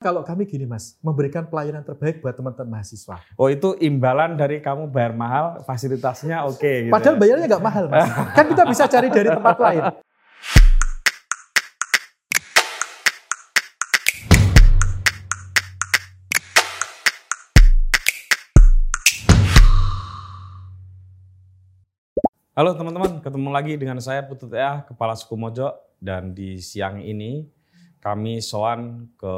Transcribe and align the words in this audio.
Kalau 0.00 0.24
kami 0.24 0.48
gini 0.48 0.64
mas, 0.64 0.96
memberikan 1.04 1.44
pelayanan 1.44 1.84
terbaik 1.84 2.24
buat 2.24 2.32
teman-teman 2.32 2.80
mahasiswa. 2.80 3.20
Oh 3.36 3.52
itu 3.52 3.76
imbalan 3.84 4.32
dari 4.32 4.56
kamu 4.64 4.88
bayar 4.88 5.12
mahal, 5.12 5.60
fasilitasnya 5.68 6.40
oke. 6.48 6.88
gitu 6.88 6.88
Padahal 6.88 7.16
ya? 7.16 7.20
bayarnya 7.20 7.46
nggak 7.52 7.60
mahal 7.60 7.84
mas. 7.92 8.08
kan 8.40 8.48
kita 8.48 8.64
bisa 8.64 8.88
cari 8.88 9.12
dari 9.12 9.28
tempat 9.28 9.60
lain. 9.60 9.84
Halo 22.56 22.72
teman-teman, 22.72 23.20
ketemu 23.20 23.48
lagi 23.52 23.76
dengan 23.76 24.00
saya 24.00 24.24
Putut 24.24 24.48
Ya, 24.56 24.80
Kepala 24.88 25.12
Suku 25.12 25.36
Mojo. 25.36 25.76
Dan 26.00 26.32
di 26.32 26.56
siang 26.56 27.04
ini 27.04 27.59
kami 28.00 28.40
soan 28.40 29.12
ke 29.20 29.34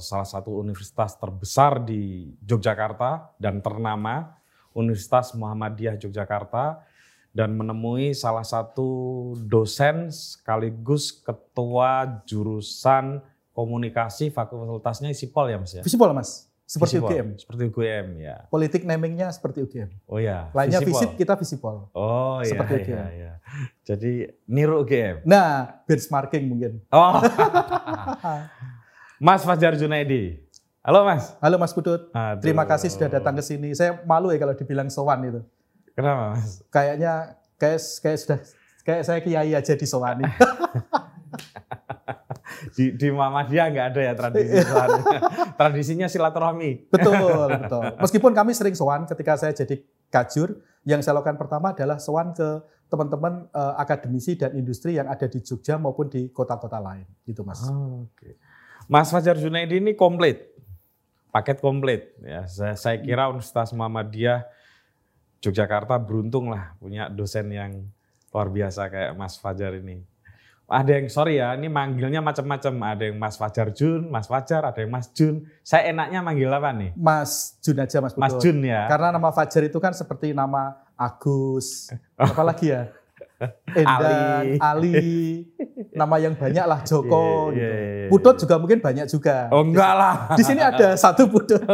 salah 0.00 0.24
satu 0.24 0.56
universitas 0.56 1.14
terbesar 1.20 1.84
di 1.84 2.32
Yogyakarta 2.40 3.36
dan 3.36 3.60
ternama, 3.60 4.32
Universitas 4.72 5.36
Muhammadiyah 5.36 6.00
Yogyakarta. 6.00 6.88
Dan 7.28 7.54
menemui 7.54 8.16
salah 8.16 8.42
satu 8.42 9.30
dosen 9.46 10.08
sekaligus 10.10 11.12
ketua 11.12 12.24
jurusan 12.24 13.20
komunikasi 13.52 14.32
fakultasnya 14.32 15.12
Isipol 15.12 15.52
ya 15.52 15.60
mas 15.60 15.76
ya? 15.76 15.84
Visipol 15.84 16.10
mas, 16.16 16.47
seperti 16.68 17.00
Visipol, 17.00 17.08
UGM. 17.08 17.28
Seperti 17.40 17.62
UGM 17.72 18.06
ya. 18.20 18.36
Politik 18.52 18.82
namingnya 18.84 19.32
seperti 19.32 19.64
UGM. 19.64 19.88
Oh 20.04 20.20
ya. 20.20 20.52
Lainnya 20.52 20.84
visip, 20.84 21.16
kita 21.16 21.32
visipol. 21.40 21.88
Oh 21.96 22.44
iya, 22.44 22.52
Seperti 22.52 22.72
iya, 22.76 22.84
UGM. 22.84 23.08
iya. 23.16 23.32
Jadi 23.88 24.12
niru 24.44 24.84
UGM. 24.84 25.24
Nah, 25.24 25.80
benchmarking 25.88 26.44
mungkin. 26.44 26.84
Oh. 26.92 27.24
Mas 29.24 29.48
Fajar 29.48 29.80
Junaidi. 29.80 30.44
Halo 30.84 31.08
Mas. 31.08 31.32
Halo 31.40 31.56
Mas 31.56 31.72
Putut, 31.72 32.12
Aduh. 32.12 32.44
terima 32.44 32.68
kasih 32.68 32.92
sudah 32.92 33.08
datang 33.08 33.32
ke 33.40 33.42
sini. 33.42 33.72
Saya 33.72 34.04
malu 34.04 34.28
ya 34.28 34.36
kalau 34.36 34.52
dibilang 34.52 34.92
sowan 34.92 35.24
itu. 35.24 35.40
Kenapa 35.96 36.36
Mas? 36.36 36.60
Kayaknya 36.68 37.12
kayak 37.56 37.80
kayak 38.04 38.18
sudah 38.20 38.38
kayak 38.84 39.02
saya 39.08 39.18
kiai 39.24 39.56
aja 39.56 39.72
disowani. 39.72 40.28
Di, 42.78 42.94
di 42.94 43.10
Muhammadiyah 43.10 43.66
nggak 43.74 43.86
ada 43.90 44.00
ya 44.06 44.12
tradisi. 44.14 44.54
Tradisinya 45.58 46.06
silaturahmi. 46.06 46.86
betul, 46.86 47.18
betul. 47.66 47.82
Meskipun 47.98 48.30
kami 48.30 48.54
sering 48.54 48.78
sowan 48.78 49.02
ketika 49.02 49.34
saya 49.34 49.50
jadi 49.50 49.82
kajur, 50.14 50.62
yang 50.86 51.02
saya 51.02 51.18
lakukan 51.18 51.34
pertama 51.34 51.74
adalah 51.74 51.98
sowan 51.98 52.30
ke 52.30 52.62
teman-teman 52.86 53.50
eh, 53.50 53.74
akademisi 53.82 54.38
dan 54.38 54.54
industri 54.54 54.94
yang 54.94 55.10
ada 55.10 55.26
di 55.26 55.42
Jogja 55.42 55.74
maupun 55.74 56.06
di 56.06 56.30
kota-kota 56.30 56.78
lain, 56.78 57.02
gitu 57.26 57.42
Mas. 57.42 57.66
Oh, 57.66 58.06
Oke. 58.06 58.38
Mas 58.86 59.10
Fajar 59.10 59.34
Junaidi 59.34 59.82
ini 59.82 59.98
komplit. 59.98 60.46
Paket 61.34 61.58
komplit. 61.58 62.14
Ya, 62.22 62.46
saya, 62.46 62.78
saya 62.78 62.96
kira 63.02 63.26
Universitas 63.26 63.74
Muhammadiyah 63.74 64.46
Yogyakarta 65.42 65.98
beruntung 65.98 66.50
lah 66.50 66.74
punya 66.78 67.06
dosen 67.10 67.50
yang 67.50 67.90
luar 68.30 68.48
biasa 68.54 68.86
kayak 68.86 69.12
Mas 69.18 69.34
Fajar 69.34 69.74
ini. 69.74 70.06
Ada 70.68 71.00
yang 71.00 71.08
sorry 71.08 71.40
ya, 71.40 71.56
ini 71.56 71.72
manggilnya 71.72 72.20
macam-macam. 72.20 72.92
Ada 72.92 73.08
yang 73.08 73.16
Mas 73.16 73.40
Fajar 73.40 73.72
Jun, 73.72 74.12
Mas 74.12 74.28
Fajar, 74.28 74.68
ada 74.68 74.76
yang 74.76 74.92
Mas 74.92 75.08
Jun. 75.16 75.48
Saya 75.64 75.88
enaknya 75.88 76.20
manggil 76.20 76.52
apa 76.52 76.76
nih? 76.76 76.92
Mas 76.92 77.56
Jun 77.64 77.80
aja 77.80 78.04
Mas 78.04 78.12
Mas 78.20 78.36
Putut. 78.36 78.52
Jun 78.52 78.60
ya. 78.68 78.84
Karena 78.84 79.08
nama 79.16 79.32
Fajar 79.32 79.64
itu 79.64 79.80
kan 79.80 79.96
seperti 79.96 80.36
nama 80.36 80.76
Agus, 80.92 81.88
apalagi 82.20 82.76
ya? 82.76 82.92
Endan, 83.80 84.60
Ali. 84.60 85.46
nama 85.96 86.20
yang 86.20 86.36
banyak 86.36 86.64
lah 86.68 86.84
Joko. 86.84 87.48
Iya, 87.48 87.56
gitu. 87.56 87.64
iya, 87.64 87.70
iya, 88.04 88.08
Putut 88.12 88.34
juga 88.36 88.54
mungkin 88.60 88.78
banyak 88.84 89.06
juga. 89.08 89.48
Oh 89.48 89.64
enggak 89.64 89.92
lah. 89.96 90.14
Di 90.36 90.44
sini 90.44 90.60
ada 90.60 90.92
satu 91.00 91.32
Putut. 91.32 91.64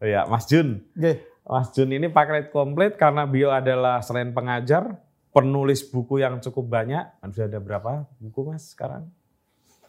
Oh 0.00 0.08
ya, 0.08 0.24
Mas 0.26 0.48
Jun. 0.48 0.82
Oke. 0.96 1.22
Mas 1.46 1.68
Jun 1.76 1.92
ini 1.92 2.08
paket 2.10 2.50
komplit 2.50 2.96
karena 2.96 3.28
beliau 3.28 3.52
adalah 3.52 4.00
selain 4.02 4.32
pengajar, 4.32 4.96
penulis 5.30 5.86
buku 5.86 6.22
yang 6.22 6.38
cukup 6.42 6.66
banyak. 6.66 7.06
Sudah 7.30 7.46
ada 7.46 7.60
berapa 7.62 8.06
buku 8.18 8.50
Mas 8.50 8.74
sekarang? 8.74 9.06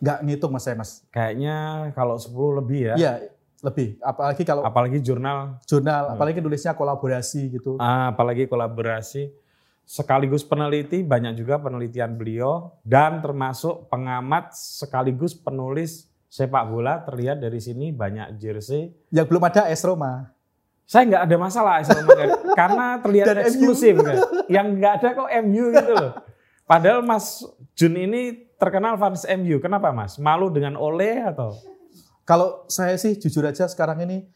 Nggak 0.01 0.17
ngitung 0.25 0.51
Mas 0.53 0.63
saya 0.65 0.75
Mas. 0.77 1.05
Kayaknya 1.13 1.55
kalau 1.93 2.17
10 2.17 2.59
lebih 2.61 2.81
ya. 2.93 2.95
Iya, 2.97 3.13
lebih. 3.61 4.01
Apalagi 4.01 4.43
kalau 4.45 4.61
Apalagi 4.65 4.97
jurnal, 5.01 5.61
jurnal, 5.69 6.17
apalagi 6.17 6.41
nulisnya 6.41 6.73
kolaborasi 6.73 7.57
gitu. 7.57 7.77
ah, 7.77 8.13
apalagi 8.13 8.49
kolaborasi. 8.49 9.29
Sekaligus 9.85 10.47
peneliti, 10.47 11.03
banyak 11.03 11.35
juga 11.35 11.59
penelitian 11.59 12.15
beliau. 12.15 12.73
Dan 12.81 13.19
termasuk 13.19 13.91
pengamat 13.91 14.55
sekaligus 14.55 15.35
penulis 15.35 16.07
sepak 16.31 16.63
bola. 16.69 17.03
Terlihat 17.03 17.43
dari 17.43 17.59
sini 17.59 17.91
banyak 17.91 18.39
jersey. 18.39 18.93
Yang 19.11 19.25
belum 19.27 19.43
ada 19.43 19.67
AS 19.67 19.83
Roma. 19.83 20.31
Saya 20.91 21.07
nggak 21.07 21.23
ada 21.23 21.37
masalah 21.39 21.79
karena 22.59 22.99
terlihat 22.99 23.27
Dan 23.31 23.47
eksklusif 23.47 23.95
kan. 23.95 24.19
Yang 24.51 24.67
nggak 24.75 24.93
ada 24.99 25.07
kok 25.15 25.29
MU 25.47 25.71
gitu 25.71 25.93
loh. 25.95 26.11
Padahal 26.67 26.99
Mas 26.99 27.47
Jun 27.79 27.95
ini 27.95 28.51
terkenal 28.59 28.99
fans 28.99 29.23
MU. 29.23 29.63
Kenapa 29.63 29.95
Mas? 29.95 30.19
Malu 30.19 30.51
dengan 30.51 30.75
Ole 30.75 31.23
atau? 31.23 31.55
Kalau 32.27 32.67
saya 32.67 32.99
sih 32.99 33.15
jujur 33.15 33.47
aja 33.47 33.71
sekarang 33.71 34.03
ini 34.03 34.27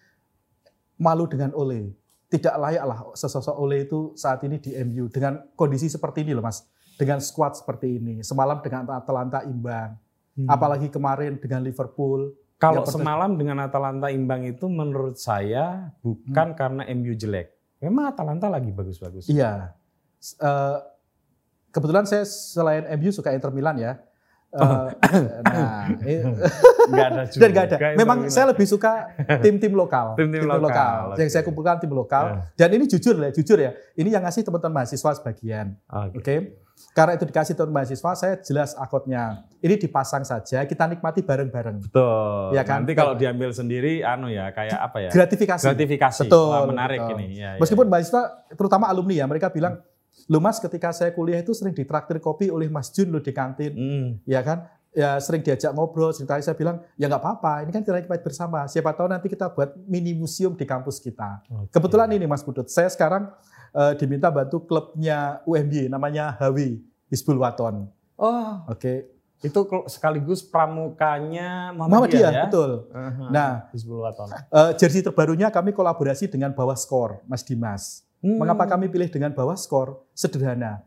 malu 0.96 1.28
dengan 1.28 1.52
Ole. 1.60 1.92
Tidak 2.32 2.56
layak 2.56 2.86
lah 2.88 3.00
sesosok 3.12 3.60
Ole 3.60 3.84
itu 3.84 4.16
saat 4.16 4.40
ini 4.48 4.56
di 4.64 4.80
MU 4.80 5.12
dengan 5.12 5.44
kondisi 5.60 5.92
seperti 5.92 6.24
ini 6.24 6.32
loh 6.32 6.44
Mas. 6.48 6.64
Dengan 6.96 7.20
squad 7.20 7.60
seperti 7.60 8.00
ini. 8.00 8.24
Semalam 8.24 8.64
dengan 8.64 8.88
Atalanta 8.96 9.44
imbang. 9.44 10.00
Apalagi 10.48 10.88
kemarin 10.88 11.36
dengan 11.36 11.68
Liverpool. 11.68 12.32
Kalau 12.56 12.82
Yang 12.82 12.88
pertama- 12.88 13.04
semalam 13.04 13.32
dengan 13.36 13.58
Atalanta 13.60 14.08
imbang 14.08 14.42
itu 14.44 14.66
menurut 14.66 15.16
saya 15.16 15.92
bukan 16.00 16.48
Hmm. 16.52 16.58
karena 16.58 16.84
MU 16.88 17.12
jelek. 17.14 17.52
Memang 17.80 18.10
Atalanta 18.10 18.48
lagi 18.48 18.72
bagus-bagus. 18.72 19.28
Iya. 19.28 19.76
Eh, 20.40 20.78
kebetulan 21.70 22.08
saya 22.08 22.24
selain 22.24 22.88
MU 22.96 23.12
suka 23.12 23.30
Inter 23.30 23.52
Milan 23.52 23.76
ya. 23.76 24.00
Eh, 24.56 24.88
nah, 25.44 25.84
Nggak 26.90 27.08
ada 27.12 27.24
juga. 27.28 27.42
dan 27.44 27.50
nggak 27.52 27.66
ada. 27.68 27.78
Memang 28.00 28.18
saya 28.32 28.46
lebih 28.50 28.64
suka 28.64 29.12
tim-tim 29.44 29.76
lokal. 29.76 30.14
Tim-tim 30.20 30.48
lokal, 30.48 31.18
Yang 31.20 31.28
oke. 31.28 31.34
saya 31.34 31.44
kumpulkan 31.44 31.76
tim 31.78 31.92
lokal. 31.92 32.24
Ya. 32.24 32.40
Dan 32.56 32.80
ini 32.80 32.88
jujur 32.88 33.20
ya, 33.20 33.30
jujur 33.30 33.58
ya. 33.60 33.76
Ini 33.94 34.16
yang 34.16 34.24
ngasih 34.24 34.48
teman-teman 34.48 34.82
mahasiswa 34.82 35.12
sebagian. 35.14 35.76
Oke. 35.92 36.16
Oke. 36.24 36.36
Karena 36.96 37.20
itu 37.20 37.28
dikasih 37.28 37.60
teman 37.60 37.76
mahasiswa, 37.76 38.12
saya 38.16 38.34
jelas 38.40 38.72
akotnya. 38.80 39.44
Ini 39.60 39.76
dipasang 39.76 40.24
saja, 40.24 40.64
kita 40.64 40.88
nikmati 40.88 41.24
bareng-bareng. 41.24 41.88
Betul. 41.88 42.56
Ya 42.56 42.64
kan? 42.64 42.88
Nanti 42.88 42.96
kalau 42.96 43.20
diambil 43.20 43.52
sendiri, 43.52 44.00
anu 44.00 44.32
ya, 44.32 44.52
kayak 44.56 44.80
apa 44.80 44.98
ya? 45.04 45.10
Gratifikasi. 45.12 45.64
Gratifikasi. 45.68 46.24
Betul, 46.28 46.56
Wah, 46.56 46.64
menarik 46.64 47.00
betul. 47.04 47.20
ini. 47.20 47.26
Ya, 47.36 47.56
ya. 47.56 47.60
Meskipun 47.60 47.88
mahasiswa, 47.92 48.48
terutama 48.56 48.88
alumni 48.88 49.20
ya, 49.20 49.26
mereka 49.28 49.52
bilang, 49.52 49.84
lu 50.32 50.40
mas 50.40 50.58
ketika 50.64 50.96
saya 50.96 51.12
kuliah 51.12 51.44
itu 51.44 51.52
sering 51.52 51.76
ditraktir 51.76 52.18
kopi 52.24 52.48
oleh 52.48 52.72
Mas 52.72 52.90
Jun 52.96 53.12
lo 53.12 53.20
di 53.20 53.36
kantin. 53.36 53.76
Hmm. 53.76 54.08
ya 54.24 54.40
kan 54.42 54.72
ya 54.96 55.20
sering 55.20 55.44
diajak 55.44 55.76
ngobrol 55.76 56.16
cerita 56.16 56.40
saya 56.40 56.56
bilang 56.56 56.80
ya 56.96 57.12
nggak 57.12 57.20
apa-apa 57.20 57.68
ini 57.68 57.72
kan 57.76 57.84
kita 57.84 58.00
nikmati 58.00 58.24
bersama 58.24 58.64
siapa 58.72 58.96
tahu 58.96 59.12
nanti 59.12 59.28
kita 59.28 59.52
buat 59.52 59.76
mini 59.84 60.16
museum 60.16 60.56
di 60.56 60.64
kampus 60.64 61.04
kita 61.04 61.44
Oke. 61.52 61.76
kebetulan 61.76 62.08
ini 62.16 62.24
Mas 62.24 62.42
Putut 62.48 62.72
saya 62.72 62.88
sekarang 62.88 63.28
eh, 63.76 63.94
diminta 63.96 64.28
bantu 64.30 64.64
klubnya 64.64 65.18
UMY 65.44 65.88
namanya 65.88 66.34
Hawi 66.36 66.80
Hizbul 67.08 67.38
Waton 67.38 67.92
Oh, 68.16 68.64
oke 68.66 69.12
itu 69.38 69.60
kel- 69.62 69.86
sekaligus 69.86 70.40
pramukanya 70.42 71.70
Muhammadiyah 71.70 71.92
Muhammadiyah 71.92 72.32
ya? 72.32 72.44
betul 72.46 72.72
Nah, 72.90 73.12
Nah. 73.28 73.52
Hizbul 73.70 74.00
Waton. 74.00 74.30
Eh, 74.32 74.72
jersey 74.76 75.02
terbarunya 75.02 75.48
kami 75.50 75.70
kolaborasi 75.70 76.26
dengan 76.26 76.50
Bawah 76.50 76.74
Skor 76.74 77.20
Mas 77.26 77.44
Dimas 77.44 78.02
Hmm. 78.18 78.40
mengapa 78.40 78.66
kami 78.66 78.88
pilih 78.88 79.06
dengan 79.08 79.30
Bawah 79.30 79.54
Skor 79.54 80.02
sederhana 80.12 80.82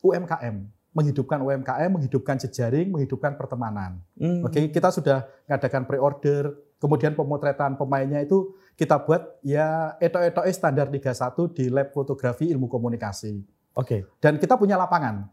UMKM 0.00 0.64
menghidupkan 0.90 1.38
UMKM 1.38 1.90
menghidupkan 1.92 2.34
jejaring 2.36 2.88
menghidupkan 2.88 3.34
pertemanan 3.34 4.00
Hmm. 4.14 4.42
Oke, 4.42 4.64
kita 4.68 4.88
sudah 4.88 5.28
ngadakan 5.44 5.84
pre-order, 5.84 6.54
kemudian 6.78 7.12
pemotretan 7.12 7.74
pemainnya 7.74 8.20
itu 8.20 8.52
kita 8.74 9.02
buat 9.02 9.38
ya 9.40 9.94
eto-eto 9.98 10.42
standar 10.50 10.90
Liga 10.90 11.10
1 11.10 11.30
di 11.50 11.70
lab 11.70 11.90
fotografi 11.90 12.50
ilmu 12.50 12.66
komunikasi. 12.66 13.40
Oke. 13.74 14.06
Dan 14.18 14.38
kita 14.38 14.54
punya 14.54 14.74
lapangan. 14.74 15.26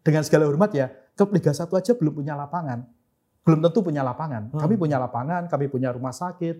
Dengan 0.00 0.22
segala 0.24 0.48
hormat 0.48 0.72
ya, 0.72 0.88
klub 1.14 1.32
Liga 1.32 1.52
1 1.52 1.68
aja 1.68 1.92
belum 1.92 2.20
punya 2.20 2.32
lapangan. 2.34 2.84
Belum 3.44 3.64
tentu 3.64 3.80
punya 3.80 4.04
lapangan. 4.04 4.52
Hmm. 4.52 4.60
Kami 4.60 4.74
punya 4.76 4.96
lapangan, 4.96 5.48
kami 5.48 5.66
punya 5.68 5.88
rumah 5.92 6.12
sakit. 6.12 6.56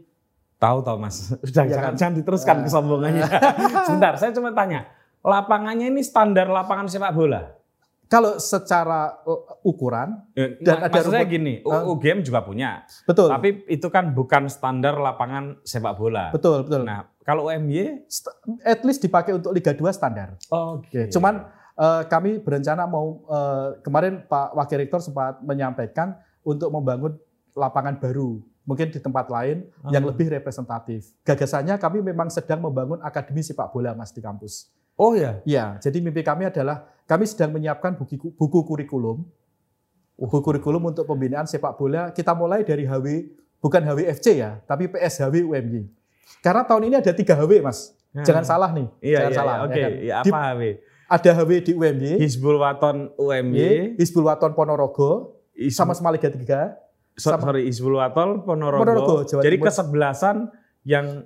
Tahu 0.59 0.79
tahu 0.83 0.97
Mas. 0.99 1.31
Udah 1.45 1.65
Ya 1.65 1.77
jangan, 1.77 1.85
kan? 1.85 1.95
jangan 2.01 2.15
diteruskan 2.17 2.57
Ah. 2.57 2.63
kesombongannya. 2.65 3.27
Sebentar, 3.89 4.13
saya 4.17 4.33
cuma 4.33 4.51
tanya. 4.53 4.89
Lapangannya 5.21 5.91
ini 5.91 6.01
standar 6.01 6.49
lapangan 6.49 6.89
sepak 6.89 7.13
bola. 7.13 7.58
Kalau 8.09 8.37
secara 8.39 9.21
uh, 9.23 9.37
ukuran, 9.63 10.17
Dan 10.33 10.57
Dan 10.59 10.77
ada 10.81 10.99
rumput- 10.99 11.29
gini. 11.29 11.55
UGM 11.61 12.21
juga 12.21 12.41
punya. 12.41 12.89
betul, 13.05 13.29
Tapi 13.29 13.69
itu 13.69 13.85
kan 13.87 14.11
bukan 14.11 14.49
standar 14.49 14.97
lapangan 14.97 15.61
sepak 15.63 15.93
bola. 15.95 16.29
betul, 16.31 16.65
betul. 16.65 16.83
Nah, 16.83 17.05
kalau 17.21 17.47
UMY 17.47 18.09
At 18.63 18.81
least 18.83 19.01
dipakai 19.01 19.33
untuk 19.35 19.53
Liga 19.53 19.71
2 19.71 19.85
standar. 19.91 20.41
Oke. 20.49 21.07
Cuman 21.09 21.45
eh, 21.75 22.03
kami 22.07 22.39
berencana 22.39 22.85
mau 22.85 23.21
eh, 23.23 23.77
kemarin 23.81 24.25
Pak 24.25 24.57
Wakil 24.57 24.79
Rektor 24.81 24.99
sempat 24.99 25.39
menyampaikan 25.41 26.17
untuk 26.43 26.69
membangun 26.69 27.13
lapangan 27.53 27.99
baru, 27.99 28.41
mungkin 28.63 28.89
di 28.89 28.99
tempat 28.99 29.29
lain 29.29 29.69
yang 29.87 30.01
Ah. 30.01 30.09
lebih 30.09 30.33
representatif. 30.33 31.13
Gagasannya 31.23 31.77
kami 31.77 32.01
memang 32.01 32.27
sedang 32.29 32.59
membangun 32.59 32.99
akademi 33.01 33.41
sepak 33.41 33.69
bola 33.69 33.93
Mas 33.93 34.11
di 34.11 34.19
kampus. 34.19 34.73
Oh 34.95 35.13
ya. 35.13 35.39
Ya, 35.45 35.77
jadi 35.77 36.01
mimpi 36.01 36.23
kami 36.23 36.47
adalah 36.47 36.89
kami 37.09 37.25
sedang 37.25 37.51
menyiapkan 37.51 37.97
buku, 37.97 38.31
buku 38.31 38.59
kurikulum, 38.63 39.25
buku 40.15 40.39
kurikulum 40.39 40.83
untuk 40.85 41.05
pembinaan 41.05 41.49
sepak 41.49 41.73
bola. 41.75 42.13
Kita 42.13 42.31
mulai 42.33 42.61
dari 42.63 42.85
HW, 42.85 43.07
bukan 43.59 43.81
HWFC 43.83 44.27
ya, 44.37 44.61
tapi 44.63 44.87
PSHW 44.87 45.49
UMY. 45.49 45.89
Karena 46.39 46.63
tahun 46.63 46.87
ini 46.87 46.97
ada 46.97 47.11
tiga 47.11 47.33
HW, 47.35 47.59
Mas. 47.59 47.97
Jangan 48.13 48.45
salah 48.45 48.71
nih, 48.71 48.87
Hmm. 48.87 49.01
Iya, 49.01 49.19
jangan 49.19 49.31
iya, 49.31 49.37
salah. 49.37 49.55
iya. 49.55 49.59
ya 49.59 49.65
Oke, 49.65 49.81
kan? 49.81 49.91
ya, 49.91 50.17
Di- 50.21 50.31
apa 50.31 50.39
HW? 50.53 50.63
ada 51.09 51.31
HW 51.33 51.51
di 51.59 51.73
UMY, 51.73 52.13
Hizbul 52.21 52.57
Waton 52.59 52.97
UMY, 53.17 53.97
Hizbul 53.97 54.25
Waton 54.25 54.53
Ponorogo, 54.53 55.11
Hizbul- 55.55 55.73
sama-sama 55.73 56.13
Liga 56.13 56.29
3. 56.29 56.77
So- 57.17 57.33
sama- 57.33 57.43
sorry 57.43 57.65
Hizbul 57.65 57.97
Waton 57.97 58.45
Ponorogo. 58.45 58.85
Ponorogo, 58.85 59.15
Jawa 59.25 59.41
Jadi 59.41 59.57
kesebelasan 59.59 60.37
yang 60.85 61.25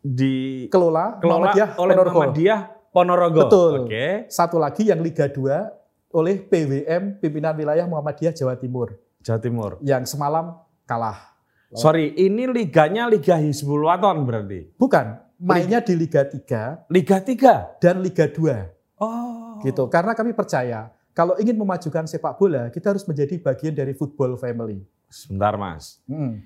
dikelola 0.00 1.18
Kelola 1.18 1.52
oleh 1.52 1.94
Ponorogo. 1.94 2.16
Muhammadiyah 2.16 2.60
Ponorogo. 2.98 3.46
Betul. 3.46 3.72
Oke. 3.86 4.26
Satu 4.26 4.58
lagi 4.58 4.90
yang 4.90 4.98
Liga 4.98 5.30
2 5.30 6.10
oleh 6.18 6.42
PWM 6.42 7.22
Pimpinan 7.22 7.54
Wilayah 7.54 7.86
Muhammadiyah 7.86 8.34
Jawa 8.34 8.58
Timur 8.58 8.98
Jawa 9.22 9.38
Timur. 9.38 9.70
yang 9.84 10.02
semalam 10.02 10.58
kalah. 10.82 11.38
Sorry, 11.70 12.16
ini 12.16 12.48
liganya 12.48 13.06
Liga 13.06 13.36
Hizbul 13.36 13.84
Waton 13.86 14.24
berarti. 14.24 14.72
Bukan, 14.74 15.20
mainnya 15.36 15.84
di 15.84 15.94
Liga 15.94 16.24
3 16.24 16.88
Liga 16.88 17.20
3. 17.20 17.76
dan 17.78 18.00
Liga 18.00 18.24
2 18.26 18.74
Oh. 18.98 19.60
gitu. 19.62 19.86
Karena 19.86 20.16
kami 20.16 20.32
percaya 20.34 20.90
kalau 21.12 21.36
ingin 21.36 21.54
memajukan 21.54 22.08
sepak 22.08 22.34
bola, 22.34 22.72
kita 22.72 22.96
harus 22.96 23.04
menjadi 23.04 23.36
bagian 23.38 23.76
dari 23.76 23.92
football 23.94 24.34
family. 24.40 24.80
Sebentar, 25.12 25.54
Mas. 25.60 26.00
Mm. 26.08 26.40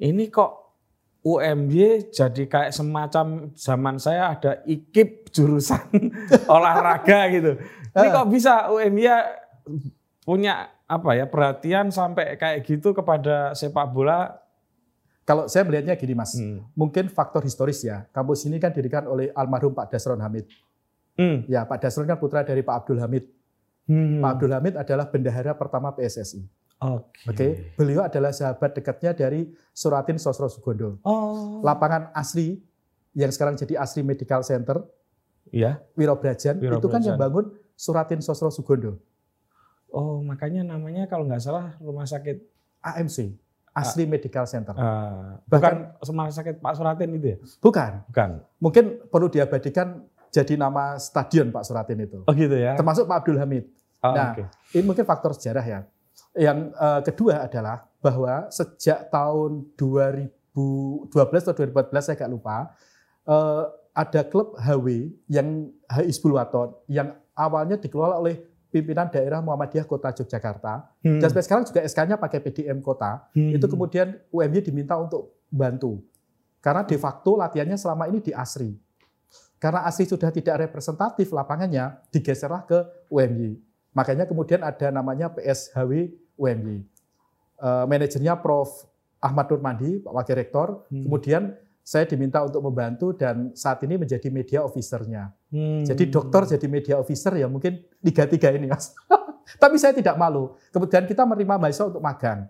Ini 0.00 0.24
kok 0.32 0.63
UMY 1.24 2.12
jadi 2.12 2.44
kayak 2.44 2.76
semacam 2.76 3.48
zaman 3.56 3.96
saya 3.96 4.36
ada 4.36 4.60
IKIP 4.68 5.32
jurusan 5.32 5.80
olahraga 6.54 7.32
gitu. 7.32 7.56
Ini 7.96 8.06
kok 8.12 8.28
bisa 8.28 8.68
UMY 8.68 9.08
punya 10.20 10.68
apa 10.84 11.16
ya 11.16 11.24
perhatian 11.24 11.88
sampai 11.88 12.36
kayak 12.36 12.60
gitu 12.68 12.92
kepada 12.92 13.56
sepak 13.56 13.88
bola? 13.88 14.36
Kalau 15.24 15.48
saya 15.48 15.64
melihatnya 15.64 15.96
gini 15.96 16.12
Mas, 16.12 16.36
Hmm. 16.36 16.60
mungkin 16.76 17.08
faktor 17.08 17.40
historis 17.40 17.80
ya. 17.80 18.04
Kampus 18.12 18.44
ini 18.44 18.60
kan 18.60 18.68
didirikan 18.68 19.08
oleh 19.08 19.32
almarhum 19.32 19.72
Pak 19.72 19.96
Dasron 19.96 20.20
Hamid. 20.20 20.44
Hmm. 21.16 21.48
Ya, 21.48 21.64
Pak 21.64 21.80
Dasron 21.80 22.04
kan 22.04 22.20
putra 22.20 22.44
dari 22.44 22.60
Pak 22.60 22.84
Abdul 22.84 23.00
Hamid. 23.00 23.24
Hmm. 23.88 24.20
Pak 24.20 24.30
Abdul 24.36 24.52
Hamid 24.52 24.74
adalah 24.76 25.08
bendahara 25.08 25.56
pertama 25.56 25.96
PSSI. 25.96 26.44
Oke. 26.76 27.26
Oke, 27.26 27.46
beliau 27.74 28.02
adalah 28.02 28.28
sahabat 28.28 28.74
dekatnya 28.74 29.12
dari 29.12 29.46
Suratin 29.70 30.16
Sosro 30.16 30.46
Sugondo. 30.46 31.00
Oh. 31.00 31.60
Lapangan 31.60 32.12
asli 32.12 32.60
yang 33.12 33.30
sekarang 33.30 33.54
jadi 33.54 33.78
Asri 33.78 34.02
Medical 34.02 34.42
Center, 34.42 34.82
Iya. 35.48 35.78
Wirobrajan, 35.94 36.58
itu 36.58 36.86
kan 36.88 37.00
yang 37.00 37.14
bangun 37.16 37.54
Suratin 37.72 38.18
Sosro 38.18 38.50
Sugondo, 38.50 38.98
Oh, 39.88 40.18
makanya 40.20 40.66
namanya 40.66 41.06
kalau 41.06 41.22
nggak 41.22 41.38
salah 41.38 41.78
rumah 41.78 42.02
sakit 42.02 42.42
AMC, 42.82 43.38
Asri 43.70 44.04
Medical 44.04 44.42
Center. 44.44 44.74
eh, 44.74 44.82
Bahkan- 45.46 45.46
bukan 45.46 45.74
rumah 46.04 46.26
sakit 46.28 46.58
Pak 46.58 46.74
Suratin 46.74 47.10
itu 47.12 47.26
ya? 47.28 47.38
Bukan, 47.60 47.92
Bukan. 48.08 48.30
mungkin 48.58 48.84
perlu 49.06 49.26
diabadikan 49.28 50.02
jadi 50.28 50.58
nama 50.58 50.98
stadion 50.98 51.48
Pak 51.48 51.62
Suratin 51.62 52.02
itu. 52.02 52.18
Oh 52.22 52.34
gitu 52.34 52.54
ya. 52.54 52.74
Termasuk 52.74 53.06
Pak 53.06 53.22
Abdul 53.22 53.38
Hamid. 53.38 53.70
Oh, 54.02 54.10
Nah, 54.10 54.34
oke. 54.34 54.42
Ini 54.74 54.82
mungkin 54.82 55.06
faktor 55.06 55.30
sejarah 55.32 55.62
ya. 55.62 55.80
Yang 56.34 56.58
eh, 56.74 57.00
kedua 57.06 57.34
adalah 57.46 57.86
bahwa 58.02 58.50
sejak 58.50 59.08
tahun 59.08 59.70
2012 59.78 61.08
atau 61.46 61.54
2014 61.54 62.04
saya 62.10 62.16
nggak 62.18 62.32
lupa, 62.34 62.74
eh, 63.24 63.64
ada 63.94 64.20
klub 64.26 64.58
HW 64.58 65.14
yang 65.30 65.70
Hizbul 65.86 66.34
Waton 66.34 66.74
yang 66.90 67.14
awalnya 67.38 67.78
dikelola 67.78 68.18
oleh 68.18 68.42
pimpinan 68.66 69.06
daerah 69.06 69.38
Muhammadiyah 69.38 69.86
Kota 69.86 70.10
Yogyakarta 70.10 70.98
Hmm. 71.06 71.22
dan 71.22 71.30
sampai 71.30 71.46
sekarang 71.46 71.62
juga 71.62 71.80
SK-nya 71.86 72.18
pakai 72.18 72.42
PDM 72.42 72.82
Kota. 72.82 73.30
Hmm. 73.30 73.54
Itu 73.54 73.70
kemudian 73.70 74.18
UMY 74.34 74.66
diminta 74.66 74.98
untuk 74.98 75.38
bantu. 75.46 76.02
Karena 76.58 76.82
de 76.82 76.98
facto 76.98 77.38
latihannya 77.38 77.78
selama 77.78 78.10
ini 78.10 78.18
di 78.18 78.34
ASRI. 78.34 78.74
Karena 79.62 79.86
ASRI 79.86 80.10
sudah 80.10 80.34
tidak 80.34 80.66
representatif 80.66 81.30
lapangannya, 81.30 82.02
digeserlah 82.10 82.66
ke 82.66 82.82
UMY. 83.06 83.62
Makanya 83.94 84.26
kemudian 84.26 84.66
ada 84.66 84.90
namanya 84.90 85.30
PSHW 85.30 86.10
UMY. 86.38 86.84
Eh, 87.64 87.84
manajernya 87.88 88.36
Prof. 88.40 88.90
Ahmad 89.24 89.48
Nurmandi, 89.48 90.04
Pak 90.04 90.12
Wakil 90.12 90.36
Rektor. 90.36 90.84
Hmm. 90.92 91.08
Kemudian 91.08 91.42
saya 91.80 92.04
diminta 92.04 92.44
untuk 92.44 92.60
membantu 92.60 93.16
dan 93.16 93.56
saat 93.56 93.80
ini 93.80 93.96
menjadi 93.96 94.28
media 94.28 94.60
officer-nya. 94.60 95.32
Hmm. 95.48 95.80
Jadi 95.80 96.12
dokter 96.12 96.44
jadi 96.56 96.66
media 96.68 97.00
officer 97.00 97.32
ya 97.32 97.48
mungkin 97.48 97.80
tiga 98.04 98.28
tiga 98.28 98.52
ini 98.52 98.68
mas. 98.68 98.92
Tapi 99.62 99.80
saya 99.80 99.96
tidak 99.96 100.16
malu. 100.20 100.52
Kemudian 100.68 101.08
kita 101.08 101.24
menerima 101.24 101.56
mahasiswa 101.56 101.88
untuk 101.88 102.04
magang, 102.04 102.48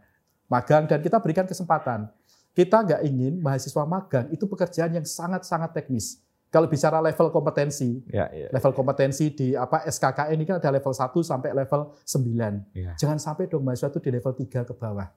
magang 0.50 0.86
dan 0.90 0.98
kita 0.98 1.22
berikan 1.22 1.46
kesempatan. 1.46 2.10
Kita 2.54 2.82
nggak 2.82 3.02
ingin 3.06 3.38
mahasiswa 3.38 3.82
magang 3.86 4.30
itu 4.34 4.46
pekerjaan 4.46 4.98
yang 4.98 5.06
sangat 5.06 5.46
sangat 5.46 5.74
teknis. 5.74 6.22
Kalau 6.54 6.70
bicara 6.70 7.02
level 7.02 7.28
kompetensi, 7.28 7.98
Ya, 8.06 8.30
ya. 8.30 8.46
level 8.48 8.70
kompetensi 8.72 9.26
di 9.28 9.48
apa 9.52 9.82
SKKN 9.82 10.30
ini 10.32 10.44
kan 10.44 10.56
ada 10.56 10.70
level 10.70 10.94
1 10.94 11.10
sampai 11.20 11.50
level 11.50 11.90
9. 11.98 12.62
ya. 12.72 12.94
Jangan 12.94 13.18
sampai 13.18 13.44
dong 13.44 13.66
mahasiswa 13.66 13.90
itu 13.90 13.98
di 13.98 14.10
level 14.12 14.30
3 14.32 14.62
ke 14.62 14.70
bawah. 14.72 15.10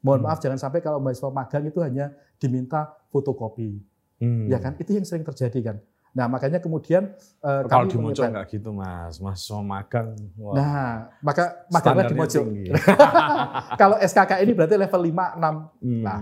Mohon 0.00 0.18
Hmm. 0.18 0.26
maaf 0.26 0.38
jangan 0.40 0.58
sampai 0.58 0.80
kalau 0.80 0.98
mahasiswa 0.98 1.30
magang 1.30 1.62
itu 1.62 1.78
hanya 1.78 2.10
diminta 2.36 2.90
fotokopi. 3.08 3.78
Hmm. 4.18 4.50
Ya 4.50 4.58
kan? 4.58 4.74
Itu 4.74 4.90
yang 4.90 5.06
sering 5.06 5.22
terjadi 5.22 5.60
kan. 5.62 5.76
Nah, 6.10 6.26
makanya 6.26 6.58
kemudian 6.58 7.14
eh, 7.38 7.62
Kalau 7.64 7.86
di 7.86 7.94
Mojo 7.94 8.18
menyebar- 8.18 8.32
nggak 8.34 8.46
gitu 8.50 8.70
mas, 8.72 9.14
mas 9.16 9.46
magang. 9.62 10.10
Wah, 10.34 10.54
Nah, 10.58 10.90
maka 11.20 11.62
maganglah 11.70 12.04
di 12.04 12.16
Mojo. 12.18 12.42
Kalau 13.80 13.96
SKK 13.96 14.42
ini 14.42 14.52
berarti 14.52 14.74
level 14.74 15.00
5, 15.04 15.38
6, 15.38 15.54
Hmm. 15.78 16.02
Nah, 16.02 16.18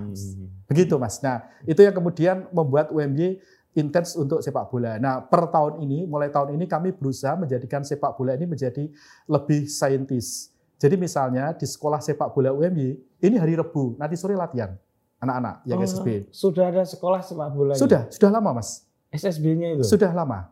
begitu 0.66 0.94
Mas. 0.96 1.16
Nah, 1.18 1.40
itu 1.64 1.80
yang 1.80 1.94
kemudian 1.94 2.44
membuat 2.50 2.90
UMY 2.90 3.40
intens 3.78 4.18
untuk 4.18 4.42
sepak 4.42 4.66
bola. 4.66 4.98
Nah, 4.98 5.22
per 5.22 5.46
tahun 5.54 5.78
ini, 5.86 6.10
mulai 6.10 6.34
tahun 6.34 6.58
ini 6.58 6.66
kami 6.66 6.90
berusaha 6.90 7.38
menjadikan 7.38 7.86
sepak 7.86 8.18
bola 8.18 8.34
ini 8.34 8.50
menjadi 8.50 8.90
lebih 9.30 9.70
saintis. 9.70 10.50
Jadi 10.78 10.98
misalnya 10.98 11.54
di 11.54 11.66
sekolah 11.66 12.02
sepak 12.02 12.34
bola 12.34 12.50
UMY, 12.50 12.98
ini 13.22 13.36
hari 13.38 13.54
Rebu, 13.54 13.94
nanti 13.98 14.18
sore 14.18 14.34
latihan 14.34 14.74
anak-anak 15.18 15.54
yang 15.66 15.78
Oh, 15.82 15.86
SSB. 15.86 16.30
Sudah 16.30 16.70
ada 16.70 16.82
sekolah 16.86 17.20
sepak 17.22 17.48
bola. 17.54 17.74
Sudah, 17.74 18.06
sudah 18.10 18.30
lama 18.30 18.58
Mas. 18.58 18.86
SSB-nya 19.10 19.78
itu. 19.78 19.82
Sudah 19.86 20.10
lama. 20.14 20.50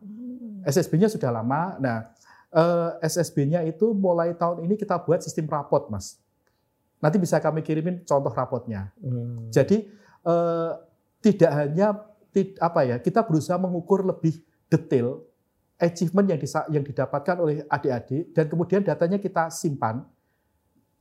SSB-nya 0.67 1.07
sudah 1.07 1.31
lama. 1.31 1.79
Nah, 1.79 1.97
eh, 2.51 2.89
SSB-nya 3.07 3.63
itu 3.63 3.95
mulai 3.95 4.35
tahun 4.35 4.67
ini 4.67 4.75
kita 4.75 4.99
buat 5.03 5.23
sistem 5.23 5.47
rapot, 5.47 5.87
Mas. 5.87 6.19
Nanti 6.99 7.21
bisa 7.21 7.37
kami 7.39 7.63
kirimin 7.63 8.03
contoh 8.03 8.33
rapotnya. 8.33 8.91
Hmm. 8.99 9.47
Jadi 9.53 9.87
eh, 10.27 10.71
tidak 11.23 11.51
hanya 11.55 11.87
apa 12.57 12.81
ya, 12.83 12.95
kita 12.97 13.21
berusaha 13.21 13.55
mengukur 13.55 14.01
lebih 14.01 14.37
detail 14.67 15.21
achievement 15.77 16.27
yang 16.27 16.39
disa- 16.39 16.67
yang 16.67 16.81
didapatkan 16.81 17.35
oleh 17.37 17.61
adik-adik 17.67 18.33
dan 18.33 18.45
kemudian 18.45 18.81
datanya 18.81 19.15
kita 19.15 19.47
simpan, 19.47 20.01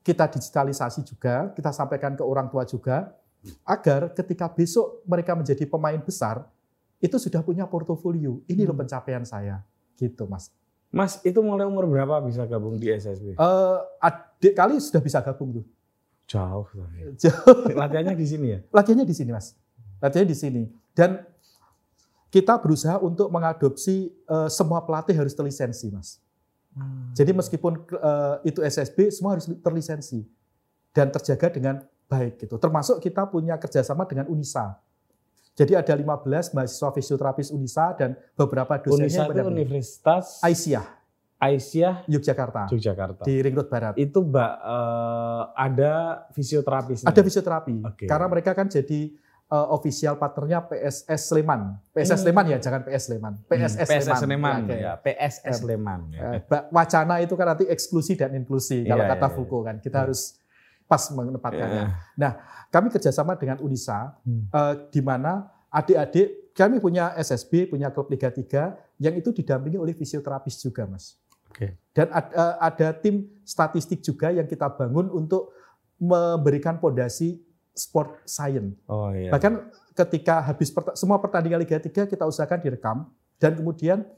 kita 0.01 0.29
digitalisasi 0.29 1.03
juga, 1.03 1.51
kita 1.51 1.73
sampaikan 1.73 2.13
ke 2.13 2.23
orang 2.23 2.47
tua 2.47 2.63
juga 2.63 3.17
agar 3.63 4.13
ketika 4.13 4.47
besok 4.47 5.03
mereka 5.05 5.33
menjadi 5.33 5.65
pemain 5.65 5.99
besar 5.99 6.45
itu 6.99 7.17
sudah 7.17 7.41
punya 7.41 7.65
portofolio. 7.65 8.41
Ini 8.45 8.63
loh 8.63 8.73
Hmm. 8.73 8.83
pencapaian 8.83 9.23
saya, 9.23 9.61
gitu 9.95 10.25
Mas. 10.27 10.53
Mas 10.89 11.19
itu 11.21 11.37
mulai 11.41 11.65
umur 11.65 11.85
berapa 11.87 12.21
bisa 12.21 12.45
gabung 12.45 12.75
di 12.75 12.89
SSB? 12.89 13.35
Eh, 13.35 13.79
adik 13.99 14.53
kali 14.53 14.79
sudah 14.79 15.01
bisa 15.01 15.19
gabung 15.21 15.53
tuh. 15.53 15.67
Jauh. 16.27 16.67
Jauh. 17.15 17.71
Latihannya 17.71 18.15
di 18.15 18.27
sini 18.27 18.47
ya? 18.51 18.59
latihannya 18.69 19.05
di 19.05 19.15
sini 19.15 19.31
mas 19.31 19.55
latihannya 19.97 20.27
di 20.27 20.35
sini 20.35 20.63
dan 20.97 21.29
kita 22.33 22.59
berusaha 22.59 22.97
untuk 22.99 23.29
mengadopsi 23.29 24.11
eh, 24.11 24.49
semua 24.49 24.83
pelatih 24.83 25.15
harus 25.15 25.37
terlisensi 25.37 25.93
mas. 25.93 26.19
Jadi 27.17 27.33
meskipun 27.33 27.73
eh, 27.89 28.53
itu 28.53 28.61
SSB 28.61 29.13
semua 29.13 29.37
harus 29.37 29.49
terlisensi 29.49 30.25
dan 30.93 31.13
terjaga 31.13 31.53
dengan 31.53 31.85
baik 32.09 32.41
gitu. 32.41 32.57
Termasuk 32.57 33.01
kita 33.05 33.29
punya 33.29 33.61
kerjasama 33.61 34.09
dengan 34.09 34.29
Unisa. 34.29 34.81
Jadi 35.57 35.73
ada 35.73 35.89
15 35.97 36.53
mahasiswa 36.53 36.89
fisioterapis 36.93 37.49
Unisa 37.49 37.97
dan 37.97 38.13
beberapa 38.37 38.77
Unisa 38.77 39.25
dosennya 39.25 39.25
yang 39.25 39.33
itu 39.33 39.49
Universitas 39.49 40.45
Aisyah. 40.45 40.85
Aisyah 41.37 42.05
Yogyakarta. 42.09 42.69
Yogyakarta. 42.73 43.23
di 43.25 43.41
Ring 43.41 43.57
Road 43.57 43.69
Barat. 43.73 43.95
Itu 43.97 44.25
Mbak 44.25 44.53
eh, 44.61 45.43
ada 45.57 45.93
fisioterapis. 46.37 47.09
ada 47.09 47.21
fisioterapi. 47.25 47.77
Oke. 47.89 48.05
karena 48.05 48.27
mereka 48.29 48.53
kan 48.53 48.69
jadi 48.69 49.17
uh, 49.49 49.67
official 49.73 50.15
partnernya 50.17 50.63
PSS 50.63 51.31
Sleman. 51.31 51.79
PSS 51.91 52.11
Hmm. 52.13 52.23
Sleman 52.23 52.45
ya, 52.49 52.59
jangan 52.59 52.81
PS 52.83 53.03
Sleman. 53.07 53.33
PSS, 53.47 53.87
PSS 53.87 54.03
Sleman. 54.03 54.19
Sleman. 54.19 54.61
Oke. 54.65 54.77
Ya, 54.77 54.93
PSS 54.97 55.55
Sleman. 55.61 56.01
ya. 56.11 56.21
Eh, 56.35 56.43
wacana 56.69 57.15
itu 57.21 57.35
kan 57.35 57.47
nanti 57.47 57.65
eksklusi 57.65 58.15
dan 58.15 58.35
inklusi 58.35 58.83
kalau 58.83 59.03
Iya, 59.03 59.13
kata 59.13 59.27
iya, 59.27 59.35
Foucault 59.35 59.65
kan. 59.65 59.77
Kita 59.79 59.97
Iya. 59.97 60.03
harus 60.07 60.21
pas 60.87 61.03
menempatkannya. 61.09 61.83
Ya. 61.83 61.89
Nah, 62.17 62.33
kami 62.69 62.91
kerjasama 62.91 63.35
dengan 63.35 63.59
Unisa, 63.59 64.15
Hmm. 64.23 64.47
eh, 64.49 64.75
di 64.89 65.01
mana 65.01 65.47
adik-adik 65.69 66.55
kami 66.55 66.79
punya 66.79 67.13
SSB, 67.15 67.67
punya 67.67 67.91
klub 67.91 68.09
Liga 68.09 68.31
3 68.31 68.75
yang 68.97 69.13
itu 69.13 69.29
didampingi 69.31 69.77
oleh 69.77 69.93
fisioterapis 69.93 70.57
juga, 70.57 70.87
Mas. 70.87 71.19
Oke. 71.47 71.77
Dan 71.93 72.09
ad- 72.11 72.33
eh, 72.33 72.55
ada 72.61 72.89
tim 72.93 73.29
statistik 73.43 74.01
juga 74.01 74.29
yang 74.29 74.45
kita 74.45 74.67
bangun 74.69 75.09
untuk 75.09 75.53
memberikan 75.97 76.77
pondasi 76.77 77.41
sport 77.77 78.25
science. 78.25 78.75
Oh 78.89 79.13
iya. 79.13 79.29
Bahkan 79.29 79.69
ketika 79.93 80.41
habis 80.41 80.73
semua 80.97 81.21
pertandingan 81.21 81.61
Liga 81.61 81.77
3 81.77 82.09
kita 82.09 82.25
usahakan 82.25 82.59
direkam 82.65 82.97
dan 83.37 83.53
kemudian 83.53 84.09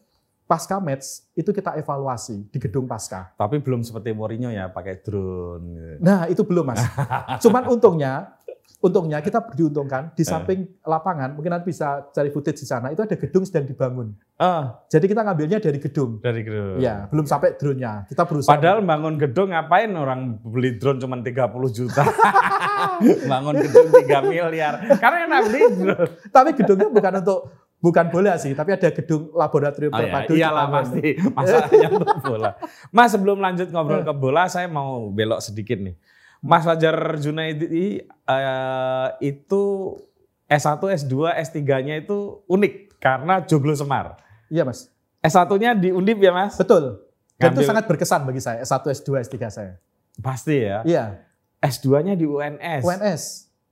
pasca 0.49 0.81
match 0.81 1.29
itu 1.33 1.53
kita 1.53 1.77
evaluasi 1.77 2.49
di 2.49 2.59
gedung 2.59 2.89
pasca. 2.89 3.31
Tapi 3.31 3.61
belum 3.61 3.85
seperti 3.85 4.11
Mourinho 4.11 4.49
ya 4.49 4.67
pakai 4.67 4.99
drone. 4.99 5.65
gitu. 5.69 6.01
Nah, 6.01 6.25
itu 6.25 6.41
belum, 6.41 6.65
Mas. 6.67 6.81
Cuman 7.45 7.69
untungnya 7.69 8.33
untungnya 8.79 9.19
kita 9.19 9.43
diuntungkan 9.53 10.15
di 10.15 10.23
Eh. 10.23 10.29
samping 10.29 10.59
lapangan, 10.83 11.35
mungkin 11.35 11.51
nanti 11.51 11.67
bisa 11.67 12.09
cari 12.09 12.31
footage 12.31 12.63
di 12.63 12.67
sana, 12.67 12.89
itu 12.89 13.01
ada 13.01 13.13
gedung 13.13 13.43
sedang 13.43 13.67
dibangun. 13.67 14.15
Ah, 14.37 14.87
Jadi 14.87 15.05
kita 15.05 15.21
ngambilnya 15.21 15.59
dari 15.59 15.77
gedung. 15.77 16.23
dari 16.23 16.41
drone. 16.41 16.79
Ya, 16.79 17.11
belum 17.11 17.27
sampai 17.27 17.59
drone-nya. 17.59 18.07
Kita 18.07 18.23
berusaha. 18.23 18.49
Padahal 18.49 18.81
bangun 18.81 19.19
gedung 19.19 19.51
ngapain 19.51 19.91
orang 19.91 20.39
beli 20.41 20.79
drone 20.79 20.97
cuma 20.97 21.19
30 21.19 21.35
juta. 21.69 22.07
bangun 23.33 23.55
gedung 23.59 23.89
3 23.91 24.31
miliar. 24.31 24.75
Karena 24.97 25.19
enak 25.27 25.41
beli 25.45 25.61
drone. 25.75 26.09
tapi 26.31 26.51
gedungnya 26.55 26.89
bukan 26.89 27.13
untuk 27.19 27.41
bukan 27.79 28.07
bola 28.09 28.35
sih, 28.35 28.53
tapi 28.53 28.73
ada 28.73 28.91
gedung 28.91 29.31
laboratorium 29.31 29.89
Oh, 29.89 29.97
iya. 29.97 30.03
terpadu. 30.05 30.33
Iyalah 30.33 30.55
Jepang. 30.61 30.75
pasti 30.75 31.07
masalahnya 31.37 31.89
untuk 31.93 32.19
bola. 32.21 32.51
Mas 32.89 33.09
sebelum 33.09 33.39
lanjut 33.39 33.69
ngobrol 33.69 34.03
ke 34.03 34.13
bola, 34.13 34.47
saya 34.47 34.67
mau 34.67 35.09
belok 35.09 35.39
sedikit 35.41 35.79
nih. 35.79 35.95
Mas 36.39 36.63
Fajar 36.63 36.95
Junaidi 37.17 37.99
eh, 38.03 39.09
itu 39.21 39.63
S1, 40.47 40.79
S2, 40.81 41.15
S3-nya 41.37 41.99
itu 41.99 42.41
unik 42.45 42.75
karena 42.97 43.43
joglo 43.43 43.73
semar. 43.73 44.17
Iya, 44.49 44.63
Mas. 44.63 44.89
S1-nya 45.21 45.75
di 45.75 45.91
Undip 45.91 46.17
ya 46.17 46.31
Mas? 46.31 46.55
Betul. 46.55 47.05
Dan 47.37 47.53
itu 47.53 47.61
Ngambil- 47.61 47.69
sangat 47.69 47.85
berkesan 47.87 48.23
bagi 48.23 48.39
saya, 48.39 48.59
S1, 48.61 48.83
S2, 48.89 49.09
S3 49.21 49.35
saya. 49.49 49.73
Pasti 50.19 50.57
ya. 50.59 50.83
Iya, 50.83 51.05
S2-nya 51.59 52.15
di 52.15 52.25
UNS. 52.25 52.83
UNS. 52.83 53.23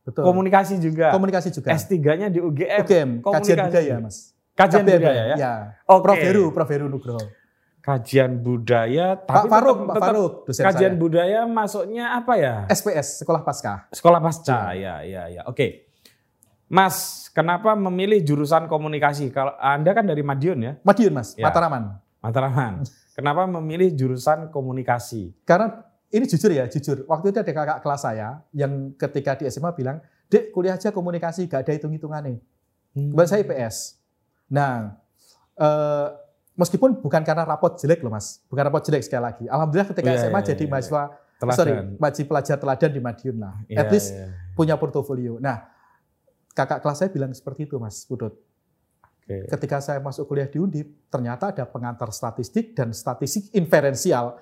Betul. 0.06 0.22
Komunikasi 0.22 0.78
juga. 0.78 1.10
Komunikasi 1.10 1.50
juga. 1.50 1.74
S3-nya 1.74 2.30
di 2.30 2.38
UGM. 2.38 2.80
UGM, 2.86 3.10
kajian 3.18 3.26
Komunikasi. 3.26 3.66
budaya, 3.66 3.94
Mas. 3.98 4.16
Kajian 4.54 4.82
KBM, 4.82 4.94
budaya 4.96 5.22
ya? 5.26 5.36
Iya. 5.36 5.54
Oke. 5.84 6.02
Prof 6.06 6.18
Heru, 6.22 6.44
Prof 6.54 6.70
Heru 6.70 6.86
Nugroho. 6.86 7.24
Kajian 7.82 8.42
budaya. 8.42 9.14
Pak 9.14 9.34
Tapi 9.36 9.48
Faruk, 9.48 9.78
tetap- 9.78 9.90
Pak 9.90 10.02
Faruk, 10.02 10.32
dosen 10.42 10.62
Kajian 10.64 10.92
saya. 10.94 10.98
budaya 10.98 11.40
masuknya 11.44 12.04
apa 12.14 12.32
ya? 12.34 12.54
SPS, 12.66 13.22
Sekolah 13.22 13.42
Pasca. 13.42 13.86
Sekolah 13.90 14.18
pasca, 14.18 14.74
ya, 14.74 15.02
ya, 15.02 15.30
ya. 15.30 15.42
Oke. 15.46 15.86
Mas, 16.66 17.30
kenapa 17.30 17.78
memilih 17.78 18.26
jurusan 18.26 18.66
komunikasi? 18.66 19.30
Kalau 19.30 19.54
Anda 19.54 19.94
kan 19.94 20.02
dari 20.02 20.26
Madiun 20.26 20.58
ya, 20.58 20.72
Madiun, 20.82 21.14
Mas. 21.14 21.38
Ya. 21.38 21.46
Mataraman. 21.46 22.02
Mataraman. 22.18 22.82
Kenapa 23.14 23.46
memilih 23.46 23.94
jurusan 23.94 24.50
komunikasi? 24.50 25.30
Karena 25.46 25.85
ini 26.10 26.24
jujur 26.26 26.50
ya, 26.54 26.64
jujur. 26.70 27.02
Waktu 27.10 27.34
itu 27.34 27.38
ada 27.42 27.52
kakak 27.52 27.78
kelas 27.82 28.00
saya 28.02 28.28
yang 28.54 28.94
ketika 28.94 29.34
di 29.38 29.50
SMA 29.50 29.74
bilang, 29.74 29.98
Dek, 30.26 30.50
kuliah 30.50 30.74
aja 30.74 30.90
komunikasi, 30.90 31.46
gak 31.46 31.66
ada 31.66 31.72
hitung-hitungannya. 31.74 32.42
Kebetulan 32.96 33.28
saya 33.28 33.40
IPS. 33.46 33.76
Nah, 34.50 34.96
eh, 35.54 36.08
meskipun 36.56 36.98
bukan 36.98 37.22
karena 37.22 37.44
rapot 37.44 37.76
jelek 37.76 38.00
loh 38.02 38.10
mas, 38.10 38.40
bukan 38.48 38.66
rapot 38.66 38.82
jelek 38.82 39.04
sekali 39.04 39.22
lagi. 39.22 39.44
Alhamdulillah 39.46 39.88
ketika 39.92 40.08
Iya, 40.10 40.18
SMA 40.26 40.40
iya, 40.40 40.46
jadi 40.54 40.64
iya. 40.64 40.70
mahasiswa, 40.72 41.02
Teladan. 41.36 41.56
sorry, 41.58 41.72
mahasiswa 42.00 42.26
pelajar 42.26 42.56
teladan 42.56 42.90
di 42.90 43.00
Madiun 43.04 43.36
lah. 43.36 43.54
Iya, 43.68 43.78
At 43.84 43.88
least 43.92 44.08
iya. 44.16 44.26
punya 44.56 44.74
portofolio. 44.80 45.36
Nah, 45.38 45.68
kakak 46.56 46.80
kelas 46.80 46.96
saya 47.04 47.10
bilang 47.12 47.30
seperti 47.36 47.68
itu 47.68 47.76
mas 47.76 48.08
Putut. 48.08 48.32
Oke. 49.26 49.44
Ketika 49.50 49.82
saya 49.82 49.98
masuk 50.00 50.24
kuliah 50.30 50.46
di 50.48 50.56
Undip, 50.62 51.10
ternyata 51.10 51.50
ada 51.50 51.66
pengantar 51.66 52.08
statistik 52.14 52.72
dan 52.72 52.94
statistik 52.94 53.50
inferensial. 53.52 54.38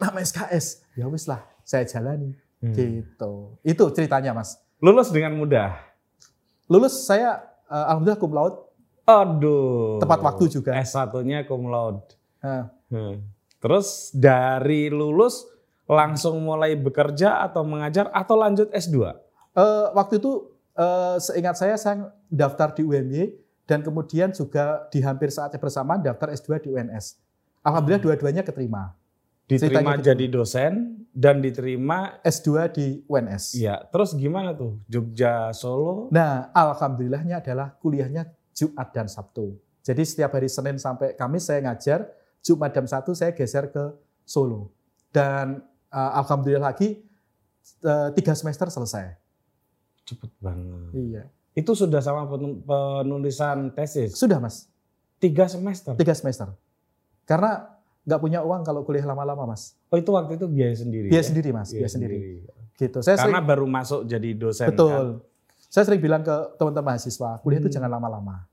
Nama 0.00 0.18
SKS, 0.22 0.66
ya 0.96 1.06
wis 1.08 1.24
lah, 1.28 1.42
saya 1.62 1.84
jalani. 1.86 2.34
Hmm. 2.62 2.74
Gitu. 2.74 3.32
Itu 3.66 3.84
ceritanya 3.90 4.32
mas. 4.32 4.58
Lulus 4.78 5.10
dengan 5.10 5.34
mudah. 5.34 5.74
Lulus 6.70 7.06
saya 7.06 7.42
eh, 7.66 7.84
alhamdulillah 7.90 8.20
cum 8.22 8.32
laude. 8.34 8.58
Aduh. 9.02 9.98
Tepat 9.98 10.20
waktu 10.22 10.44
juga. 10.46 10.70
S1-nya 10.78 11.42
cum 11.46 11.66
laude. 11.66 12.06
Eh, 12.42 12.64
Hmm. 12.92 13.24
Terus 13.56 14.12
dari 14.12 14.92
lulus 14.92 15.48
langsung 15.88 16.44
mulai 16.44 16.76
bekerja 16.76 17.40
atau 17.40 17.64
mengajar 17.64 18.12
atau 18.12 18.36
lanjut 18.36 18.68
S2? 18.68 19.16
Eh, 19.56 19.86
waktu 19.96 20.20
itu 20.20 20.52
eh, 20.76 21.16
seingat 21.16 21.56
saya 21.56 21.80
saya 21.80 22.12
daftar 22.28 22.76
di 22.76 22.84
UMY 22.84 23.32
dan 23.64 23.80
kemudian 23.80 24.28
juga 24.36 24.84
di 24.92 25.00
hampir 25.00 25.32
saatnya 25.32 25.56
bersamaan 25.56 26.04
daftar 26.04 26.36
S2 26.36 26.60
di 26.60 26.68
UNS. 26.68 27.16
Alhamdulillah 27.64 28.02
dua-duanya 28.02 28.44
keterima. 28.44 28.92
Diterima 29.52 29.92
gitu. 29.98 30.04
jadi 30.08 30.24
dosen 30.28 30.72
dan 31.12 31.44
diterima 31.44 32.16
S2 32.24 32.48
di 32.72 32.86
UNS. 33.04 33.56
Iya, 33.56 33.84
terus 33.92 34.16
gimana 34.16 34.56
tuh? 34.56 34.80
Jogja 34.88 35.52
Solo? 35.52 36.08
Nah, 36.08 36.48
alhamdulillahnya 36.56 37.44
adalah 37.44 37.76
kuliahnya 37.76 38.32
Jumat 38.56 38.88
dan 38.92 39.08
Sabtu. 39.08 39.56
Jadi 39.82 40.02
setiap 40.06 40.32
hari 40.32 40.48
Senin 40.48 40.78
sampai 40.78 41.12
Kamis 41.12 41.44
saya 41.44 41.60
ngajar, 41.60 42.06
Jumat 42.40 42.70
dan 42.72 42.86
Sabtu 42.86 43.12
saya 43.12 43.34
geser 43.34 43.68
ke 43.68 43.92
Solo. 44.24 44.72
Dan 45.12 45.60
eh, 45.88 46.12
alhamdulillah 46.16 46.72
lagi 46.72 47.02
eh, 47.82 48.08
tiga 48.14 48.32
semester 48.32 48.70
selesai. 48.70 49.12
Cepet 50.06 50.30
banget. 50.40 50.90
Iya. 50.94 51.22
Itu 51.52 51.76
sudah 51.76 52.00
sama 52.00 52.24
pen- 52.24 52.64
penulisan 52.64 53.68
tesis? 53.76 54.16
Sudah 54.16 54.40
mas, 54.40 54.72
Tiga 55.20 55.44
semester? 55.46 55.92
tiga 55.94 56.16
semester. 56.16 56.48
Karena 57.22 57.71
nggak 58.02 58.18
punya 58.18 58.40
uang 58.40 58.62
kalau 58.62 58.82
kuliah 58.82 59.04
lama-lama 59.04 59.46
mas. 59.48 59.78
Oh 59.86 59.96
itu 59.96 60.10
waktu 60.10 60.34
itu 60.34 60.46
biaya 60.46 60.74
sendiri? 60.74 61.06
Biaya 61.06 61.22
ya? 61.22 61.26
sendiri 61.26 61.48
mas, 61.50 61.68
biaya, 61.68 61.78
Biaya 61.78 61.90
sendiri. 61.90 62.16
sendiri. 62.16 62.74
Gitu. 62.74 62.98
Saya 63.00 63.16
Karena 63.16 63.38
sering, 63.38 63.46
baru 63.46 63.64
masuk 63.64 64.00
jadi 64.04 64.28
dosen 64.32 64.64
kan? 64.64 64.70
betul. 64.70 65.06
Saya 65.68 65.84
sering 65.86 66.00
bilang 66.00 66.20
ke 66.20 66.34
teman-teman 66.56 66.92
mahasiswa, 66.92 67.30
kuliah 67.38 67.58
itu 67.58 67.68
Hmm. 67.68 67.76
jangan 67.78 67.90
lama-lama. 67.90 68.44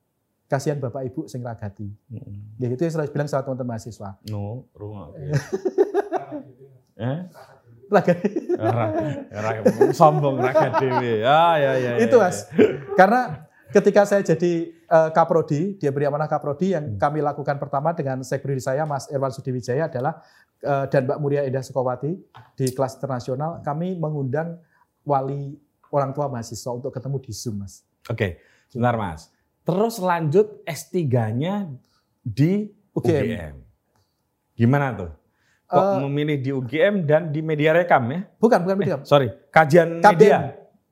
Kasihan 0.45 0.77
bapak 0.77 1.05
ibu 1.05 1.25
sing 1.25 1.41
ragati. 1.41 1.85
Mm. 2.09 2.57
Ya 2.57 2.67
itu 2.67 2.81
yang 2.81 2.89
saya 2.91 3.05
bilang 3.05 3.27
sama 3.27 3.43
teman-teman 3.43 3.69
mahasiswa. 3.71 4.17
No, 4.25 4.65
rumah. 4.73 5.13
eh? 6.97 7.19
Ragati. 7.85 8.29
Ra- 8.53 8.93
ra- 9.29 9.61
sombong 9.91 10.37
raga 10.37 10.77
dewe. 10.77 11.21
Ah, 11.21 11.57
ya, 11.57 11.71
ya, 11.75 11.89
ya, 11.97 12.05
itu 12.05 12.13
ya. 12.13 12.21
mas. 12.21 12.45
Karena 12.93 13.48
ketika 13.69 14.01
saya 14.03 14.21
jadi 14.21 14.53
eh, 14.73 15.09
kaprodi, 15.11 15.77
dia 15.77 15.89
beri 15.89 16.05
amanah 16.05 16.25
kaprodi 16.25 16.73
yang 16.73 16.85
Hmm. 16.85 16.97
kami 16.97 17.19
lakukan 17.19 17.55
pertama 17.55 17.93
dengan 17.93 18.19
sekretari 18.21 18.59
saya 18.59 18.83
Mas 18.83 19.05
Irwan 19.07 19.29
Sudiwijaya 19.29 19.85
adalah 19.85 20.21
eh, 20.59 20.85
dan 20.89 21.07
Mbak 21.07 21.19
Muria 21.19 21.41
Indah 21.43 21.61
Sukawati 21.61 22.11
di 22.53 22.65
kelas 22.69 22.97
internasional, 22.97 23.61
kami 23.61 23.95
mengundang 23.95 24.59
wali 25.01 25.55
orang 25.89 26.11
tua 26.11 26.27
mahasiswa 26.27 26.69
untuk 26.69 26.91
ketemu 26.91 27.17
di 27.17 27.31
Zoom, 27.31 27.63
Mas. 27.63 27.81
Oke, 28.05 28.37
sebentar 28.67 28.93
Mas. 28.93 29.31
Terus 29.63 29.97
lanjut 29.97 30.59
S3-nya 30.65 31.69
di 32.19 32.67
UGM. 32.91 33.23
UGM. 33.23 33.55
Gimana 34.53 34.91
tuh? 34.91 35.11
Kok 35.63 35.79
Eh, 35.79 35.97
memilih 36.03 36.37
di 36.41 36.49
UGM 36.49 37.05
dan 37.05 37.29
di 37.29 37.39
media 37.39 37.71
rekam 37.71 38.01
ya? 38.09 38.25
Bukan, 38.41 38.65
bukan 38.65 38.75
media. 38.75 38.97
Sorry, 39.05 39.29
kajian 39.53 40.01
KBM, 40.01 40.17
media. 40.17 40.37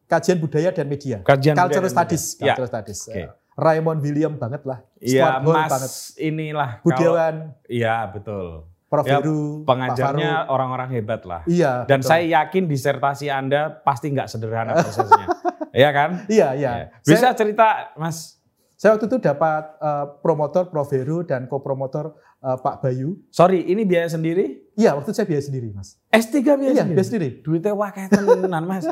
Kajian 0.08 0.38
Budaya 0.40 0.70
dan 0.72 0.88
Media. 0.88 1.20
Kajian 1.20 1.54
Cultural 1.54 1.84
budaya 1.84 1.84
dan 1.84 1.92
Studies, 1.94 2.24
media. 2.24 2.40
Ya. 2.40 2.56
Cultural 2.56 2.70
Studies. 2.72 3.00
Oke. 3.12 3.20
Eh, 3.20 3.28
Raymond 3.58 4.00
William 4.00 4.34
banget 4.40 4.62
lah. 4.64 4.80
Iya, 5.04 5.42
Mas 5.44 5.68
banget. 5.68 5.92
inilah. 6.22 6.70
Budiawan, 6.86 7.36
Iya, 7.68 7.96
betul. 8.14 8.70
Prof. 8.88 9.04
Ya, 9.04 9.20
Heru, 9.20 9.68
Pengajarnya 9.68 10.48
orang-orang 10.48 10.88
hebat 10.96 11.28
lah. 11.28 11.44
Iya. 11.44 11.84
Dan 11.84 12.00
betul. 12.00 12.08
saya 12.08 12.24
yakin 12.24 12.72
disertasi 12.72 13.28
Anda 13.28 13.84
pasti 13.84 14.16
nggak 14.16 14.28
sederhana 14.32 14.74
prosesnya. 14.80 15.28
Iya 15.78 15.94
kan? 15.94 16.26
Iya, 16.26 16.48
iya. 16.58 16.72
Ya. 16.74 16.86
Bisa 17.06 17.38
cerita, 17.38 17.94
Mas? 18.02 18.42
Saya 18.80 18.98
waktu 18.98 19.06
itu 19.14 19.22
dapat 19.22 19.78
eh, 19.78 20.06
promotor 20.26 20.74
Prof. 20.74 20.90
Heru 20.90 21.22
dan 21.22 21.46
kopromotor 21.46 22.18
eh, 22.48 22.58
Pak 22.58 22.76
Bayu. 22.80 23.20
Sorry, 23.28 23.68
ini 23.68 23.84
biaya 23.84 24.08
sendiri? 24.08 24.64
Iya, 24.78 24.94
waktu 24.96 25.10
itu 25.10 25.18
saya 25.18 25.28
biaya 25.28 25.44
sendiri, 25.44 25.68
Mas. 25.74 25.98
S3 26.08 26.34
biaya 26.54 26.72
Iya, 26.72 26.84
sendiri? 26.86 26.96
biaya 26.96 27.08
sendiri. 27.10 27.30
Duitnya 27.42 27.74
wakil 27.74 28.08
tenan, 28.08 28.64
Mas. 28.64 28.86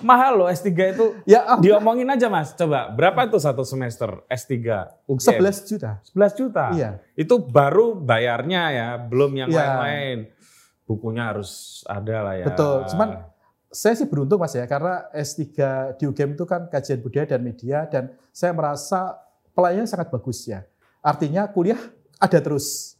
Mahal 0.00 0.38
loh 0.38 0.48
S3 0.48 0.70
itu. 0.94 1.06
Ya, 1.26 1.42
ah, 1.44 1.58
Diomongin 1.58 2.06
aja, 2.08 2.30
Mas. 2.30 2.54
Coba, 2.54 2.88
berapa 2.90 3.26
tuh 3.26 3.42
satu 3.42 3.66
semester 3.66 4.22
S3 4.30 4.54
UGM? 5.04 5.42
11 5.42 5.66
juta. 5.66 5.90
11 6.06 6.32
juta. 6.38 6.64
Iya. 6.72 6.90
Itu 7.14 7.42
baru 7.42 7.98
bayarnya 7.98 8.62
ya, 8.70 8.88
belum 9.02 9.34
yang 9.36 9.48
Iya. 9.50 9.58
lain-lain. 9.60 10.18
Bukunya 10.86 11.30
harus 11.30 11.82
ada 11.90 12.16
lah 12.22 12.34
ya. 12.38 12.46
Betul. 12.46 12.86
Cuman 12.90 13.08
saya 13.66 13.94
sih 13.96 14.06
beruntung 14.06 14.38
Mas 14.38 14.54
ya, 14.54 14.62
karena 14.66 15.10
S3 15.10 15.42
di 15.98 16.06
UGM 16.06 16.38
itu 16.38 16.44
kan 16.46 16.70
kajian 16.70 17.02
budaya 17.02 17.26
dan 17.34 17.42
media 17.42 17.86
dan 17.90 18.14
saya 18.30 18.54
merasa 18.54 19.18
pelayanannya 19.54 19.90
sangat 19.90 20.08
bagus 20.10 20.46
ya. 20.46 20.62
Artinya 21.02 21.50
kuliah 21.50 21.80
ada 22.18 22.38
terus. 22.38 22.94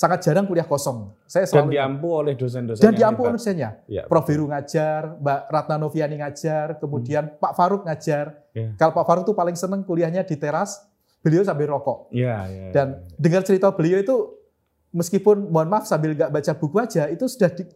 Sangat 0.00 0.24
jarang 0.24 0.48
kuliah 0.48 0.64
kosong. 0.64 1.12
Saya 1.28 1.44
Dan 1.44 1.50
selalu 1.52 1.70
diampu 1.76 2.08
oleh 2.08 2.32
dosen-dosen 2.32 2.80
dan 2.80 2.92
diampu 2.96 3.20
oleh 3.28 3.36
dosennya. 3.36 3.84
Ya, 3.84 4.08
Prof 4.08 4.24
Heru 4.32 4.48
ngajar, 4.48 5.20
Mbak 5.20 5.40
Ratna 5.52 5.76
Noviani 5.76 6.16
ngajar, 6.24 6.80
kemudian 6.80 7.36
Pak 7.36 7.52
Faruk 7.52 7.84
ngajar. 7.84 8.40
Ya. 8.56 8.72
Kalau 8.80 8.96
Pak 8.96 9.04
Faruk 9.04 9.24
tuh 9.28 9.36
paling 9.36 9.52
seneng 9.60 9.84
kuliahnya 9.84 10.24
di 10.24 10.40
teras, 10.40 10.88
beliau 11.20 11.44
sambil 11.44 11.68
rokok. 11.68 12.08
Ya, 12.16 12.48
ya. 12.48 12.72
Dan 12.72 13.04
dengar 13.20 13.44
cerita 13.44 13.68
beliau 13.76 14.00
itu 14.00 14.16
meskipun 14.90 15.52
mohon 15.52 15.68
maaf 15.68 15.84
sambil 15.84 16.16
nggak 16.16 16.32
baca 16.32 16.52
buku 16.56 16.76
aja 16.80 17.06
itu 17.12 17.28
sudah 17.28 17.52
di, 17.52 17.68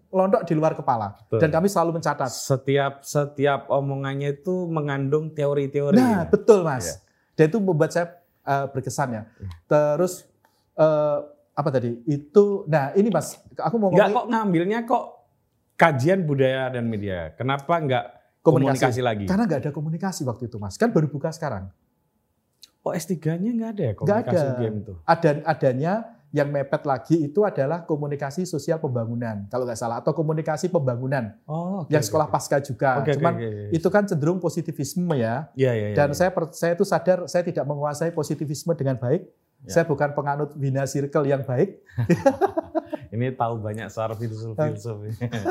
di 0.48 0.54
luar 0.56 0.72
kepala. 0.72 1.20
Betul. 1.28 1.44
Dan 1.44 1.50
kami 1.52 1.68
selalu 1.68 2.00
mencatat. 2.00 2.32
setiap 2.32 3.04
setiap 3.04 3.68
omongannya 3.68 4.32
itu 4.32 4.64
mengandung 4.64 5.28
teori-teori. 5.36 6.00
Nah, 6.00 6.24
ya. 6.24 6.32
betul 6.32 6.64
Mas. 6.64 6.88
Iya. 6.88 6.94
Dan 7.36 7.44
itu 7.52 7.58
membuat 7.60 7.92
saya 7.92 8.16
eh, 8.48 8.66
berkesan 8.72 9.08
ya. 9.12 9.22
Iya. 9.28 9.48
Terus 9.68 10.24
eh, 10.80 11.33
apa 11.54 11.68
tadi? 11.70 11.94
Itu 12.04 12.66
nah 12.66 12.90
ini 12.92 13.08
Mas, 13.08 13.38
aku 13.56 13.78
mau 13.78 13.88
ngomong 13.90 14.10
kok 14.12 14.26
ngambilnya 14.28 14.78
kok 14.82 15.04
kajian 15.74 16.22
budaya 16.22 16.70
dan 16.70 16.86
media. 16.86 17.30
Kenapa 17.34 17.78
enggak 17.78 18.04
komunikasi, 18.42 19.00
lagi? 19.00 19.24
Karena 19.24 19.46
nggak 19.46 19.60
ada 19.66 19.72
komunikasi 19.72 20.26
waktu 20.26 20.46
itu 20.46 20.58
Mas. 20.58 20.74
Kan 20.76 20.90
baru 20.90 21.06
buka 21.06 21.30
sekarang. 21.30 21.70
Oh 22.84 22.92
S3-nya 22.92 23.50
enggak 23.50 23.70
ada 23.78 23.82
ya 23.82 23.92
Nggak 23.92 23.98
komunikasi 23.98 24.44
ada. 24.44 24.58
game 24.60 24.76
tuh. 24.84 24.96
Ada 25.08 25.30
adanya 25.48 25.92
yang 26.34 26.50
mepet 26.50 26.82
lagi 26.82 27.14
itu 27.30 27.46
adalah 27.46 27.86
komunikasi 27.86 28.42
sosial 28.42 28.82
pembangunan 28.82 29.46
kalau 29.46 29.62
nggak 29.62 29.78
salah 29.78 30.02
atau 30.02 30.10
komunikasi 30.10 30.66
pembangunan 30.66 31.30
Oh, 31.46 31.86
oke, 31.86 31.94
yang 31.94 32.02
sekolah 32.02 32.26
oke. 32.26 32.34
pasca 32.34 32.58
juga. 32.58 32.98
Oke, 32.98 33.14
Cuman 33.14 33.38
oke, 33.38 33.46
oke. 33.46 33.64
itu 33.70 33.88
kan 33.88 34.02
cenderung 34.02 34.42
positivisme 34.42 35.14
ya. 35.14 35.46
Iya, 35.54 35.72
iya, 35.72 35.86
iya, 35.94 35.96
Dan 35.96 36.10
iya. 36.10 36.18
saya 36.18 36.30
saya 36.50 36.74
itu 36.74 36.82
sadar 36.82 37.18
saya 37.30 37.46
tidak 37.46 37.62
menguasai 37.64 38.10
positivisme 38.10 38.74
dengan 38.74 38.98
baik. 38.98 39.30
Ya. 39.64 39.80
Saya 39.80 39.84
bukan 39.88 40.12
penganut 40.12 40.52
Wina 40.60 40.84
Circle 40.84 41.24
yang 41.24 41.40
baik. 41.40 41.80
ini 43.14 43.32
tahu 43.32 43.64
banyak 43.64 43.88
secara 43.88 44.12
filsuf-filsuf. 44.12 44.96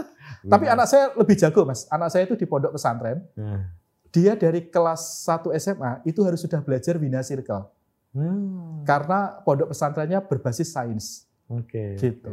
Tapi 0.53 0.65
anak 0.69 0.85
saya 0.85 1.09
lebih 1.17 1.33
jago, 1.33 1.65
Mas. 1.65 1.89
Anak 1.89 2.13
saya 2.13 2.29
itu 2.29 2.37
di 2.37 2.45
pondok 2.45 2.77
pesantren. 2.77 3.25
Nah. 3.33 3.73
Dia 4.13 4.37
dari 4.37 4.69
kelas 4.69 5.25
1 5.25 5.49
SMA 5.57 6.05
itu 6.05 6.21
harus 6.21 6.37
sudah 6.45 6.61
belajar 6.61 7.01
Wina 7.01 7.25
Circle. 7.25 7.65
Hmm, 8.13 8.85
Karena 8.85 9.41
pondok 9.41 9.73
pesantrennya 9.73 10.21
berbasis 10.21 10.69
sains. 10.69 11.25
Oke. 11.49 11.97
Gitu. 11.97 12.29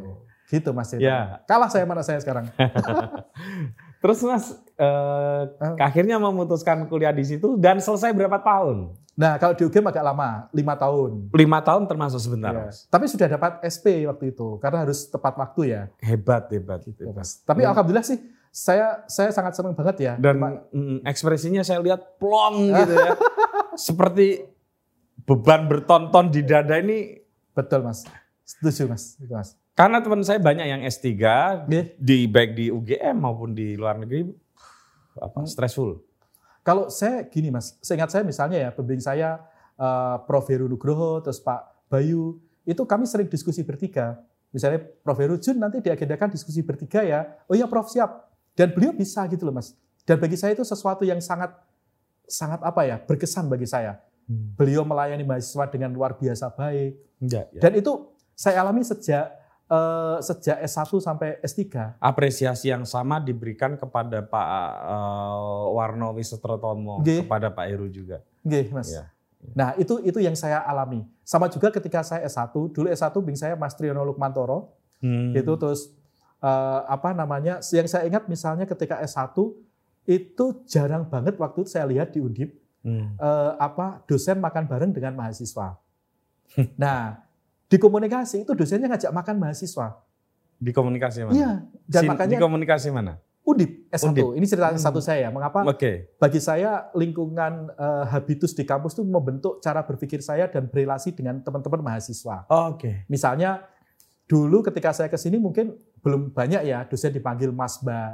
Gitu, 0.51 0.71
Mas. 0.77 0.93
Ya. 1.01 1.41
Kalah 1.49 1.73
saya 1.73 1.89
mana 1.89 2.05
saya 2.05 2.21
sekarang. 2.21 2.53
Terus 4.05 4.21
Mas 4.27 4.53
eh, 4.81 5.43
Ah. 5.61 5.77
akhirnya 5.79 6.17
memutuskan 6.17 6.89
kuliah 6.89 7.13
di 7.13 7.23
situ 7.23 7.55
dan 7.55 7.77
selesai 7.79 8.11
berapa 8.11 8.41
tahun? 8.41 8.97
Nah, 9.13 9.37
kalau 9.37 9.53
di 9.53 9.63
UGM 9.63 9.85
agak 9.85 10.01
lama, 10.03 10.49
lima 10.51 10.73
tahun. 10.75 11.29
Lima 11.31 11.61
tahun 11.61 11.85
termasuk 11.85 12.17
sebentar, 12.17 12.57
Ya. 12.57 12.73
Tapi 12.89 13.05
sudah 13.05 13.29
dapat 13.29 13.61
SP 13.63 14.09
waktu 14.09 14.33
itu, 14.33 14.57
karena 14.57 14.83
harus 14.83 15.05
tepat 15.05 15.37
waktu 15.37 15.61
ya. 15.69 15.83
Hebat, 16.01 16.49
hebat. 16.49 16.81
Gitu, 16.81 17.05
hebat. 17.05 17.29
Tapi 17.45 17.61
Hmm. 17.61 17.69
alhamdulillah 17.69 18.07
sih, 18.07 18.17
saya 18.49 19.05
saya 19.07 19.29
sangat 19.29 19.53
senang 19.53 19.77
banget 19.77 19.97
ya. 20.01 20.13
Dan 20.17 20.41
mm, 20.67 21.05
ekspresinya 21.05 21.61
saya 21.61 21.79
lihat 21.79 22.17
plong 22.17 22.73
gitu 22.73 22.95
ya. 22.97 23.13
Seperti 23.79 24.41
beban 25.21 25.69
bertonton 25.69 26.29
di 26.29 26.41
dada 26.41 26.75
ini. 26.75 27.21
betul 27.51 27.83
mas, 27.83 28.07
setuju 28.43 28.89
mas, 28.89 29.19
itu 29.19 29.29
mas. 29.29 29.53
Karena 29.73 29.99
teman 29.99 30.23
saya 30.23 30.39
banyak 30.39 30.65
yang 30.67 30.81
S3 30.83 31.07
Iya. 31.67 31.83
di 31.95 32.25
baik 32.25 32.51
di 32.53 32.67
UGM 32.69 33.17
maupun 33.19 33.53
di 33.53 33.75
luar 33.75 33.97
negeri 33.97 34.33
apa 35.19 35.43
Hmm. 35.43 35.49
stressful. 35.49 35.99
Kalau 36.61 36.93
saya 36.93 37.25
gini 37.27 37.49
mas, 37.49 37.75
seingat 37.81 38.13
saya 38.13 38.23
misalnya 38.23 38.59
ya, 38.59 38.71
pembimbing 38.71 39.01
saya 39.03 39.41
eh, 39.81 40.17
Prof 40.29 40.45
Heru 40.45 40.69
Nugroho, 40.69 41.25
terus 41.25 41.41
Pak 41.41 41.89
Bayu, 41.89 42.37
itu 42.69 42.85
kami 42.85 43.09
sering 43.09 43.33
diskusi 43.33 43.65
bertiga. 43.65 44.21
Misalnya 44.53 44.85
Prof 45.01 45.17
Heru 45.17 45.41
Jun 45.41 45.57
nanti 45.57 45.81
diagendakan 45.81 46.29
diskusi 46.29 46.61
bertiga 46.61 47.01
ya. 47.01 47.25
Oh 47.49 47.57
iya 47.57 47.65
Prof 47.65 47.89
siap. 47.89 48.29
Dan 48.53 48.77
beliau 48.77 48.93
bisa 48.93 49.25
gitu 49.25 49.49
loh 49.49 49.57
mas. 49.57 49.73
Dan 50.05 50.21
bagi 50.21 50.37
saya 50.37 50.53
itu 50.53 50.61
sesuatu 50.69 51.01
yang 51.09 51.17
sangat 51.25 51.57
sangat 52.29 52.61
apa 52.61 52.85
ya 52.85 53.01
berkesan 53.01 53.49
bagi 53.49 53.65
saya. 53.65 53.97
Beliau 54.29 54.85
melayani 54.85 55.25
mahasiswa 55.25 55.65
dengan 55.73 55.91
luar 55.97 56.15
biasa 56.15 56.53
baik. 56.53 56.93
Enggak, 57.19 57.49
ya. 57.57 57.61
Dan 57.65 57.73
itu 57.81 57.93
saya 58.37 58.61
alami 58.61 58.85
sejak 58.85 59.33
eh, 59.71 60.17
sejak 60.21 60.59
S1 60.61 60.91
sampai 60.99 61.39
S3. 61.41 61.97
Apresiasi 61.97 62.69
yang 62.69 62.83
sama 62.83 63.23
diberikan 63.23 63.79
kepada 63.79 64.21
Pak 64.21 64.49
eh, 64.85 65.65
Warno 65.71 66.13
Wistrotomo, 66.13 66.99
Nggih. 67.01 67.25
kepada 67.25 67.49
Pak 67.49 67.65
Heru 67.65 67.87
juga. 67.87 68.21
Nggih, 68.43 68.67
Mas. 68.75 68.91
Iya. 68.91 69.05
Nah, 69.57 69.73
itu 69.75 69.97
itu 70.03 70.21
yang 70.21 70.37
saya 70.37 70.61
alami. 70.61 71.07
Sama 71.25 71.49
juga 71.49 71.71
ketika 71.71 72.05
saya 72.05 72.27
S1, 72.27 72.53
dulu 72.53 72.87
S1 72.87 73.15
bing 73.17 73.39
saya 73.39 73.55
Mas 73.55 73.73
Triyono 73.73 74.03
Lukmantoro, 74.03 74.77
Hmm. 75.01 75.33
itu 75.33 75.57
terus 75.57 75.97
eh, 76.41 76.81
apa 76.85 77.13
namanya? 77.13 77.61
Yang 77.63 77.89
saya 77.89 78.05
ingat 78.05 78.29
misalnya 78.29 78.65
ketika 78.65 79.01
S1 79.01 79.33
itu 80.05 80.45
jarang 80.67 81.05
banget 81.05 81.37
waktu 81.37 81.63
itu 81.63 81.71
saya 81.71 81.85
lihat 81.85 82.13
di 82.13 82.21
Undip 82.21 82.57
Hmm. 82.81 83.13
eh, 83.17 83.53
apa 83.57 84.01
dosen 84.05 84.41
makan 84.41 84.65
bareng 84.65 84.93
dengan 84.93 85.13
mahasiswa. 85.15 85.77
Nah, 86.81 87.21
di 87.71 87.77
komunikasi 87.79 88.43
itu 88.43 88.53
dosennya 88.53 88.91
ngajak 88.91 89.15
makan 89.15 89.39
mahasiswa. 89.39 90.03
Di 90.59 90.75
komunikasi 90.75 91.23
mana? 91.23 91.33
Iya, 91.33 91.53
dan 91.87 92.03
Sin- 92.05 92.11
makanya 92.11 92.37
di 92.37 92.43
komunikasi 92.43 92.89
mana? 92.91 93.15
Undip 93.41 93.89
S1. 93.89 94.13
Undip. 94.13 94.37
Ini 94.37 94.45
cerita 94.45 94.69
Hmm. 94.69 94.77
S1 94.77 94.97
saya. 95.01 95.27
Mengapa? 95.31 95.65
Oke. 95.65 96.13
bagi 96.19 96.39
saya 96.39 96.91
lingkungan 96.93 97.73
eh, 97.73 98.05
habitus 98.07 98.53
di 98.53 98.63
kampus 98.63 98.93
itu 98.93 99.03
membentuk 99.03 99.59
cara 99.59 99.81
berpikir 99.81 100.21
saya 100.21 100.45
dan 100.47 100.67
berrelasi 100.67 101.11
dengan 101.11 101.41
teman-teman 101.41 101.81
mahasiswa. 101.81 102.45
Oh, 102.47 102.77
Oke. 102.77 103.07
Misalnya 103.07 103.65
dulu 104.27 104.61
ketika 104.63 104.93
saya 104.93 105.09
ke 105.09 105.17
sini 105.17 105.39
mungkin 105.39 105.73
belum 105.99 106.31
banyak 106.31 106.63
ya 106.63 106.85
dosen 106.85 107.11
dipanggil 107.11 107.51
Mas 107.51 107.81
Mbak, 107.81 108.11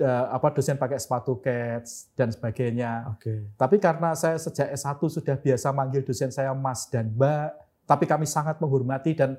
eh, 0.00 0.26
apa 0.32 0.48
dosen 0.50 0.74
pakai 0.74 0.96
sepatu 0.96 1.38
cats 1.38 2.08
dan 2.12 2.32
sebagainya. 2.32 3.12
Oke. 3.12 3.52
Tapi 3.54 3.76
karena 3.76 4.16
saya 4.16 4.34
sejak 4.36 4.72
S1 4.72 4.98
sudah 5.10 5.36
biasa 5.36 5.68
manggil 5.70 6.00
dosen 6.00 6.32
saya 6.32 6.50
Mas 6.50 6.88
dan 6.88 7.12
Mbak, 7.12 7.48
tapi 7.84 8.04
kami 8.04 8.24
sangat 8.24 8.60
menghormati 8.60 9.12
dan 9.16 9.36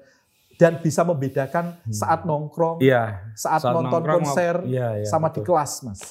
dan 0.55 0.79
bisa 0.79 1.03
membedakan 1.03 1.75
saat 1.91 2.23
nongkrong, 2.23 2.79
Iya. 2.79 3.27
saat, 3.36 3.60
saat 3.60 3.75
nonton 3.75 3.91
nongkrong, 3.99 4.23
konser, 4.23 4.55
iya, 4.63 5.03
iya, 5.03 5.08
sama 5.08 5.27
di 5.27 5.43
betul. 5.43 5.51
kelas, 5.51 5.71
Mas. 5.84 6.01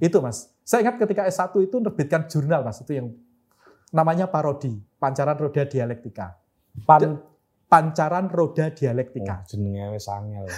Itu, 0.00 0.24
Mas. 0.24 0.48
Saya 0.64 0.88
ingat 0.88 0.96
ketika 0.96 1.28
S1 1.28 1.52
itu 1.60 1.76
nerbitkan 1.76 2.24
jurnal, 2.32 2.64
Mas. 2.64 2.80
Itu 2.80 2.96
yang 2.96 3.12
namanya 3.92 4.24
parodi, 4.32 4.72
Pancaran 4.96 5.36
Roda 5.36 5.68
Dialektika. 5.68 6.40
Pan 6.88 7.20
Pancaran 7.68 8.32
Roda 8.32 8.72
Dialektika. 8.72 9.44
Oh, 9.44 9.48
jenenge 9.52 9.84
wis 9.92 10.08
angel. 10.08 10.48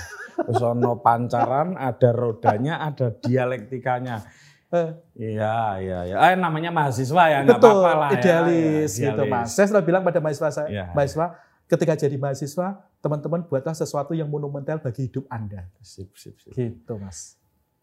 Wis 0.46 0.62
ana 0.62 0.94
pancaran, 1.02 1.74
ada 1.74 2.10
rodanya, 2.14 2.78
ada 2.78 3.10
dialektikanya. 3.10 4.22
Eh, 4.70 4.90
Iya, 5.18 5.54
iya, 5.82 5.98
iya. 6.06 6.16
Eh, 6.30 6.34
namanya 6.38 6.70
mahasiswa 6.70 7.22
ya, 7.26 7.38
nggak 7.42 7.58
apa-apa 7.58 7.90
lah 7.98 8.10
ya. 8.14 8.18
idealis 8.22 8.90
Ya, 8.96 9.10
gitu, 9.10 9.22
idealis. 9.26 9.32
Mas. 9.34 9.48
Saya 9.58 9.66
selalu 9.66 9.84
bilang 9.90 10.02
pada 10.06 10.18
mahasiswa 10.22 10.48
saya, 10.54 10.68
Iya, 10.70 10.84
mahasiswa, 10.94 11.26
ketika 11.66 11.92
jadi 11.98 12.16
mahasiswa, 12.16 12.66
teman-teman 13.02 13.40
buatlah 13.50 13.74
sesuatu 13.74 14.14
yang 14.14 14.30
monumental 14.30 14.78
bagi 14.78 15.10
hidup 15.10 15.26
Anda. 15.26 15.66
Sip, 15.82 16.14
sip, 16.14 16.38
sip. 16.38 16.54
Gitu, 16.54 16.94
Mas. 16.96 17.34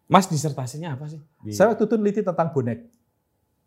Mas 0.08 0.24
disertasinya 0.24 0.96
apa 0.96 1.04
sih? 1.12 1.20
Di 1.44 1.52
Saya 1.52 1.76
waktu 1.76 1.84
itu 1.84 1.94
neliti 2.00 2.20
tentang 2.24 2.48
bonek. 2.48 2.88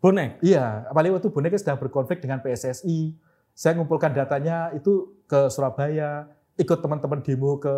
bonek. 0.02 0.42
Iya, 0.42 0.90
apalagi 0.90 1.14
waktu 1.14 1.30
boneka 1.30 1.54
sedang 1.54 1.78
berkonflik 1.78 2.18
dengan 2.18 2.42
PSSI. 2.42 3.14
Saya 3.54 3.78
ngumpulkan 3.78 4.10
datanya 4.10 4.74
itu 4.74 5.22
ke 5.30 5.46
Surabaya, 5.46 6.26
ikut 6.58 6.82
teman-teman 6.82 7.22
demo 7.22 7.54
ke 7.62 7.70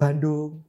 Bandung, 0.00 0.64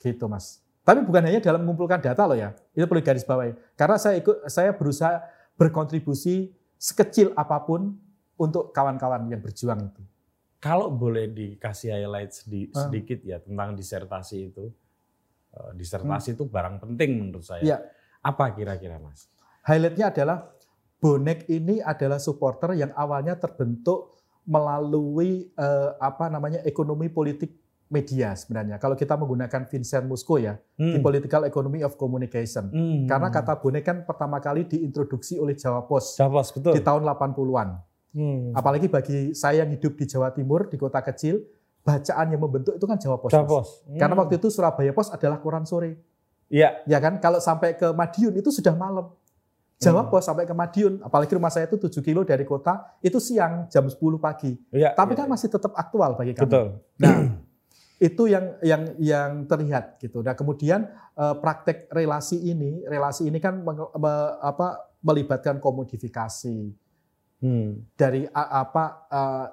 gitu 0.00 0.24
mas. 0.24 0.64
Tapi 0.88 1.04
bukan 1.04 1.20
hanya 1.20 1.36
dalam 1.38 1.60
mengumpulkan 1.60 2.00
data 2.00 2.24
loh 2.24 2.32
ya, 2.32 2.56
itu 2.72 2.88
perlu 2.88 3.04
garis 3.04 3.20
bawahi. 3.20 3.52
Karena 3.76 4.00
saya 4.00 4.16
ikut, 4.16 4.48
saya 4.48 4.72
berusaha 4.72 5.20
berkontribusi 5.60 6.48
sekecil 6.80 7.36
apa 7.36 7.60
pun 7.60 7.92
untuk 8.40 8.72
kawan-kawan 8.72 9.28
yang 9.28 9.44
berjuang 9.44 9.84
itu. 9.84 10.00
Kalau 10.56 10.88
boleh 10.88 11.28
dikasih 11.28 11.92
highlight 11.92 12.32
sedi- 12.32 12.72
Ah. 12.72 12.88
sedikit 12.88 13.20
ya 13.20 13.36
tentang 13.38 13.76
disertasi 13.76 14.48
itu. 14.48 14.72
Eh, 15.48 15.70
Disertasi 15.76 16.32
itu 16.32 16.48
barang 16.48 16.80
penting 16.80 17.10
menurut 17.20 17.44
saya. 17.44 17.60
Iya. 17.60 17.78
Apa 18.20 18.50
kira-kira 18.50 18.96
Mas? 18.96 19.28
Highlightnya 19.62 20.08
adalah 20.08 20.50
bonek 20.96 21.46
ini 21.46 21.78
adalah 21.78 22.16
supporter 22.18 22.74
yang 22.74 22.90
awalnya 22.92 23.36
terbentuk 23.36 24.16
melalui 24.42 25.52
eh, 25.52 25.90
apa 26.00 26.26
namanya 26.26 26.64
ekonomi 26.64 27.06
politik 27.06 27.52
media 27.88 28.32
sebenarnya. 28.32 28.76
Kalau 28.76 28.92
kita 28.92 29.16
menggunakan 29.16 29.64
Vincent 29.64 30.04
Musco 30.04 30.36
ya, 30.36 30.56
di 30.74 30.96
Hmm. 30.96 31.00
Political 31.00 31.48
Economy 31.48 31.80
of 31.80 31.96
Communication. 31.96 32.68
Hmm. 32.68 33.04
Karena 33.04 33.28
kata 33.28 33.56
bonek 33.56 33.82
kan 33.82 33.96
pertama 34.02 34.38
kali 34.38 34.64
diintroduksi 34.64 35.36
oleh 35.36 35.52
Jawa 35.52 35.84
Pos 35.84 36.14
Javos, 36.14 36.52
betul. 36.52 36.76
di 36.76 36.80
tahun 36.80 37.02
80-an. 37.02 37.68
Hmm. 38.10 38.52
Apalagi 38.52 38.86
bagi 38.86 39.32
saya 39.32 39.62
yang 39.62 39.70
hidup 39.70 39.92
di 39.94 40.04
Jawa 40.04 40.30
Timur, 40.30 40.66
di 40.66 40.76
kota 40.76 41.00
kecil, 41.00 41.40
bacaan 41.80 42.28
yang 42.28 42.40
membentuk 42.40 42.74
itu 42.74 42.84
kan 42.84 42.96
Jawa 42.96 43.16
Pos. 43.16 43.28
Mas. 43.28 43.34
Javos. 43.34 43.68
Karena 43.90 44.14
waktu 44.14 44.34
itu 44.36 44.48
Surabaya 44.48 44.92
Pos 44.92 45.08
adalah 45.08 45.40
koran 45.40 45.64
sore. 45.64 45.96
Iya. 46.48 46.84
Ya 46.84 46.98
kan? 46.98 47.16
Kalau 47.18 47.40
sampai 47.40 47.72
ke 47.72 47.88
Madiun 47.88 48.32
itu 48.34 48.48
sudah 48.48 48.72
malam. 48.72 49.12
Jawa 49.78 50.10
Pos 50.10 50.26
sampai 50.26 50.42
ke 50.42 50.50
Madiun, 50.50 50.98
apalagi 51.00 51.30
rumah 51.30 51.48
saya 51.48 51.64
itu 51.64 51.78
7 51.78 52.02
kilo 52.02 52.26
dari 52.26 52.42
kota, 52.42 52.98
itu 52.98 53.16
siang 53.16 53.70
jam 53.70 53.86
10 53.86 53.94
pagi. 54.18 54.58
Iya, 54.68 54.90
Tapi 54.90 55.14
iya, 55.14 55.22
kan 55.22 55.26
masih 55.30 55.46
tetap 55.46 55.70
aktual 55.70 56.18
bagi 56.18 56.34
kami. 56.34 56.50
betul. 56.50 56.66
Nah, 56.98 57.14
itu 57.98 58.30
yang 58.30 58.54
yang 58.62 58.82
yang 58.96 59.30
terlihat 59.44 59.98
gitu. 59.98 60.22
Nah, 60.22 60.38
kemudian 60.38 60.86
eh, 61.14 61.34
praktek 61.42 61.90
relasi 61.90 62.38
ini, 62.38 62.86
relasi 62.86 63.26
ini 63.26 63.42
kan 63.42 63.58
menge- 63.58 63.90
me- 63.98 64.34
apa 64.38 64.86
melibatkan 65.02 65.58
komodifikasi 65.58 66.74
Hmm. 67.38 67.86
dari 67.94 68.26
apa 68.30 68.84
eh, 69.06 69.46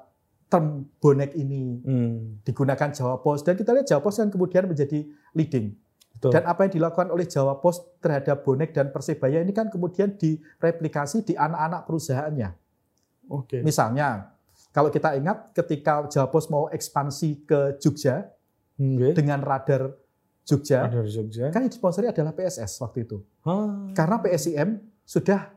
term 0.46 0.86
bonek 0.98 1.34
ini 1.34 1.82
Hmm. 1.82 2.42
digunakan 2.42 2.90
Jawa 2.94 3.18
Pos 3.22 3.42
dan 3.42 3.58
kita 3.58 3.74
lihat 3.74 3.90
Jawa 3.90 4.02
Pos 4.02 4.18
kan 4.18 4.30
kemudian 4.30 4.70
menjadi 4.70 5.06
leading. 5.34 5.74
Betul. 6.16 6.32
Dan 6.32 6.48
apa 6.48 6.70
yang 6.70 6.74
dilakukan 6.80 7.10
oleh 7.12 7.26
Jawa 7.26 7.60
Pos 7.60 7.82
terhadap 8.00 8.46
bonek 8.46 8.72
dan 8.72 8.88
Persebaya 8.90 9.42
ini 9.42 9.52
kan 9.52 9.68
kemudian 9.68 10.16
direplikasi 10.16 11.26
di 11.26 11.34
anak-anak 11.36 11.82
perusahaannya. 11.84 12.50
Oke. 13.28 13.60
Misalnya, 13.60 14.32
kalau 14.72 14.88
kita 14.88 15.18
ingat 15.18 15.52
ketika 15.52 16.06
Jawa 16.08 16.30
Pos 16.30 16.48
mau 16.48 16.70
ekspansi 16.70 17.44
ke 17.44 17.60
Jogja 17.82 18.32
Oke. 18.76 19.16
dengan 19.16 19.40
radar 19.40 19.96
Jogja, 20.44 20.86
Ada 20.86 21.02
di 21.02 21.10
Jogja. 21.10 21.50
kan 21.50 21.64
yang 21.64 21.72
disponsori 21.72 22.06
adalah 22.06 22.30
PSS 22.30 22.78
waktu 22.78 23.04
itu. 23.04 23.18
Hah. 23.42 23.90
Karena 23.92 24.20
PSIM 24.20 24.78
sudah 25.02 25.50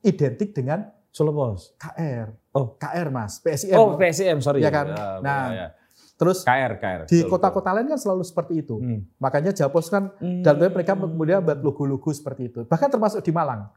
identik 0.00 0.52
dengan 0.52 0.86
Solo 1.08 1.32
Pos. 1.32 1.72
KR. 1.74 2.28
Oh. 2.52 2.76
KR 2.76 3.08
Mas, 3.08 3.40
PSIM. 3.40 3.72
Oh, 3.72 3.96
PSM, 3.96 4.38
sorry. 4.38 4.60
Iya 4.60 4.68
kan? 4.68 4.86
Ya, 4.86 5.06
Nah, 5.18 5.42
ya, 5.46 5.56
ya. 5.56 5.68
Terus 6.14 6.40
KR, 6.42 6.72
KR. 6.76 7.00
di 7.04 7.24
kota-kota 7.24 7.72
lain 7.72 7.88
kan 7.88 7.96
selalu 7.96 8.20
seperti 8.20 8.60
itu. 8.60 8.76
Hmm. 8.76 9.04
Makanya 9.16 9.52
Jawa 9.52 9.68
Pos 9.70 9.88
kan 9.88 10.12
dan 10.18 10.54
mereka 10.56 10.92
kemudian 10.92 11.40
buat 11.40 11.58
logo-logo 11.58 12.08
seperti 12.08 12.42
itu. 12.46 12.60
Bahkan 12.62 12.88
termasuk 12.88 13.20
di 13.20 13.32
Malang. 13.32 13.68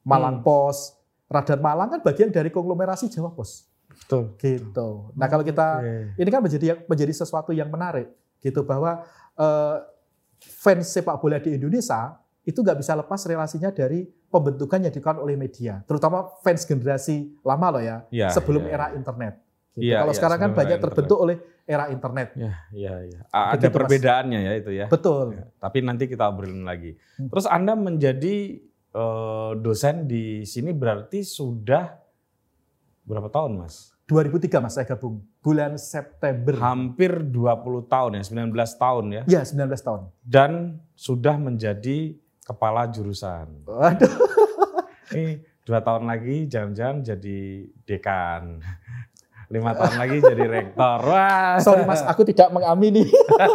Malang 0.00 0.40
Hmm. 0.40 0.44
Pos, 0.44 0.96
Radar 1.26 1.58
Malang 1.58 1.88
kan 1.90 2.00
bagian 2.00 2.28
dari 2.28 2.48
konglomerasi 2.48 3.08
Jawa 3.08 3.30
Pos. 3.30 3.68
Betul. 4.04 4.22
Gitu. 4.36 4.88
Nah, 5.14 5.26
kalau 5.30 5.44
kita 5.44 5.66
Oke. 5.80 6.18
ini 6.18 6.28
kan 6.28 6.40
menjadi 6.42 6.66
menjadi 6.84 7.12
sesuatu 7.14 7.54
yang 7.54 7.70
menarik 7.70 8.10
gitu 8.40 8.64
bahwa 8.64 9.04
eh, 9.36 9.76
fans 10.40 10.88
sepak 10.88 11.20
bola 11.20 11.36
di 11.38 11.54
Indonesia 11.54 12.16
itu 12.40 12.64
nggak 12.64 12.80
bisa 12.80 12.96
lepas 12.96 13.20
relasinya 13.28 13.68
dari 13.68 14.08
pembentukan 14.08 14.80
yang 14.80 14.90
dilakukan 14.94 15.20
oleh 15.20 15.36
media, 15.36 15.84
terutama 15.84 16.24
fans 16.40 16.64
generasi 16.64 17.36
lama 17.44 17.66
loh 17.76 17.82
ya, 17.82 17.96
Iya, 18.08 18.28
sebelum 18.32 18.64
iya. 18.64 18.72
era 18.78 18.86
internet. 18.96 19.34
Gitu. 19.74 19.86
Iya, 19.86 19.96
Kalau 20.02 20.12
iya, 20.14 20.18
sekarang 20.18 20.38
kan 20.40 20.50
banyak 20.56 20.78
terbentuk 20.80 21.18
oleh 21.20 21.36
era 21.68 21.84
internet. 21.92 22.28
Ya, 22.34 22.52
ya, 22.74 22.94
ya. 23.06 23.20
Ada 23.30 23.54
Begitu, 23.54 23.66
Mas. 23.68 23.76
perbedaannya 23.76 24.38
ya 24.40 24.52
itu 24.58 24.70
ya. 24.74 24.86
Betul. 24.90 25.26
Ya, 25.38 25.44
Tapi 25.62 25.78
nanti 25.84 26.04
kita 26.10 26.26
obrolin 26.26 26.66
lagi. 26.66 26.98
Hmm. 27.20 27.28
Terus 27.30 27.46
Anda 27.46 27.78
menjadi 27.78 28.36
eh, 28.90 29.50
dosen 29.60 30.10
di 30.10 30.42
sini 30.42 30.74
berarti 30.74 31.22
sudah 31.22 31.94
berapa 33.06 33.30
tahun, 33.30 33.62
Mas? 33.62 33.89
2003 34.10 34.58
Mas 34.58 34.74
saya 34.74 34.90
gabung 34.90 35.22
bulan 35.38 35.78
September. 35.78 36.58
Hampir 36.58 37.22
20 37.30 37.86
tahun 37.86 38.10
ya, 38.18 38.22
19 38.26 38.50
tahun 38.74 39.04
ya. 39.14 39.22
Ya, 39.30 39.42
19 39.46 39.70
tahun. 39.86 40.10
Dan 40.26 40.82
sudah 40.98 41.38
menjadi 41.38 42.18
kepala 42.42 42.90
jurusan. 42.90 43.62
Waduh. 43.70 44.10
Ini 45.14 45.46
dua 45.62 45.78
tahun 45.78 46.10
lagi 46.10 46.50
jangan-jangan 46.50 47.06
jadi 47.06 47.38
dekan. 47.86 48.58
Lima 49.50 49.74
tahun 49.78 49.94
lagi 49.98 50.22
jadi 50.22 50.44
rektor. 50.46 50.98
Wah. 51.06 51.58
Sorry 51.62 51.86
Mas, 51.86 52.02
aku 52.02 52.26
tidak 52.26 52.50
mengamini. 52.50 53.06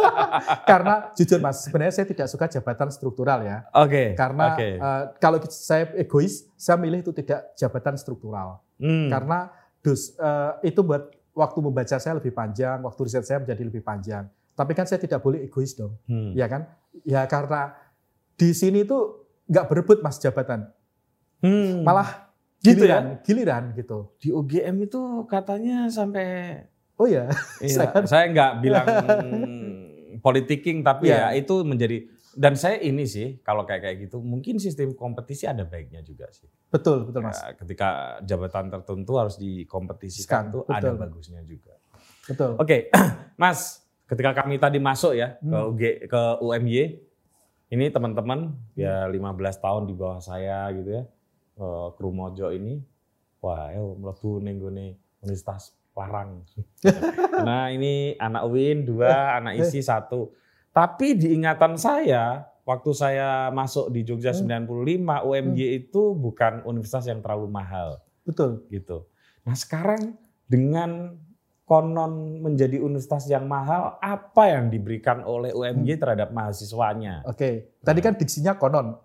Karena 0.70 1.12
jujur 1.16 1.40
Mas, 1.40 1.68
sebenarnya 1.68 2.00
saya 2.00 2.08
tidak 2.08 2.28
suka 2.32 2.48
jabatan 2.48 2.88
struktural 2.92 3.44
ya. 3.44 3.64
Oke. 3.76 4.16
Karena 4.16 4.56
oke. 4.56 4.68
eh, 4.76 5.02
kalau 5.20 5.40
saya 5.48 5.92
egois, 5.96 6.48
saya 6.56 6.80
milih 6.80 7.00
itu 7.04 7.12
tidak 7.12 7.52
jabatan 7.56 7.96
struktural. 7.96 8.60
Hmm. 8.76 9.08
Karena 9.08 9.48
dus, 9.86 10.18
eh, 10.18 10.52
itu 10.66 10.82
buat 10.82 11.06
waktu 11.30 11.58
membaca 11.60 11.94
saya 11.94 12.18
lebih 12.18 12.32
panjang, 12.32 12.82
waktu 12.82 13.00
riset 13.02 13.22
saya 13.22 13.38
menjadi 13.38 13.62
lebih 13.62 13.80
panjang. 13.80 14.26
Tapi 14.50 14.72
kan 14.72 14.82
saya 14.82 14.98
tidak 14.98 15.20
boleh 15.20 15.44
egois 15.44 15.72
dong, 15.72 15.94
Hmm. 16.04 16.34
ya 16.34 16.50
kan? 16.50 16.66
Ya 17.04 17.22
karena 17.24 17.76
di 18.34 18.50
sini 18.50 18.82
itu 18.82 18.98
nggak 19.46 19.66
berebut 19.66 20.02
mas 20.02 20.18
jabatan, 20.18 20.66
Hmm. 21.38 21.86
malah 21.86 22.26
Gitu 22.56 22.82
giliran, 22.82 23.20
giliran 23.22 23.64
gitu. 23.72 24.10
Di 24.18 24.32
UGM 24.32 24.82
itu 24.82 24.98
katanya 25.24 25.86
sampai 25.86 26.26
Oh 26.96 27.04
ya, 27.04 27.28
Iya, 27.62 27.76
Saya- 27.92 28.08
saya 28.08 28.24
nggak 28.26 28.52
bilang 28.58 28.86
politiking 30.24 30.80
tapi 30.80 31.12
Iya. 31.12 31.30
ya 31.32 31.38
itu 31.38 31.60
menjadi 31.62 32.08
dan 32.36 32.52
saya 32.52 32.76
ini 32.78 33.02
sih 33.02 33.40
kalau 33.40 33.64
kayak 33.64 33.80
kayak 33.82 33.96
gitu 34.04 34.20
mungkin 34.20 34.60
sistem 34.60 34.92
kompetisi 34.92 35.48
ada 35.48 35.64
baiknya 35.64 36.00
juga 36.00 36.28
sih. 36.28 36.44
betul 36.68 37.02
betul 37.02 37.24
mas, 37.24 37.40
Ya, 37.40 37.56
ketika 37.56 37.88
jabatan 38.20 38.68
tertentu 38.68 39.12
harus 39.16 39.34
dikompetisikan 39.36 40.22
Sekan, 40.22 40.52
tuh 40.52 40.62
ada 40.68 40.92
betul. 40.92 41.00
bagusnya 41.00 41.40
juga. 41.42 41.74
betul. 42.22 42.52
Oke, 42.56 42.92
Mas, 43.36 43.80
ketika 44.04 44.36
kami 44.36 44.56
tadi 44.56 44.76
masuk 44.76 45.12
ya 45.12 45.34
ke 45.34 45.48
Hmm. 45.48 45.70
UG 45.70 45.82
ke 46.06 46.22
UMY, 46.38 47.00
ini 47.68 47.86
teman-teman 47.88 48.52
ya 48.74 49.06
15 49.06 49.16
tahun 49.56 49.82
di 49.84 49.94
bawah 49.94 50.20
saya 50.20 50.68
gitu 50.70 50.90
ya, 50.92 51.02
eh, 51.56 51.86
kru 51.92 52.10
Mojo 52.10 52.50
ini, 52.50 52.78
wah, 53.38 53.70
yo 53.70 53.96
mlebu 53.96 54.38
ning 54.38 54.56
gone 54.56 54.86
Universitas 55.18 55.72
Larang. 55.92 56.44
nah 57.46 57.68
ini 57.68 58.12
anak 58.16 58.44
Win 58.46 58.84
dua, 58.84 59.08
anak 59.34 59.56
isi 59.62 59.80
satu. 59.80 60.30
Tapi 60.76 61.16
di 61.16 61.32
ingatan 61.32 61.80
saya, 61.80 62.44
waktu 62.62 62.90
saya 62.92 63.48
masuk 63.48 63.88
di 63.88 64.04
Jogja 64.04 64.36
Hmm. 64.36 64.68
95, 64.68 65.24
UMY 65.24 65.56
itu 65.80 66.12
bukan 66.12 66.60
universitas 66.64 67.08
yang 67.08 67.24
terlalu 67.24 67.48
mahal 67.48 67.96
betul. 68.22 68.60
gitu. 68.68 69.08
Nah 69.42 69.56
sekarang 69.56 70.20
dengan 70.44 71.16
konon 71.64 72.44
menjadi 72.44 72.76
universitas 72.76 73.24
yang 73.26 73.48
mahal, 73.48 73.96
apa 73.98 74.52
yang 74.52 74.68
diberikan 74.68 75.24
oleh 75.24 75.50
UMY 75.50 75.96
terhadap 75.96 76.28
mahasiswanya? 76.28 77.24
Oke, 77.24 77.72
tadi 77.80 77.98
kan 77.98 78.12
diksinya 78.12 78.54
konon, 78.54 79.00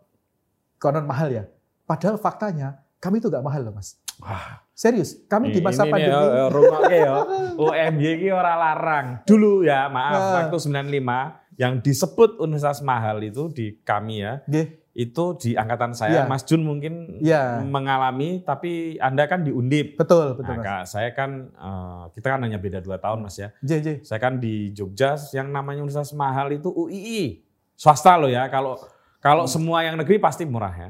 konon 0.76 1.08
mahal 1.08 1.32
ya. 1.32 1.44
Padahal 1.88 2.20
faktanya 2.20 2.84
kami 2.98 3.18
itu 3.18 3.32
nggak 3.32 3.42
mahal 3.42 3.64
loh 3.64 3.74
mas. 3.74 3.96
Wah, 4.20 4.60
Serius, 4.72 5.18
kami 5.26 5.50
di 5.50 5.58
masa 5.58 5.86
ini 5.86 5.92
pandemi. 5.94 6.14
ya, 6.14 6.22
ya, 6.22 6.46
rungokke 6.50 6.98
ya. 7.00 7.16
UMY 7.56 8.06
ini 8.18 8.28
ora 8.30 8.54
larang. 8.54 9.08
Dulu 9.24 9.64
ya, 9.64 9.88
maaf, 9.88 10.20
Nah. 10.20 10.34
waktu 10.44 10.58
95 10.60 11.40
yang 11.62 11.78
disebut 11.78 12.41
universitas 12.41 12.82
mahal 12.82 13.21
itu 13.21 13.45
di 13.47 13.78
kami 13.86 14.26
ya, 14.26 14.41
Nggih, 14.50 14.67
itu 14.91 15.24
di 15.38 15.54
angkatan 15.54 15.93
saya, 15.93 16.26
Iya. 16.26 16.28
Mas 16.28 16.41
Jun 16.41 16.65
mungkin 16.65 17.21
Iya. 17.21 17.62
mengalami, 17.62 18.41
tapi 18.41 18.97
Anda 18.97 19.30
kan 19.30 19.45
di 19.45 19.54
Undip. 19.54 19.93
betul 19.93 20.34
betul 20.34 20.58
Nah, 20.58 20.82
mas. 20.82 20.89
Saya 20.89 21.13
kan, 21.13 21.30
eh, 21.47 22.04
kita 22.12 22.28
kan 22.28 22.41
hanya 22.41 22.58
beda 22.58 22.82
dua 22.82 22.97
tahun 22.97 23.21
Mas 23.21 23.38
ya. 23.38 23.54
JJ, 23.62 24.02
Saya 24.02 24.17
kan 24.17 24.41
di 24.41 24.74
Jogja 24.74 25.13
yang 25.32 25.47
namanya 25.47 25.86
universitas 25.86 26.12
mahal 26.12 26.50
itu 26.50 26.67
UII. 26.67 27.45
Swasta 27.78 28.17
loh 28.17 28.28
ya. 28.28 28.50
Kalau 28.50 28.82
kalau 29.21 29.45
Hmm. 29.45 29.54
semua 29.54 29.86
yang 29.86 29.95
negeri 29.95 30.17
pasti 30.17 30.43
murah 30.43 30.74
ya. 30.74 30.89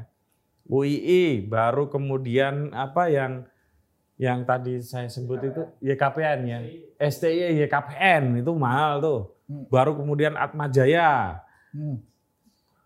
UII 0.64 1.44
baru 1.44 1.86
kemudian 1.86 2.72
apa 2.72 3.06
yang 3.06 3.44
yang 4.16 4.46
tadi 4.46 4.78
saya 4.78 5.04
sebut 5.06 5.42
itu 5.42 5.62
YKPN 5.80 6.40
ya. 6.44 6.58
STI 7.02 7.60
YKPN 7.60 8.38
itu 8.38 8.52
mahal 8.54 9.02
tuh. 9.02 9.20
Hmm. 9.52 9.68
Baru 9.68 9.92
kemudian 10.00 10.32
Atmajaya. 10.32 11.44
Hmm. 11.76 12.00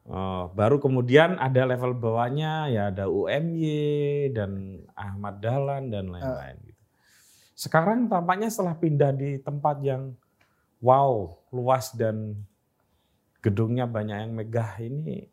Eh, 0.07 0.45
baru 0.55 0.79
kemudian 0.79 1.35
ada 1.35 1.67
level 1.67 1.91
bawahnya 1.95 2.71
ya 2.71 2.95
ada 2.95 3.11
UMY 3.11 4.31
dan 4.31 4.83
Ahmad 4.95 5.43
Dahlan 5.43 5.91
dan 5.91 6.07
lain-lain 6.11 6.57
gitu. 6.63 6.83
Sekarang 7.59 8.07
tampaknya 8.07 8.47
setelah 8.47 8.79
pindah 8.79 9.11
di 9.11 9.43
tempat 9.43 9.83
yang 9.83 10.15
wow, 10.79 11.35
luas 11.51 11.91
dan 11.91 12.39
gedungnya 13.43 13.91
banyak 13.91 14.15
yang 14.27 14.33
megah 14.35 14.79
ini 14.79 15.27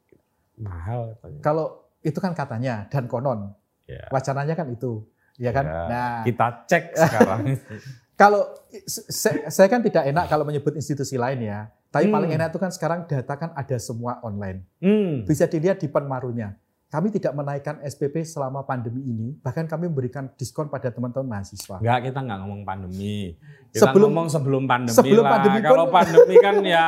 mahal 0.58 1.14
katanya. 1.18 1.42
kalau 1.42 1.66
itu 2.02 2.18
kan 2.18 2.34
katanya 2.34 2.86
dan 2.90 3.06
konon, 3.06 3.54
Ya. 3.86 4.10
wacananya 4.10 4.58
kan 4.58 4.74
itu, 4.74 5.06
ya 5.38 5.54
kan? 5.54 5.66
Ya, 5.66 5.82
Nah, 5.86 6.22
Kita 6.26 6.48
cek 6.66 6.84
sekarang. 6.98 7.40
kalau 8.14 8.46
saya, 8.86 9.50
saya 9.50 9.68
kan 9.68 9.82
tidak 9.82 10.04
enak 10.06 10.26
kalau 10.28 10.44
menyebut 10.44 10.74
institusi 10.74 11.16
lain 11.16 11.42
ya, 11.42 11.66
tapi 11.88 12.06
Hmm. 12.06 12.16
paling 12.16 12.32
enak 12.32 12.48
itu 12.50 12.60
kan 12.60 12.70
sekarang 12.70 13.00
data 13.04 13.34
kan 13.34 13.50
ada 13.52 13.78
semua 13.78 14.22
online. 14.22 14.62
hmm. 14.80 15.26
Bisa 15.26 15.46
dilihat 15.46 15.78
di 15.78 15.88
penmarunya. 15.88 16.54
Kami 16.88 17.10
tidak 17.10 17.34
menaikkan 17.34 17.82
SPP 17.82 18.22
selama 18.22 18.62
pandemi 18.62 19.02
ini, 19.04 19.34
bahkan 19.36 19.66
kami 19.66 19.90
memberikan 19.90 20.30
diskon 20.32 20.70
pada 20.70 20.94
teman-teman 20.94 21.26
mahasiswa. 21.28 21.82
Enggak, 21.82 22.00
kita 22.06 22.20
nggak 22.22 22.40
ngomong 22.40 22.62
pandemi. 22.64 23.34
Kita 23.68 23.90
Sebelum- 23.90 24.14
ngomong 24.14 24.28
sebelum 24.30 24.64
pandemi 24.64 24.94
sebelum 24.94 25.26
lah. 25.26 25.32
pandemi 25.34 25.58
pun- 25.58 25.70
Kalau 25.74 25.86
pandemi 25.90 26.36
kan 26.38 26.56
ya 26.64 26.88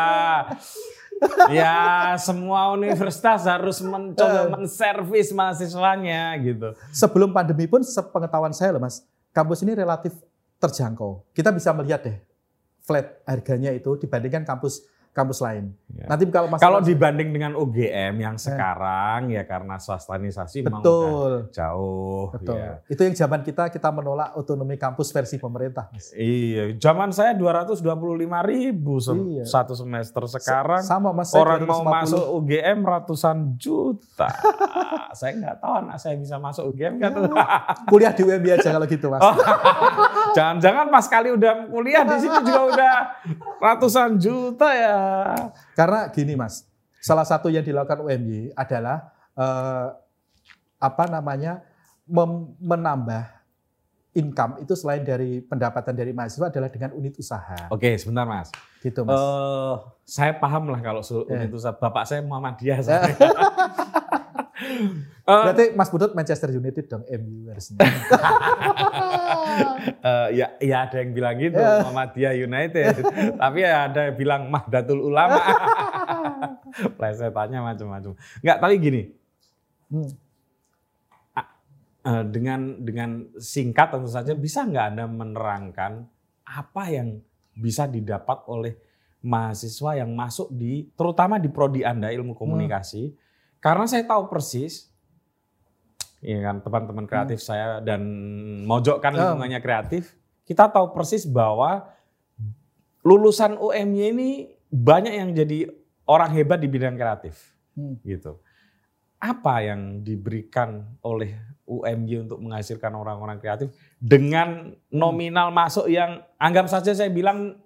ya 1.49 1.75
semua 2.17 2.69
universitas 2.71 3.47
harus 3.47 3.79
mencoba 3.79 4.41
Eh. 4.41 4.49
menservis 4.51 5.31
mahasiswanya 5.31 6.37
gitu. 6.37 6.77
Sebelum 6.91 7.31
pandemi 7.31 7.65
pun 7.65 7.81
sepengetahuan 7.81 8.51
saya 8.51 8.75
loh 8.75 8.81
Mas, 8.81 9.01
kampus 9.31 9.63
ini 9.63 9.73
relatif 9.73 10.13
terjangkau. 10.65 11.29
Kita 11.31 11.49
bisa 11.49 11.69
melihat 11.71 12.01
deh 12.01 12.17
flat 12.81 13.21
harganya 13.23 13.69
itu 13.69 13.95
dibandingkan 13.95 14.43
kampus 14.43 14.85
kampus 15.09 15.39
lain. 15.39 15.71
Ya. 15.89 16.11
Nanti 16.11 16.27
kalau 16.27 16.51
masalah 16.51 16.59
Kalau 16.59 16.79
dibanding 16.83 17.31
dengan 17.31 17.55
UGM 17.55 18.19
yang 18.19 18.35
sekarang 18.35 19.31
ya 19.31 19.47
karena 19.47 19.79
swastanisasi 19.79 20.59
memang 20.59 20.83
udah 20.83 20.91
betul, 20.91 21.33
jauh. 21.49 22.25
betul. 22.35 22.51
ya. 22.53 22.83
Itu 22.85 23.01
yang 23.01 23.15
zaman 23.15 23.39
kita 23.39 23.71
kita 23.71 23.95
menolak 23.95 24.35
otonomi 24.35 24.75
kampus 24.75 25.15
versi 25.15 25.39
pemerintah. 25.39 25.87
Mas. 25.87 26.11
Iya, 26.11 26.75
zaman 26.75 27.15
saya 27.15 27.31
225 27.31 27.79
ribu 28.43 28.99
se- 28.99 29.15
Iya. 29.15 29.47
satu 29.47 29.71
semester. 29.71 30.19
Sekarang 30.27 30.83
sama 30.83 31.15
Mas 31.15 31.31
orang 31.31 31.63
mau 31.63 31.79
250. 31.79 31.95
masuk 31.95 32.23
UGM 32.35 32.79
ratusan 32.83 33.37
juta. 33.55 34.27
saya 35.17 35.31
nggak 35.33 35.63
tahu 35.63 35.73
anak 35.79 35.95
saya 35.95 36.19
bisa 36.19 36.35
masuk 36.37 36.75
UGM 36.75 36.99
kan. 36.99 37.15
kuliah 37.87 38.11
di 38.11 38.19
UMB 38.19 38.45
aja 38.51 38.67
kalau 38.69 38.83
gitu 38.83 39.07
Mas. 39.07 39.23
Jangan-jangan 40.35 40.85
pas 40.87 41.05
kali 41.05 41.29
udah 41.31 41.53
kuliah 41.65 42.03
di 42.03 42.15
sini 42.19 42.37
juga 42.43 42.61
udah 42.67 42.93
ratusan 43.57 44.09
juta 44.15 44.69
ya. 44.69 44.97
Karena 45.71 46.07
gini 46.09 46.35
Mas, 46.35 46.67
salah 46.99 47.23
satu 47.23 47.47
yang 47.47 47.63
dilakukan 47.63 48.03
UMY 48.03 48.51
adalah 48.53 49.09
eh, 49.31 49.87
apa 50.77 51.03
namanya 51.07 51.63
mem- 52.03 52.53
menambah 52.59 53.31
income 54.11 54.59
itu 54.59 54.75
selain 54.75 55.01
dari 55.01 55.39
pendapatan 55.39 55.91
dari 55.91 56.11
mahasiswa 56.11 56.47
adalah 56.47 56.67
dengan 56.67 56.91
unit 56.93 57.15
usaha. 57.15 57.67
Oke, 57.67 57.95
sebentar 57.95 58.23
Mas. 58.23 58.47
Gitu 58.79 59.01
Mas. 59.01 59.15
Eh, 59.15 59.73
saya 60.05 60.31
paham 60.33 60.67
lah 60.67 60.79
kalau 60.79 61.03
Ya. 61.25 61.35
unit 61.35 61.51
usaha. 61.51 61.71
Bapak 61.71 62.03
saya 62.03 62.19
Muhammadiyah. 62.21 62.79
saya. 62.79 63.11
Eh, 64.55 65.43
Berarti 65.43 65.73
Mas 65.73 65.89
Budut 65.89 66.13
Manchester 66.13 66.47
United 66.49 66.85
dong 66.85 67.03
MU 67.03 67.49
harusnya. 67.49 67.75
Eh, 70.05 70.29
ya, 70.37 70.47
ya 70.61 70.85
ada 70.85 71.01
yang 71.01 71.17
bilang 71.17 71.33
gitu, 71.41 71.57
Ya. 71.57 71.81
Muhammadiyah 71.81 72.33
United. 72.37 72.93
Tapi 73.41 73.57
ya 73.65 73.89
ada 73.89 73.99
yang 74.09 74.15
bilang 74.17 74.41
Mahdatul 74.53 75.01
Ulama. 75.01 75.41
Plesetannya 76.97 77.59
macam-macam. 77.65 78.13
Enggak, 78.41 78.57
tapi 78.61 78.73
gini, 78.77 79.01
Hmm. 79.85 80.09
eh, 82.05 82.23
dengan 82.25 82.81
dengan 82.81 83.09
singkat 83.37 83.93
tentu 83.93 84.09
saja 84.09 84.33
bisa 84.33 84.65
nggak 84.65 84.85
Anda 84.93 85.05
menerangkan 85.05 86.05
apa 86.45 86.83
yang 86.89 87.21
bisa 87.53 87.85
didapat 87.85 88.45
oleh 88.49 88.73
mahasiswa 89.25 89.97
yang 89.97 90.13
masuk 90.13 90.53
di 90.53 90.85
terutama 90.93 91.41
di 91.41 91.49
prodi 91.49 91.81
Anda 91.81 92.13
ilmu 92.13 92.37
komunikasi 92.37 93.13
karena 93.57 93.85
saya 93.89 94.05
tahu 94.05 94.29
persis 94.29 94.89
ya 96.25 96.41
kan 96.41 96.57
teman-teman 96.65 97.05
kreatif 97.05 97.37
saya 97.37 97.77
dan 97.85 98.01
mojok 98.65 98.97
kan 98.97 99.13
Hmm. 99.13 99.37
lingkungannya 99.37 99.61
kreatif 99.61 100.17
kita 100.41 100.65
tahu 100.65 100.89
persis 100.89 101.21
bahwa 101.23 101.85
lulusan 103.05 103.61
UMY 103.61 104.01
ini 104.09 104.29
banyak 104.67 105.13
yang 105.13 105.29
jadi 105.31 105.69
orang 106.09 106.33
hebat 106.33 106.57
di 106.57 106.67
bidang 106.67 106.97
kreatif 106.97 107.53
Hmm. 107.75 107.99
gitu 108.01 108.39
apa 109.19 109.59
yang 109.61 109.99
diberikan 109.99 110.85
oleh 111.03 111.35
UMY 111.65 112.23
untuk 112.23 112.39
menghasilkan 112.39 112.93
orang-orang 112.93 113.35
kreatif 113.35 113.73
dengan 113.97 114.71
nominal 114.87 115.49
masuk 115.49 115.89
yang 115.89 116.23
anggap 116.37 116.69
saja 116.69 116.93
saya 116.93 117.09
bilang 117.09 117.57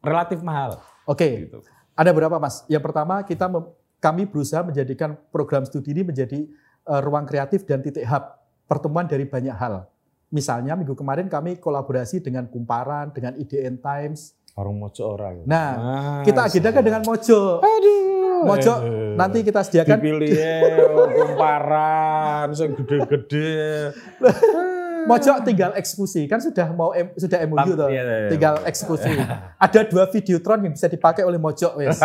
relatif 0.00 0.40
mahal 0.40 0.78
Oke, 1.04 1.46
gitu. 1.46 1.58
ada 1.92 2.10
berapa 2.14 2.38
Mas? 2.38 2.62
Yang 2.64 2.82
pertama 2.86 3.20
kita 3.26 3.50
kami 3.98 4.22
berusaha 4.24 4.62
menjadikan 4.62 5.18
program 5.34 5.66
studi 5.66 5.90
ini 5.90 6.02
menjadi 6.06 6.46
ruang 6.86 7.24
kreatif 7.28 7.62
dan 7.66 7.80
titik 7.80 8.06
hub 8.06 8.24
pertemuan 8.66 9.06
dari 9.06 9.28
banyak 9.28 9.54
hal. 9.54 9.86
Misalnya 10.32 10.72
minggu 10.72 10.96
kemarin 10.96 11.28
kami 11.28 11.60
kolaborasi 11.60 12.24
dengan 12.24 12.48
Kumparan, 12.48 13.12
dengan 13.12 13.36
IDN 13.36 13.84
Times. 13.84 14.32
Warung 14.56 14.80
mojo 14.80 15.02
orang. 15.04 15.44
Nah, 15.44 15.70
kita 16.24 16.48
agendakan 16.48 16.82
dengan 16.84 17.02
Mojo. 17.04 17.60
Aduh. 17.60 18.44
Mojo 18.44 18.74
Eh, 18.82 19.14
nanti 19.14 19.44
kita 19.44 19.60
sediakan 19.62 19.96
dipilih 20.02 20.34
ya, 20.34 20.56
kumparan, 21.14 22.48
yang 22.50 22.72
gede-gede. 25.04 25.10
Mojo 25.28 25.42
tinggal 25.42 25.70
eksekusi 25.72 26.22
kan 26.24 26.38
sudah 26.38 26.68
mau 26.70 26.90
M- 26.92 27.14
sudah 27.14 27.38
MOU 27.44 27.72
tuh. 27.72 27.88
iya, 27.88 28.00
iya, 28.00 28.16
iya. 28.18 28.28
Tinggal 28.28 28.54
eksekusi. 28.62 29.10
Ada 29.56 29.80
dua 29.84 30.04
videotron 30.06 30.58
yang 30.60 30.72
bisa 30.72 30.86
dipakai 30.86 31.22
oleh 31.22 31.36
Mojo 31.36 31.74
wes. 31.74 31.98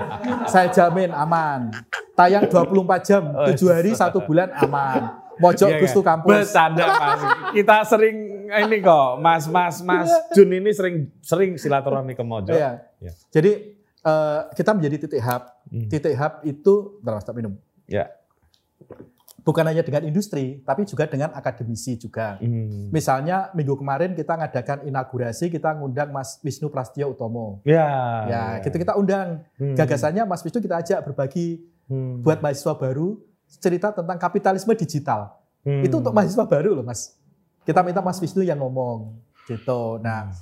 Saya 0.52 0.68
jamin 0.68 1.10
aman. 1.10 1.72
Tayang 2.12 2.44
24 2.44 2.68
jam, 3.02 3.22
Oh, 3.32 3.48
7 3.48 3.56
hari, 3.72 3.90
satu 3.92 4.20
bulan 4.20 4.52
aman. 4.54 5.16
Mojo 5.34 5.64
Iya, 5.64 5.80
Gustu 5.80 6.00
kan? 6.00 6.20
kampus. 6.20 6.44
Bercanda 6.44 6.84
mas. 6.84 7.20
Kita 7.50 7.76
sering 7.82 8.16
ini 8.44 8.78
kok, 8.78 9.16
mas, 9.18 9.48
mas, 9.48 9.80
mas 9.80 10.06
Jun 10.30 10.52
ini 10.52 10.70
sering 10.70 11.08
sering 11.18 11.56
silaturahmi 11.56 12.12
ke 12.12 12.20
Mojo. 12.20 12.52
Iya. 12.52 12.84
Iya. 12.96 13.12
Jadi 13.30 13.52
eh, 13.98 14.40
kita 14.52 14.70
menjadi 14.70 14.96
titik 15.00 15.18
hub. 15.18 15.42
Hmm. 15.64 15.88
Titik 15.88 16.14
hub 16.14 16.34
itu, 16.42 16.74
bentar 16.98 17.16
mas, 17.16 17.24
tak 17.24 17.34
minum. 17.34 17.56
Ya. 17.86 18.12
Bukan 19.42 19.66
hanya 19.66 19.82
dengan 19.82 20.06
industri, 20.06 20.62
tapi 20.62 20.86
juga 20.86 21.10
dengan 21.10 21.34
akademisi 21.34 21.98
juga. 21.98 22.38
Hmm. 22.38 22.94
Misalnya 22.94 23.50
minggu 23.52 23.74
kemarin 23.74 24.14
kita 24.14 24.38
ngadakan 24.38 24.86
inaugurasi, 24.86 25.50
kita 25.50 25.74
ngundang 25.74 26.14
Mas 26.14 26.38
Wisnu 26.46 26.70
Prastio 26.70 27.10
Utomo. 27.10 27.58
Ya. 27.66 27.90
Ya, 28.30 28.42
gitu 28.62 28.78
kita 28.78 28.94
undang. 28.94 29.42
Hmm. 29.58 29.74
Gagasannya 29.74 30.22
Mas 30.22 30.46
Wisnu 30.46 30.62
kita 30.62 30.78
ajak 30.78 31.02
berbagi 31.10 31.66
Hmm. 31.90 32.22
buat 32.22 32.38
mahasiswa 32.38 32.78
baru 32.78 33.18
cerita 33.58 33.90
tentang 33.90 34.14
kapitalisme 34.16 34.70
digital. 34.78 35.34
Hmm. 35.66 35.82
Itu 35.82 35.98
untuk 35.98 36.14
mahasiswa 36.14 36.46
baru 36.46 36.78
loh, 36.78 36.86
Mas. 36.86 37.18
Kita 37.66 37.82
minta 37.82 37.98
Mas 37.98 38.22
Wisnu 38.22 38.46
yang 38.46 38.62
ngomong 38.62 39.18
gitu. 39.50 39.98
Nah, 39.98 40.30
Hmm. 40.30 40.38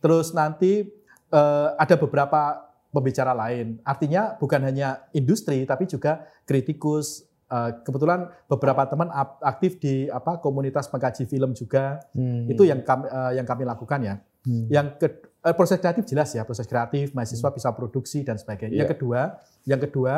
terus 0.00 0.32
nanti 0.32 0.88
eh, 1.28 1.68
ada 1.76 2.00
beberapa 2.00 2.64
pembicara 2.88 3.36
lain. 3.36 3.76
Artinya 3.84 4.32
bukan 4.40 4.64
hanya 4.64 5.04
industri 5.12 5.68
tapi 5.68 5.84
juga 5.84 6.24
kritikus. 6.48 7.27
Eh, 7.48 7.70
kebetulan 7.80 8.28
beberapa 8.44 8.84
teman 8.84 9.08
aktif 9.40 9.80
di 9.80 10.04
apa 10.12 10.36
komunitas 10.36 10.84
pengkaji 10.84 11.24
film 11.24 11.56
juga. 11.56 11.96
Hmm. 12.12 12.44
Itu 12.44 12.68
yang 12.68 12.84
kami 12.84 13.08
eh, 13.08 13.40
yang 13.40 13.48
kami 13.48 13.64
lakukan 13.64 14.00
ya. 14.04 14.14
Hmm. 14.44 14.68
Yang 14.68 14.86
ke, 15.00 15.06
eh, 15.48 15.54
proses 15.56 15.80
kreatif 15.80 16.04
jelas 16.04 16.28
ya, 16.36 16.44
proses 16.44 16.68
kreatif, 16.68 17.16
mahasiswa 17.16 17.48
bisa 17.48 17.72
produksi 17.72 18.20
dan 18.20 18.36
sebagainya. 18.36 18.76
Yang 18.76 18.88
Iya. 18.88 18.92
kedua, 18.92 19.20
yang 19.64 19.80
kedua, 19.80 20.14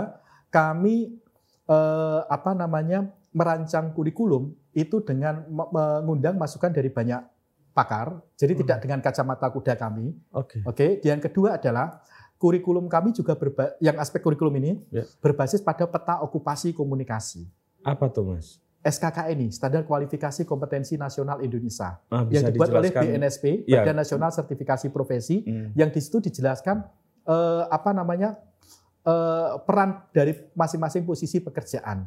kami 0.50 1.22
eh, 1.70 2.20
apa 2.26 2.50
namanya 2.50 3.06
merancang 3.30 3.94
kurikulum 3.94 4.50
itu 4.74 4.98
dengan 5.06 5.46
me- 5.46 5.70
mengundang 5.70 6.34
masukan 6.34 6.74
dari 6.74 6.90
banyak 6.90 7.22
pakar. 7.70 8.18
Jadi 8.34 8.58
Hmm. 8.58 8.60
tidak 8.66 8.78
dengan 8.82 8.98
kacamata 8.98 9.46
kuda 9.54 9.78
kami. 9.78 10.10
Oke. 10.34 10.66
Oke. 10.66 10.98
Yang 11.06 11.30
kedua 11.30 11.62
adalah 11.62 12.02
kurikulum 12.40 12.88
kami 12.88 13.12
juga 13.12 13.36
berba, 13.36 13.76
yang 13.78 14.00
aspek 14.00 14.24
kurikulum 14.24 14.56
ini 14.56 14.80
Ya. 14.88 15.04
berbasis 15.20 15.60
pada 15.60 15.84
peta 15.84 16.24
okupasi 16.24 16.72
komunikasi. 16.72 17.44
Apa 17.84 18.08
tuh 18.08 18.32
mas? 18.32 18.56
SKKNI, 18.80 19.52
Standar 19.52 19.84
Kualifikasi 19.84 20.48
Kompetensi 20.48 20.96
Nasional 20.96 21.44
Indonesia, 21.44 22.00
Ah, 22.08 22.24
yang 22.24 22.48
dibuat 22.48 22.72
oleh? 22.72 22.88
BNSP, 22.88 23.68
Iya. 23.68 23.84
Badan 23.84 24.00
Nasional 24.00 24.32
Sertifikasi 24.32 24.88
Profesi, 24.88 25.44
Hmm. 25.44 25.76
yang 25.76 25.92
di 25.92 26.00
situ 26.00 26.18
dijelaskan 26.18 26.80
eh, 27.20 27.64
apa 27.68 27.92
namanya 27.92 28.40
eh, 29.00 29.50
peran 29.64 30.04
dari 30.10 30.32
masing-masing 30.52 31.04
posisi 31.04 31.36
pekerjaan. 31.38 32.04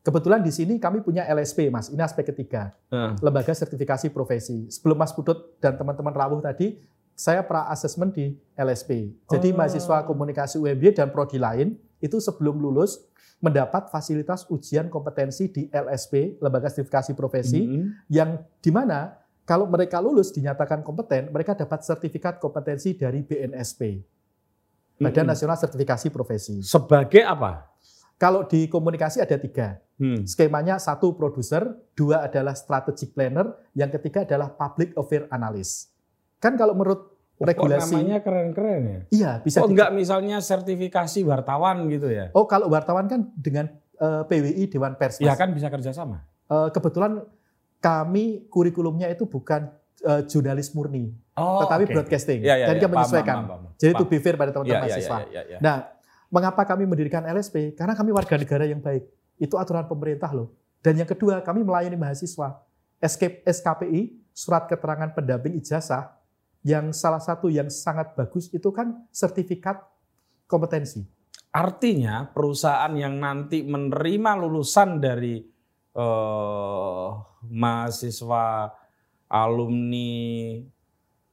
Kebetulan 0.00 0.42
di 0.42 0.50
sini 0.50 0.78
kami 0.78 0.98
punya 0.98 1.26
LSP, 1.26 1.66
Mas. 1.68 1.86
Ini 1.88 1.98
aspek 2.00 2.30
ketiga, 2.30 2.70
Ah. 2.88 3.14
Lembaga 3.18 3.50
Sertifikasi 3.50 4.10
Profesi. 4.10 4.66
Sebelum 4.68 4.94
Mas 4.94 5.10
Putut 5.10 5.58
dan 5.58 5.74
teman-teman 5.74 6.10
rawuh 6.10 6.38
tadi, 6.40 6.78
saya 7.14 7.46
pra 7.46 7.70
assessment 7.70 8.10
di 8.10 8.34
LSP. 8.54 9.14
Jadi 9.30 9.54
Oh. 9.54 9.56
mahasiswa 9.58 10.02
komunikasi 10.02 10.58
UMB 10.58 10.94
dan 10.94 11.10
prodi 11.14 11.38
lain 11.38 11.78
itu 12.02 12.18
sebelum 12.18 12.58
lulus 12.58 13.00
mendapat 13.38 13.90
fasilitas 13.90 14.46
ujian 14.48 14.88
kompetensi 14.88 15.50
di 15.50 15.68
LSP, 15.70 16.38
Lembaga 16.40 16.70
Sertifikasi 16.70 17.12
Profesi, 17.12 17.62
Hmm. 17.62 17.92
yang 18.08 18.30
di 18.58 18.70
mana 18.72 19.20
kalau 19.44 19.68
mereka 19.68 20.00
lulus 20.00 20.32
dinyatakan 20.32 20.80
kompeten, 20.80 21.28
mereka 21.28 21.52
dapat 21.52 21.84
sertifikat 21.84 22.40
kompetensi 22.40 22.96
dari 22.96 23.20
BNSP, 23.20 24.00
Badan 24.96 25.26
Hmm. 25.26 25.32
Nasional 25.34 25.58
Sertifikasi 25.60 26.08
Profesi. 26.08 26.62
Sebagai 26.64 27.20
apa? 27.20 27.68
Kalau 28.16 28.46
di 28.46 28.70
komunikasi 28.70 29.20
ada 29.20 29.36
tiga, 29.36 29.76
Hmm. 30.00 30.22
skemanya 30.24 30.78
satu 30.78 31.12
produser, 31.12 31.66
dua 31.92 32.24
adalah 32.24 32.54
strategic 32.56 33.12
planner, 33.12 33.52
yang 33.74 33.90
ketiga 33.90 34.22
adalah 34.24 34.50
public 34.54 34.94
affair 34.96 35.26
analyst. 35.28 35.93
Kan 36.44 36.60
kalau 36.60 36.76
menurut 36.76 37.16
regulasi, 37.40 37.96
namanya 37.96 38.20
keren-keren 38.20 38.82
ya? 38.84 39.00
iya 39.08 39.30
bisa. 39.40 39.64
Oh 39.64 39.66
enggak 39.66 39.96
misalnya 39.96 40.38
sertifikasi 40.38 41.24
wartawan 41.24 41.88
gitu 41.88 42.12
ya? 42.12 42.28
Oh 42.36 42.44
kalau 42.44 42.68
wartawan 42.68 43.08
kan 43.08 43.32
dengan 43.32 43.72
eh, 43.96 44.22
PWI 44.28 44.68
Dewan 44.68 45.00
Pers. 45.00 45.24
Ya 45.24 45.32
kan 45.32 45.56
bisa 45.56 45.72
kerjasama. 45.72 46.20
Eh, 46.46 46.68
kebetulan 46.68 47.24
kami 47.80 48.44
kurikulumnya 48.52 49.08
itu 49.08 49.24
bukan 49.24 49.72
eh, 50.04 50.22
jurnalis 50.28 50.76
murni, 50.76 51.16
Oh, 51.34 51.64
tetapi 51.66 51.88
oke. 51.88 51.92
broadcasting. 51.98 52.46
Dan 52.46 52.54
iya. 52.54 52.66
kita 52.70 52.86
Paham, 52.86 52.94
menyesuaikan. 52.94 53.34
paham, 53.34 53.48
paham, 53.50 53.60
paham. 53.66 53.78
Jadi 53.80 53.90
itu 53.90 54.04
be 54.06 54.18
fair 54.22 54.36
pada 54.38 54.50
teman-teman 54.54 54.76
iya, 54.78 54.84
mahasiswa. 54.86 55.18
iya, 55.18 55.26
iya, 55.26 55.42
iya. 55.50 55.58
Nah, 55.58 55.76
mengapa 56.30 56.62
kami 56.62 56.84
mendirikan 56.86 57.26
LSP? 57.26 57.74
Karena 57.74 57.98
kami 57.98 58.14
warga 58.14 58.38
negara 58.38 58.64
yang 58.64 58.78
baik. 58.78 59.02
Itu 59.34 59.58
aturan 59.58 59.90
pemerintah 59.90 60.30
loh. 60.30 60.54
Dan 60.78 60.94
yang 60.94 61.10
kedua, 61.10 61.42
kami 61.42 61.66
melayani 61.66 61.98
mahasiswa. 61.98 62.62
SK 63.02 63.42
SKPI, 63.42 64.14
Surat 64.30 64.70
Keterangan 64.70 65.10
Pendamping 65.10 65.58
Ijazah, 65.58 66.13
yang 66.64 66.90
salah 66.90 67.20
satu 67.20 67.52
yang 67.52 67.68
sangat 67.68 68.16
bagus 68.16 68.48
itu 68.50 68.72
kan 68.72 69.04
sertifikat 69.12 69.84
kompetensi. 70.48 71.04
Artinya 71.52 72.26
perusahaan 72.26 72.90
yang 72.96 73.20
nanti 73.20 73.62
menerima 73.62 74.40
lulusan 74.40 74.98
dari 74.98 75.44
eh, 75.94 77.08
mahasiswa 77.46 78.74
alumni 79.28 80.10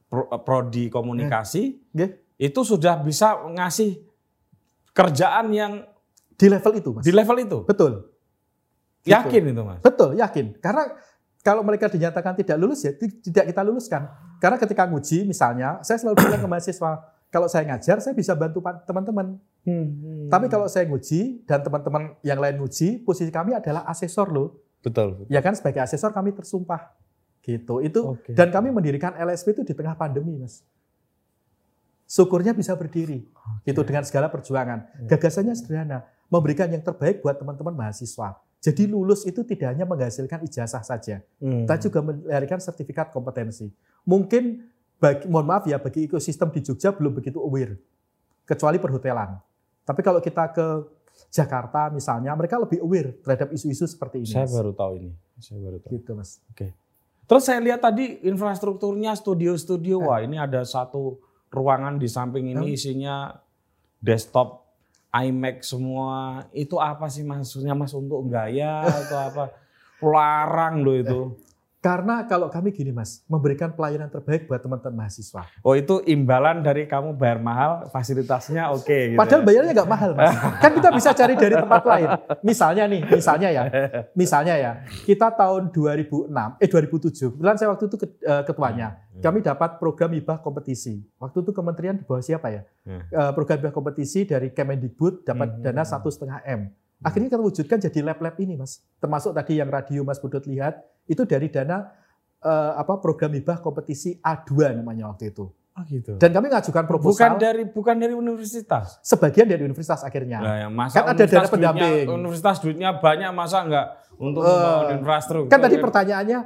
pro- 0.06 0.30
prodi 0.44 0.86
komunikasi 0.86 1.90
Nggih. 1.90 2.10
itu 2.38 2.60
sudah 2.62 3.00
bisa 3.00 3.40
ngasih 3.50 3.98
kerjaan 4.92 5.48
yang 5.50 5.72
Di 6.36 6.46
level 6.50 6.72
itu, 6.76 6.90
Mas. 6.92 7.02
di 7.06 7.12
level 7.14 7.36
itu. 7.38 7.58
Betul. 7.64 7.92
Yakin 9.02 9.42
itu, 9.50 9.62
Mas. 9.62 9.78
Betul, 9.82 10.14
yakin. 10.14 10.58
Karena 10.58 10.90
kalau 11.42 11.66
mereka 11.66 11.90
dinyatakan 11.90 12.38
tidak 12.38 12.56
lulus 12.56 12.86
ya 12.86 12.94
ti- 12.94 13.18
tidak 13.18 13.50
kita 13.50 13.62
luluskan. 13.66 14.06
Karena 14.38 14.56
ketika 14.58 14.86
nguji 14.86 15.26
misalnya, 15.26 15.82
saya 15.82 15.98
selalu 15.98 16.22
bilang 16.22 16.40
ke 16.42 16.48
mahasiswa, 16.50 16.90
kalau 17.30 17.46
saya 17.50 17.66
ngajar 17.66 17.98
saya 17.98 18.14
bisa 18.14 18.34
bantu 18.38 18.62
teman-teman. 18.86 19.38
Tapi 20.30 20.46
kalau 20.50 20.66
saya 20.70 20.86
nguji 20.86 21.46
dan 21.46 21.62
teman-teman 21.62 22.14
yang 22.22 22.38
lain 22.38 22.58
nguji, 22.62 23.02
posisi 23.02 23.30
kami 23.30 23.54
adalah 23.54 23.86
asesor 23.90 24.30
loh. 24.30 24.62
betul. 24.82 25.18
betul. 25.18 25.30
Ya 25.30 25.38
kan 25.42 25.54
sebagai 25.54 25.82
asesor 25.82 26.10
kami 26.14 26.34
tersumpah. 26.34 26.94
Gitu. 27.42 27.82
Itu 27.82 28.14
Oke. 28.14 28.38
dan 28.38 28.54
kami 28.54 28.70
mendirikan 28.70 29.14
LSP 29.18 29.58
itu 29.58 29.62
di 29.66 29.74
tengah 29.74 29.98
pandemi, 29.98 30.38
Mas. 30.38 30.62
Syukurnya 32.06 32.54
bisa 32.54 32.76
berdiri. 32.78 33.26
Itu 33.66 33.82
dengan 33.82 34.06
segala 34.06 34.30
perjuangan. 34.30 35.08
Ya. 35.08 35.16
Gagasannya 35.16 35.54
sederhana, 35.58 36.06
memberikan 36.30 36.70
yang 36.70 36.84
terbaik 36.84 37.24
buat 37.24 37.34
teman-teman 37.34 37.74
mahasiswa. 37.74 38.38
Jadi 38.62 38.86
lulus 38.86 39.26
itu 39.26 39.42
tidak 39.42 39.74
hanya 39.74 39.82
menghasilkan 39.82 40.46
ijazah 40.46 40.86
saja, 40.86 41.18
Hmm. 41.42 41.66
kita 41.66 41.90
juga 41.90 41.98
melahirkan 42.06 42.62
sertifikat 42.62 43.10
kompetensi. 43.10 43.66
Mungkin 44.06 44.62
bagi, 45.02 45.26
mohon 45.26 45.50
maaf 45.50 45.66
ya 45.66 45.82
bagi 45.82 46.06
ekosistem 46.06 46.46
di 46.54 46.62
Jogja 46.62 46.94
belum 46.94 47.10
begitu 47.10 47.42
aware, 47.42 47.74
kecuali 48.46 48.78
perhotelan. 48.78 49.34
Tapi 49.82 49.98
kalau 49.98 50.22
kita 50.22 50.54
ke 50.54 50.66
Jakarta 51.26 51.90
misalnya, 51.90 52.30
mereka 52.38 52.54
lebih 52.56 52.78
aware 52.86 53.18
terhadap 53.18 53.50
isu-isu 53.50 53.82
seperti 53.84 54.22
ini. 54.22 54.30
Saya 54.30 54.46
baru 54.46 54.70
tahu 54.70 54.92
ini. 54.94 55.10
Saya 55.42 55.58
baru 55.58 55.78
tahu. 55.82 55.90
Gitu 55.98 56.10
mas. 56.14 56.38
Terus 57.26 57.42
saya 57.42 57.58
lihat 57.58 57.82
tadi 57.82 58.22
infrastrukturnya 58.22 59.18
studio-studio. 59.18 59.98
Eh. 59.98 60.06
Wah, 60.06 60.20
ini 60.22 60.38
ada 60.38 60.62
satu 60.62 61.18
ruangan 61.50 61.98
di 61.98 62.06
samping 62.06 62.54
ini 62.54 62.62
Hmm. 62.62 62.76
isinya 62.78 63.16
desktop 63.98 64.61
iMac 65.12 65.60
semua. 65.60 66.48
Itu 66.56 66.80
apa 66.80 67.06
sih 67.12 67.22
maksudnya 67.22 67.76
Mas 67.76 67.92
untuk 67.92 68.24
gaya 68.32 68.80
atau 68.88 69.18
apa? 69.20 69.44
Larang 70.02 70.82
loh 70.82 70.96
itu. 70.96 71.20
Karena 71.82 72.22
kalau 72.30 72.46
kami 72.46 72.70
gini 72.70 72.94
mas, 72.94 73.26
memberikan 73.26 73.74
pelayanan 73.74 74.06
terbaik 74.06 74.46
buat 74.46 74.62
teman-teman 74.62 75.02
mahasiswa. 75.02 75.50
Oh, 75.66 75.74
itu 75.74 75.98
imbalan 76.06 76.62
dari 76.62 76.86
kamu 76.86 77.18
bayar 77.18 77.42
mahal, 77.42 77.90
fasilitasnya 77.90 78.70
oke 78.70 78.86
gitu. 78.86 79.18
Padahal 79.18 79.42
bayarnya 79.42 79.74
nggak 79.74 79.90
mahal 79.90 80.14
mas. 80.14 80.30
Kan 80.62 80.78
kita 80.78 80.94
bisa 80.94 81.10
cari 81.10 81.34
dari 81.34 81.58
tempat 81.58 81.82
lain. 81.82 82.08
Misalnya 82.46 82.86
nih, 82.86 83.02
misalnya 83.10 83.48
ya, 83.50 83.62
misalnya 84.14 84.54
ya, 84.54 84.72
kita 85.02 85.34
tahun 85.34 85.74
2006, 85.74 86.30
eh 86.62 86.68
2007, 86.70 87.34
kebetulan 87.34 87.56
saya 87.58 87.68
waktu 87.74 87.84
itu 87.90 87.96
eh, 88.30 88.42
ketuanya. 88.46 88.88
Kami 89.18 89.38
dapat 89.42 89.82
program 89.82 90.14
hibah 90.14 90.38
kompetisi. 90.38 91.02
Waktu 91.18 91.42
itu 91.42 91.50
kementerian 91.50 91.98
di 91.98 92.06
bawah 92.06 92.22
siapa 92.22 92.46
ya? 92.54 92.62
Hmm. 92.86 93.02
Eh, 93.10 93.32
program 93.34 93.58
hibah 93.58 93.74
kompetisi 93.74 94.22
dari 94.22 94.54
Kemendikbud 94.54 95.26
dapat 95.26 95.58
Hmm. 95.58 95.66
dana 95.66 95.82
satu 95.82 96.06
setengah 96.14 96.46
m. 96.46 96.70
Akhirnya 97.02 97.34
kita 97.34 97.42
wujudkan 97.42 97.82
jadi 97.82 97.98
lab-lab 98.06 98.38
ini 98.38 98.54
mas. 98.54 98.78
Termasuk 99.02 99.34
tadi 99.34 99.58
yang 99.58 99.66
radio 99.66 100.06
Mas 100.06 100.22
Budut 100.22 100.46
lihat 100.46 100.78
itu 101.06 101.22
dari 101.26 101.48
dana 101.50 101.90
eh, 102.42 102.72
apa 102.78 102.98
program 102.98 103.32
hibah 103.32 103.58
kompetisi 103.62 104.18
A2 104.20 104.78
namanya 104.78 105.10
waktu 105.10 105.30
itu. 105.34 105.50
Oh 105.72 105.82
gitu. 105.88 106.20
Dan 106.20 106.36
kami 106.36 106.52
ngajukan 106.52 106.84
bukan 106.84 106.84
proposal 106.84 107.40
dari 107.40 107.64
bukan 107.64 107.96
dari 107.96 108.12
universitas. 108.12 109.00
sebagian 109.00 109.48
dari 109.48 109.64
universitas 109.64 110.04
akhirnya. 110.04 110.38
Nah, 110.44 110.56
ya, 110.60 110.68
masa 110.68 111.00
Kan 111.00 111.16
ada 111.16 111.24
dana 111.24 111.48
pendamping. 111.48 112.04
duitnya- 112.04 112.12
Universitas 112.12 112.56
duitnya 112.60 112.90
banyak 113.00 113.30
masa 113.32 113.64
enggak 113.64 113.86
untuk 114.20 114.44
membangun 114.44 115.00
infrastruktur? 115.00 115.48
Kan 115.48 115.60
tadi 115.64 115.76
pertanyaannya 115.80 116.38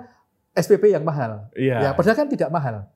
SPP 0.54 0.94
yang 0.94 1.02
mahal. 1.02 1.50
Iya. 1.58 1.76
Ya, 1.82 1.90
padahal 1.98 2.16
kan 2.16 2.28
tidak 2.30 2.54
mahal. 2.54 2.86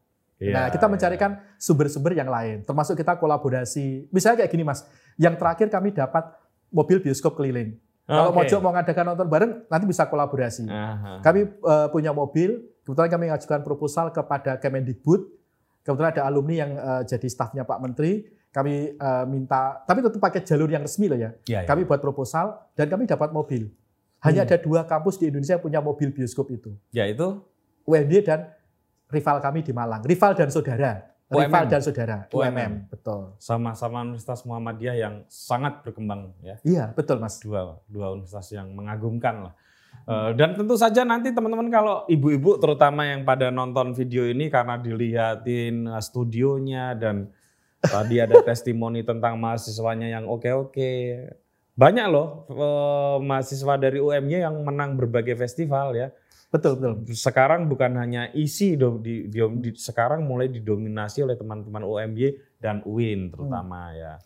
Iya, 0.40 0.54
nah, 0.56 0.66
kita 0.72 0.86
iya. 0.88 0.92
mencarikan 0.96 1.30
sumber-sumber 1.60 2.16
yang 2.16 2.30
lain, 2.32 2.64
termasuk 2.64 2.96
kita 2.96 3.20
kolaborasi. 3.20 4.08
Misalnya 4.08 4.46
kayak 4.46 4.52
gini, 4.54 4.64
Mas. 4.64 4.88
Yang 5.20 5.36
terakhir 5.36 5.68
kami 5.68 5.92
dapat 5.92 6.32
mobil 6.72 7.04
bioskop 7.04 7.36
keliling. 7.36 7.76
Kalau 8.10 8.34
Oke. 8.34 8.42
Mojok 8.42 8.58
mau 8.58 8.72
ngadakan 8.74 9.04
nonton 9.14 9.28
bareng, 9.30 9.52
nanti 9.70 9.84
bisa 9.86 10.02
kolaborasi. 10.10 10.66
Aha. 10.66 11.22
Kami 11.22 11.40
eh, 11.46 11.86
punya 11.94 12.10
mobil, 12.10 12.66
kebetulan 12.82 13.06
kami 13.06 13.22
mengajukan 13.30 13.62
proposal 13.62 14.10
kepada 14.10 14.58
Kemendikbud. 14.58 15.30
Kebetulan 15.86 16.10
ada 16.10 16.26
alumni 16.26 16.54
yang 16.66 16.70
eh, 16.74 17.02
jadi 17.06 17.26
stafnya 17.30 17.62
Pak 17.62 17.78
Menteri. 17.78 18.26
Kami 18.50 18.98
eh, 18.98 19.24
minta, 19.30 19.78
tapi 19.86 20.02
tetap 20.02 20.18
pakai 20.18 20.42
jalur 20.42 20.66
yang 20.66 20.82
resmi 20.82 21.06
loh 21.06 21.14
ya. 21.14 21.30
Iya, 21.46 21.62
iya. 21.62 21.68
Kami 21.70 21.86
buat 21.86 22.02
proposal 22.02 22.58
dan 22.74 22.90
kami 22.90 23.06
dapat 23.06 23.30
mobil. 23.30 23.70
Hanya 24.20 24.42
Hmm. 24.44 24.52
ada 24.52 24.56
dua 24.60 24.80
kampus 24.84 25.16
di 25.16 25.30
Indonesia 25.30 25.56
yang 25.56 25.64
punya 25.64 25.80
mobil 25.80 26.10
bioskop 26.12 26.50
itu. 26.52 26.74
Ya 26.92 27.06
itu 27.08 27.40
UMY 27.88 28.20
dan 28.20 28.52
rival 29.08 29.40
kami 29.40 29.64
di 29.64 29.72
Malang. 29.72 30.02
Rival 30.04 30.34
dan 30.36 30.50
saudara. 30.50 31.09
Rival 31.30 31.62
UMM. 31.62 31.70
dan 31.70 31.80
saudara. 31.80 32.16
UMM. 32.34 32.42
UMM. 32.42 32.72
Betul. 32.90 33.20
sama-sama 33.38 34.02
Universitas 34.02 34.42
Muhammadiyah 34.42 34.96
yang 34.98 35.14
sangat 35.30 35.78
berkembang 35.86 36.34
ya. 36.42 36.58
Iya, 36.66 36.84
betul 36.90 37.22
Mas. 37.22 37.38
Dua 37.38 37.78
dua 37.86 38.10
universitas 38.18 38.50
yang 38.50 38.74
mengagumkan 38.74 39.46
lah. 39.46 39.54
Eh, 40.10 40.30
dan 40.34 40.58
tentu 40.58 40.74
saja 40.74 41.06
nanti 41.06 41.30
teman-teman 41.30 41.70
kalau 41.70 42.02
ibu-ibu 42.10 42.58
terutama 42.58 43.06
yang 43.06 43.22
pada 43.22 43.54
nonton 43.54 43.94
video 43.94 44.26
ini 44.26 44.50
karena 44.50 44.74
dilihatin 44.74 45.86
eh, 45.86 46.02
studionya 46.02 46.98
dan 46.98 47.30
tadi 47.78 48.18
ada 48.18 48.42
testimoni 48.48 49.06
tentang 49.06 49.38
mahasiswanya 49.38 50.10
yang 50.10 50.26
oke-oke. 50.26 51.30
Banyak 51.78 52.06
loh 52.10 52.50
eh, 52.50 53.16
mahasiswa 53.22 53.78
dari 53.78 54.02
UMY 54.02 54.42
yang 54.42 54.66
menang 54.66 54.98
berbagai 54.98 55.38
festival 55.38 55.94
ya. 55.94 56.10
Betul, 56.50 56.72
betul. 56.76 57.14
sekarang 57.14 57.70
bukan 57.70 57.94
hanya 57.94 58.26
isi 58.30 58.74
do- 58.74 58.98
di, 58.98 59.30
di- 59.30 59.38
di- 59.62 59.78
sekarang 59.78 60.26
mulai 60.26 60.50
didominasi 60.50 61.22
oleh 61.22 61.38
teman-teman 61.38 61.80
UMY 61.80 62.26
dan 62.58 62.82
UIN 62.82 63.30
terutama 63.30 63.94
ya. 63.94 64.18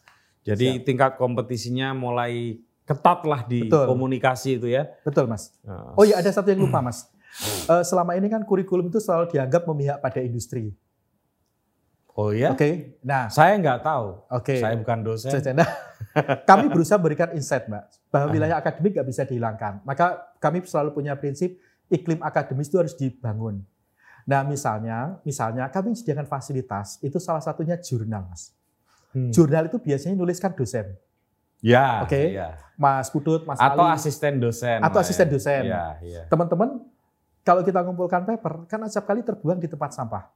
Jadi 0.42 0.80
tingkat 0.80 1.16
kompetisinya 1.16 1.92
mulai 1.92 2.60
ketat 2.84 3.24
lah 3.24 3.44
di 3.44 3.64
Betul. 3.64 3.88
komunikasi 3.88 4.56
itu 4.56 4.68
ya. 4.68 4.88
Betul, 5.00 5.24
Mas. 5.24 5.52
Nah, 5.60 5.96
Oh 5.96 6.04
iya, 6.04 6.20
ada 6.20 6.28
satu 6.28 6.48
yang 6.48 6.64
lupa, 6.64 6.80
Mas. 6.80 7.08
Eh, 7.64 7.82
selama 7.82 8.12
ini 8.12 8.28
kan 8.28 8.40
kurikulum 8.40 8.88
itu 8.88 9.00
selalu 9.00 9.28
dianggap 9.28 9.64
memihak 9.64 10.00
pada 10.00 10.20
industri. 10.20 10.72
Oh 12.14 12.30
ya? 12.30 12.54
Oke. 12.54 12.94
Nah, 13.02 13.26
Saya 13.26 13.58
nggak 13.58 13.82
tahu. 13.82 14.06
oke. 14.30 14.54
Saya 14.54 14.78
bukan 14.78 14.98
dosen. 15.02 15.34
Nah, 15.52 15.66
kami 16.48 16.70
berusaha 16.70 16.94
memberikan 16.94 17.34
insight, 17.34 17.66
Mbak, 17.66 17.84
bahwa 18.08 18.26
wilayah 18.30 18.56
akademik 18.62 18.94
nggak 18.94 19.08
bisa 19.08 19.22
dihilangkan. 19.26 19.82
Maka 19.82 20.22
kami 20.38 20.62
selalu 20.62 20.94
punya 20.94 21.18
prinsip 21.18 21.58
iklim 21.94 22.18
akademis 22.18 22.66
itu 22.66 22.76
harus 22.82 22.98
dibangun. 22.98 23.62
Nah, 24.26 24.42
misalnya, 24.42 25.20
misalnya 25.22 25.68
kami 25.68 25.92
menyediakan 25.94 26.26
fasilitas, 26.26 26.98
itu 27.04 27.20
salah 27.20 27.44
satunya 27.44 27.76
jurnal, 27.78 28.26
Mas. 28.26 28.50
Hmm. 29.12 29.30
Jurnal 29.30 29.70
itu 29.70 29.78
biasanya 29.78 30.16
nuliskan 30.18 30.50
dosen. 30.56 30.96
Ya. 31.62 32.02
Oke. 32.02 32.34
ya. 32.34 32.58
Mas 32.74 33.12
Putut, 33.12 33.46
Mas 33.46 33.60
Atau 33.62 33.86
Ali, 33.86 33.94
asisten 33.94 34.42
dosen. 34.42 34.82
Atau 34.82 34.98
asisten 34.98 35.28
ya. 35.28 35.32
dosen. 35.32 35.62
Iya, 35.70 35.84
iya. 36.02 36.22
teman-teman, 36.26 36.82
kalau 37.46 37.62
kita 37.62 37.84
ngumpulkan 37.84 38.24
paper, 38.26 38.66
kan 38.66 38.80
acap 38.82 39.04
kali 39.06 39.20
terbuang 39.22 39.60
di 39.60 39.68
tempat 39.70 39.94
sampah. 39.94 40.32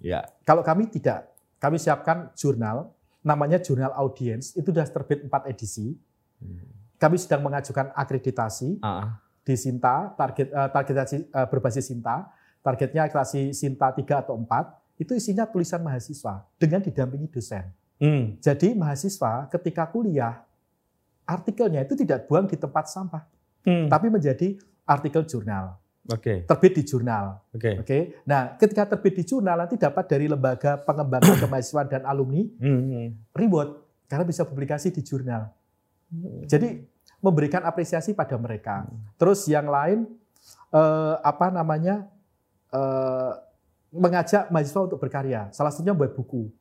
Iya. 0.00 0.24
Kalau 0.46 0.62
kami 0.62 0.88
tidak, 0.88 1.28
kami 1.58 1.76
siapkan 1.76 2.30
jurnal, 2.38 2.94
namanya 3.26 3.58
jurnal 3.58 3.90
audience, 3.98 4.54
itu 4.54 4.70
sudah 4.70 4.86
terbit 4.86 5.26
4 5.26 5.50
edisi. 5.50 5.98
Kami 6.96 7.16
sedang 7.20 7.44
mengajukan 7.44 7.92
akreditasi 7.92 8.80
Ah, 8.80 9.20
di 9.46 9.54
Sinta, 9.54 10.10
target 10.18 10.50
eh, 10.50 10.68
targetasi 10.74 11.16
eh, 11.30 11.46
berbasis 11.46 11.86
Sinta, 11.86 12.26
targetnya 12.66 13.06
akreditasi 13.06 13.54
Sinta 13.54 13.94
3 13.94 14.02
atau 14.26 14.34
4, 14.34 14.98
itu 14.98 15.14
isinya 15.14 15.46
tulisan 15.46 15.78
mahasiswa 15.78 16.42
dengan 16.58 16.82
didampingi 16.82 17.30
dosen. 17.30 17.62
hmm. 18.02 18.42
Jadi 18.42 18.74
mahasiswa 18.74 19.46
ketika 19.46 19.86
kuliah, 19.86 20.42
artikelnya 21.22 21.86
itu 21.86 21.94
tidak 21.94 22.26
buang 22.26 22.50
di 22.50 22.58
tempat 22.58 22.90
sampah, 22.90 23.22
Hmm. 23.62 23.86
tapi 23.86 24.06
menjadi 24.10 24.54
artikel 24.86 25.26
jurnal, 25.26 25.74
Oke. 26.06 26.46
terbit 26.46 26.72
di 26.78 26.82
jurnal. 26.86 27.42
Oke. 27.50 27.82
Oke. 27.82 27.98
Nah, 28.22 28.54
ketika 28.54 28.86
terbit 28.86 29.14
di 29.18 29.24
jurnal 29.26 29.58
nanti 29.58 29.74
dapat 29.74 30.06
dari 30.06 30.26
lembaga 30.26 30.78
pengembangan 30.82 31.34
kemahasiswaan 31.42 31.86
dan 31.90 32.02
alumni 32.06 32.46
Hmm, 32.58 32.82
hmm. 32.82 33.06
reward 33.34 33.82
karena 34.06 34.22
bisa 34.22 34.46
publikasi 34.46 34.94
di 34.94 35.02
jurnal. 35.02 35.50
Jadi 36.46 36.86
memberikan 37.20 37.64
apresiasi 37.64 38.12
pada 38.12 38.36
mereka. 38.36 38.84
Terus 39.16 39.44
yang 39.48 39.66
lain 39.66 40.06
eh, 40.72 41.14
apa 41.20 41.48
namanya 41.50 42.06
eh, 42.70 43.32
mengajak 43.94 44.52
mahasiswa 44.52 44.84
untuk 44.84 45.00
berkarya. 45.00 45.48
Salah 45.50 45.72
satunya 45.72 45.96
buat 45.96 46.12
buku. 46.12 46.52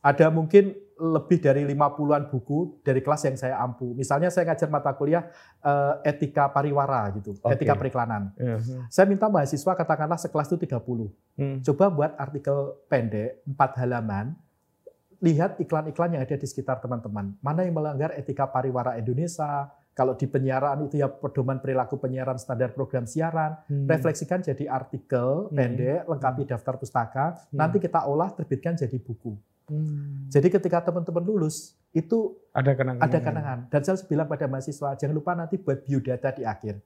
Ada 0.00 0.32
mungkin 0.32 0.72
lebih 1.00 1.40
dari 1.40 1.64
50-an 1.64 2.28
buku 2.28 2.84
dari 2.84 3.00
kelas 3.00 3.24
yang 3.24 3.36
saya 3.36 3.56
ampu. 3.56 3.96
Misalnya 3.96 4.28
saya 4.28 4.44
ngajar 4.52 4.68
mata 4.68 4.92
kuliah 4.92 5.28
eh, 5.64 5.94
etika 6.12 6.48
pariwara 6.52 7.08
gitu, 7.16 7.36
Oke. 7.40 7.56
etika 7.56 7.72
periklanan. 7.72 8.32
Iya. 8.36 8.60
Saya 8.92 9.08
minta 9.08 9.26
mahasiswa 9.28 9.72
katakanlah 9.72 10.20
sekelas 10.20 10.52
itu 10.52 10.60
30. 10.68 11.08
Hmm. 11.40 11.56
Coba 11.64 11.84
buat 11.88 12.12
artikel 12.20 12.76
pendek 12.86 13.40
4 13.48 13.80
halaman 13.80 14.36
lihat 15.20 15.60
iklan-iklan 15.60 16.16
yang 16.16 16.22
ada 16.24 16.36
di 16.36 16.46
sekitar 16.48 16.80
teman-teman. 16.80 17.36
Mana 17.44 17.64
yang 17.64 17.76
melanggar 17.76 18.12
etika 18.16 18.48
pariwara 18.48 18.96
Indonesia, 18.96 19.68
kalau 20.00 20.16
di 20.16 20.24
penyiaran 20.24 20.88
itu 20.88 20.96
ya 20.96 21.12
pedoman 21.12 21.60
perilaku 21.60 22.00
penyiaran 22.00 22.40
standar 22.40 22.72
program 22.72 23.04
siaran, 23.04 23.60
Hmm. 23.68 23.84
refleksikan 23.84 24.40
jadi 24.40 24.64
artikel 24.64 25.52
Hmm. 25.52 25.56
pendek, 25.60 26.08
lengkapi 26.08 26.48
daftar 26.48 26.80
pustaka, 26.80 27.36
Hmm. 27.52 27.60
nanti 27.60 27.76
kita 27.84 28.08
olah 28.08 28.32
terbitkan 28.32 28.80
jadi 28.80 28.96
buku. 28.96 29.36
Hmm. 29.68 30.24
Jadi 30.32 30.48
ketika 30.48 30.80
teman-teman 30.80 31.20
lulus 31.20 31.76
itu 31.92 32.32
Ada 32.56 32.72
kenangan. 32.72 33.04
ada 33.04 33.18
kenangan. 33.20 33.58
Dan 33.68 33.80
saya 33.84 34.00
bilang 34.08 34.24
pada 34.24 34.48
mahasiswa, 34.48 34.96
jangan 34.96 35.12
lupa 35.12 35.36
nanti 35.36 35.60
buat 35.60 35.84
biodata 35.84 36.32
di 36.32 36.48
akhir. 36.48 36.80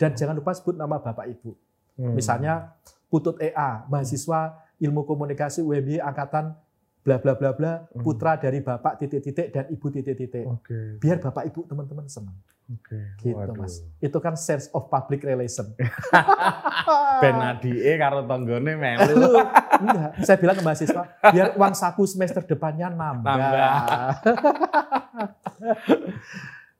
Dan 0.00 0.16
jangan 0.16 0.32
lupa 0.32 0.56
sebut 0.56 0.80
nama 0.80 0.96
bapak 0.96 1.28
ibu. 1.28 1.52
Hmm. 2.00 2.16
Misalnya 2.16 2.72
Putut 3.06 3.38
EA, 3.38 3.86
mahasiswa 3.86 4.58
ilmu 4.82 5.06
komunikasi 5.06 5.62
UMY 5.62 6.02
angkatan 6.02 6.58
bla 7.06 7.22
bla 7.22 7.38
bla 7.38 7.54
bla, 7.54 7.72
Hmm. 7.86 8.02
putra 8.02 8.34
dari 8.34 8.58
bapak 8.58 8.98
titik-titik 8.98 9.54
dan 9.54 9.70
ibu 9.70 9.86
titik-titik. 9.86 10.42
Oke. 10.42 10.98
Biar 10.98 11.22
bapak 11.22 11.46
ibu 11.46 11.62
teman-teman 11.62 12.10
senang. 12.10 12.34
Oke. 12.66 12.98
Gitu 13.22 13.30
Waduh. 13.30 13.54
mas. 13.54 13.78
Itu 14.02 14.18
kan 14.18 14.34
sense 14.34 14.66
of 14.74 14.90
public 14.90 15.22
relation. 15.22 15.70
Ben 17.22 17.38
adike 17.38 17.94
karo 17.94 18.26
tanggane 18.26 18.74
melu. 18.74 19.14
Lu, 19.16 19.38
enggak, 19.80 20.10
saya 20.20 20.36
bilang 20.36 20.58
ke 20.58 20.62
mahasiswa, 20.62 21.02
biar 21.30 21.54
uang 21.54 21.72
saku 21.72 22.02
semester 22.04 22.42
depannya 22.42 22.90
nambah. 22.90 23.34
Nambah. 23.38 23.70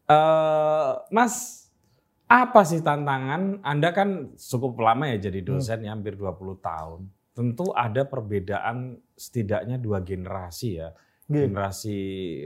Eh, 0.06 0.90
Mas, 1.10 1.66
apa 2.30 2.62
sih 2.62 2.78
tantangan? 2.78 3.58
Anda 3.58 3.90
kan 3.90 4.38
cukup 4.38 4.78
lama 4.78 5.10
ya 5.10 5.18
jadi 5.18 5.42
dosen 5.42 5.82
ya, 5.82 5.90
hampir 5.90 6.14
20 6.14 6.30
tahun. 6.62 7.10
Tentu 7.36 7.68
ada 7.76 8.08
perbedaan 8.08 8.96
setidaknya 9.12 9.76
dua 9.76 10.00
generasi 10.00 10.80
ya. 10.80 10.96
Nggih. 11.28 11.52
Generasi 11.52 11.98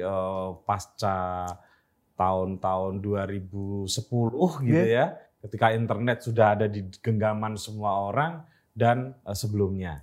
eh, 0.02 0.48
pasca 0.66 1.46
tahun-tahun 2.18 2.98
2010 2.98 3.86
gitu 3.86 4.66
Nggih. 4.66 4.90
ya. 4.90 5.14
Ketika 5.40 5.72
internet 5.72 6.18
sudah 6.20 6.58
ada 6.58 6.66
di 6.68 6.84
genggaman 7.00 7.54
semua 7.54 8.10
orang 8.10 8.42
dan 8.74 9.14
eh, 9.22 9.36
sebelumnya. 9.38 10.02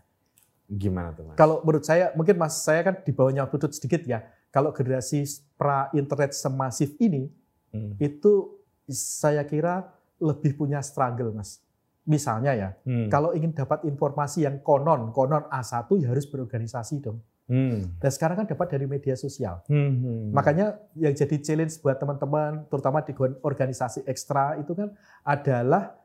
Gimana 0.67 1.11
tuh 1.11 1.23
Mas? 1.27 1.35
Kalau 1.35 1.63
menurut 1.63 1.83
saya, 1.83 2.11
mungkin 2.11 2.35
mas 2.35 2.59
saya 2.59 2.83
kan 2.83 2.95
di 2.99 3.11
bawahnya 3.15 3.47
Putut 3.47 3.71
sedikit 3.71 4.03
ya. 4.03 4.23
Kalau 4.51 4.71
generasi 4.71 5.23
pra 5.59 5.91
internet 5.91 6.31
semasif 6.31 6.95
ini, 6.99 7.27
Hmm. 7.67 7.99
itu 7.99 8.55
saya 8.87 9.43
kira 9.43 9.91
lebih 10.23 10.55
punya 10.55 10.79
struggle 10.79 11.35
mas. 11.35 11.59
Misalnya 12.07 12.55
ya, 12.55 12.69
Hmm. 12.87 13.11
kalau 13.11 13.35
ingin 13.35 13.51
dapat 13.51 13.83
informasi 13.83 14.47
yang 14.47 14.63
konon, 14.63 15.11
konon 15.11 15.43
A1 15.51 15.91
ya 15.99 16.07
harus 16.15 16.23
berorganisasi 16.23 17.03
dong. 17.03 17.19
Hmm. 17.47 17.99
Dan 17.99 18.11
sekarang 18.11 18.43
kan 18.43 18.47
dapat 18.47 18.67
dari 18.71 18.87
media 18.87 19.15
sosial. 19.15 19.59
Hmm, 19.67 19.91
hmm. 19.99 20.23
Makanya 20.31 20.79
yang 20.95 21.11
jadi 21.11 21.35
challenge 21.39 21.79
buat 21.79 21.99
teman-teman, 21.99 22.63
terutama 22.67 23.03
di 23.03 23.11
organisasi 23.43 24.07
ekstra 24.07 24.55
itu 24.55 24.71
kan 24.71 24.91
adalah 25.23 25.95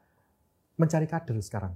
mencari 0.74 1.06
kader 1.06 1.38
sekarang. 1.38 1.74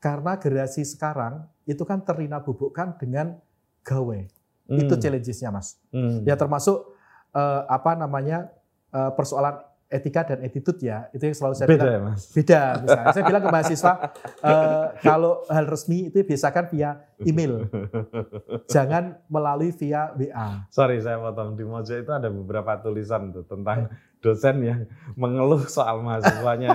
Karena 0.00 0.36
generasi 0.36 0.84
sekarang 0.84 1.44
itu 1.64 1.84
kan 1.84 2.04
terina 2.04 2.40
bubukkan 2.40 3.00
dengan 3.00 3.36
gawe. 3.80 4.18
Itu 4.66 4.94
Hmm. 4.96 5.00
challenges-nya 5.00 5.52
mas. 5.52 5.76
Hmm. 5.92 6.24
Ya 6.24 6.36
termasuk 6.36 6.96
eh, 7.36 7.62
apa 7.68 7.92
namanya 7.92 8.48
eh, 8.96 9.12
persoalan 9.12 9.60
etika 9.86 10.26
dan 10.26 10.42
attitude 10.42 10.80
ya. 10.82 11.06
Itu 11.14 11.30
yang 11.30 11.36
selalu 11.36 11.54
saya 11.54 11.68
beda 11.70 11.78
bilang. 11.78 11.94
ya 11.94 12.00
mas. 12.02 12.22
Beda 12.34 12.60
misalnya. 12.82 13.12
saya 13.14 13.24
bilang 13.24 13.42
ke 13.42 13.50
mahasiswa, 13.50 13.92
eh, 14.50 14.86
kalau 15.02 15.32
hal 15.46 15.64
resmi 15.70 15.98
itu 16.10 16.16
biasakan 16.26 16.64
via 16.70 16.90
email. 17.22 17.70
Jangan 18.74 19.22
melalui 19.30 19.70
via 19.70 20.10
WA. 20.18 20.66
Sorry 20.74 20.98
saya 20.98 21.22
potong 21.22 21.54
di 21.54 21.62
Mojo 21.62 21.94
itu 21.94 22.10
ada 22.10 22.28
beberapa 22.28 22.74
tulisan 22.82 23.30
tuh 23.30 23.46
tentang 23.46 23.90
dosen 24.18 24.56
yang 24.64 24.80
mengeluh 25.14 25.62
soal 25.70 26.02
mahasiswanya. 26.02 26.74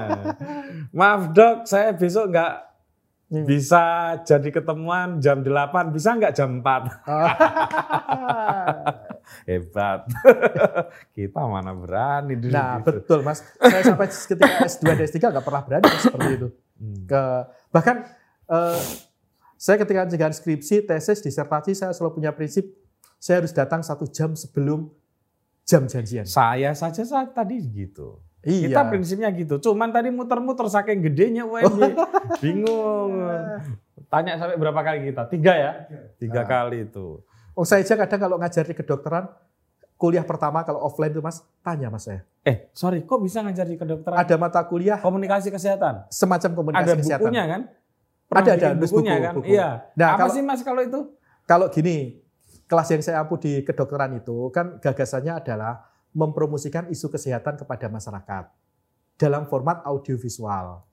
Maaf 0.97 1.35
dok, 1.35 1.67
saya 1.67 1.91
besok 1.91 2.31
nggak 2.31 2.70
Hmm. 3.31 3.47
bisa 3.47 4.19
jadi 4.27 4.51
ketemuan 4.51 5.23
jam 5.23 5.39
8, 5.39 5.95
bisa 5.95 6.19
nggak 6.19 6.35
jam 6.35 6.59
4? 6.59 7.07
Hebat. 9.47 10.03
Kita 11.15 11.39
mana 11.47 11.71
berani 11.71 12.35
dulu 12.35 12.51
Nah, 12.51 12.83
gitu. 12.83 12.99
betul 12.99 13.23
Mas. 13.23 13.39
Saya 13.55 13.87
sampai 13.87 14.11
ketika 14.11 14.67
S2 14.67 14.83
dan 14.83 15.07
S3 15.07 15.17
nggak 15.31 15.45
pernah 15.47 15.63
berani 15.63 15.87
seperti 15.95 16.31
itu. 16.35 16.47
Hmm. 16.75 17.07
Ke 17.07 17.21
bahkan 17.71 18.03
eh, 18.51 18.83
saya 19.55 19.79
ketika 19.79 20.03
menjaga 20.03 20.35
skripsi, 20.35 20.83
tesis, 20.83 21.23
disertasi 21.23 21.71
saya 21.71 21.95
selalu 21.95 22.19
punya 22.19 22.35
prinsip 22.35 22.67
saya 23.21 23.45
harus 23.45 23.53
datang 23.53 23.85
satu 23.85 24.09
jam 24.09 24.33
sebelum 24.33 24.89
jam 25.63 25.85
janjian. 25.85 26.25
Saya 26.25 26.73
saja 26.73 27.05
saat 27.05 27.37
tadi 27.37 27.61
gitu. 27.69 28.17
Iya. 28.41 28.67
Kita 28.67 28.81
prinsipnya 28.89 29.29
gitu. 29.29 29.61
Cuman 29.61 29.93
tadi 29.93 30.09
muter-muter 30.09 30.65
saking 30.65 31.01
gedenya 31.03 31.45
UMY. 31.45 31.93
Bingung. 32.41 33.11
Tanya 34.09 34.35
sampai 34.35 34.57
berapa 34.57 34.81
kali 34.81 35.07
kita? 35.07 35.29
Tiga 35.29 35.53
ya? 35.53 35.71
Tiga 36.17 36.41
Nah. 36.41 36.47
kali 36.49 36.89
itu. 36.89 37.21
Oh, 37.53 37.61
saya 37.61 37.79
aja 37.79 37.93
kadang 37.95 38.19
kalau 38.19 38.35
ngajar 38.35 38.65
di 38.65 38.73
kedokteran, 38.73 39.29
kuliah 39.93 40.25
pertama 40.25 40.63
kalau 40.63 40.81
offline 40.81 41.11
itu 41.11 41.21
Mas, 41.21 41.45
tanya 41.61 41.87
Mas 41.87 42.03
saya. 42.03 42.25
Eh, 42.41 42.71
sorry, 42.71 43.05
kok 43.05 43.21
bisa 43.21 43.39
ngajar 43.39 43.63
di 43.63 43.77
kedokteran? 43.77 44.17
Ada 44.17 44.35
mata 44.35 44.65
kuliah 44.65 44.97
komunikasi 44.97 45.53
kesehatan. 45.53 46.09
semacam 46.09 46.49
komunikasi 46.51 46.87
ada 46.87 46.97
kesehatan. 46.97 47.21
bukunya 47.21 47.43
kan? 47.45 47.61
Ada, 48.31 48.51
ada, 48.55 48.67
nulis 48.73 48.89
bukunya 48.89 49.11
buku, 49.11 49.21
kan? 49.21 49.33
buku. 49.35 49.45
Iya. 49.51 49.69
Nah, 49.93 50.07
Apa 50.09 50.19
kalau- 50.25 50.33
sih 50.33 50.41
Mas 50.41 50.61
kalau 50.63 50.81
itu? 50.81 50.99
Kalau 51.43 51.67
gini, 51.67 52.23
kelas 52.65 52.87
yang 52.89 53.01
saya 53.03 53.17
ampu 53.21 53.35
di 53.37 53.61
kedokteran 53.61 54.15
itu 54.15 54.47
kan 54.49 54.79
gagasannya 54.79 55.35
adalah 55.35 55.90
mempromosikan 56.11 56.87
isu 56.87 57.07
kesehatan 57.07 57.55
kepada 57.55 57.87
masyarakat 57.87 58.43
dalam 59.15 59.47
format 59.47 59.79
audiovisual. 59.83 60.83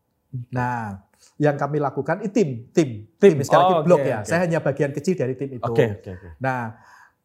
Nah, 0.53 1.01
yang 1.41 1.57
kami 1.57 1.81
lakukan 1.81 2.21
itu 2.23 2.33
tim, 2.37 2.49
tim, 2.71 2.89
Tim. 3.17 3.37
Sekali 3.41 3.63
lagi 3.65 3.75
Oh, 3.75 3.83
blok 3.83 4.01
oke, 4.05 4.09
ya. 4.09 4.19
oke. 4.23 4.29
Saya 4.29 4.41
hanya 4.45 4.59
bagian 4.61 4.93
kecil 4.93 5.15
dari 5.17 5.35
tim 5.35 5.57
itu. 5.57 5.65
Oke, 5.65 5.99
oke, 5.99 6.11
oke. 6.15 6.29
Nah, 6.39 6.77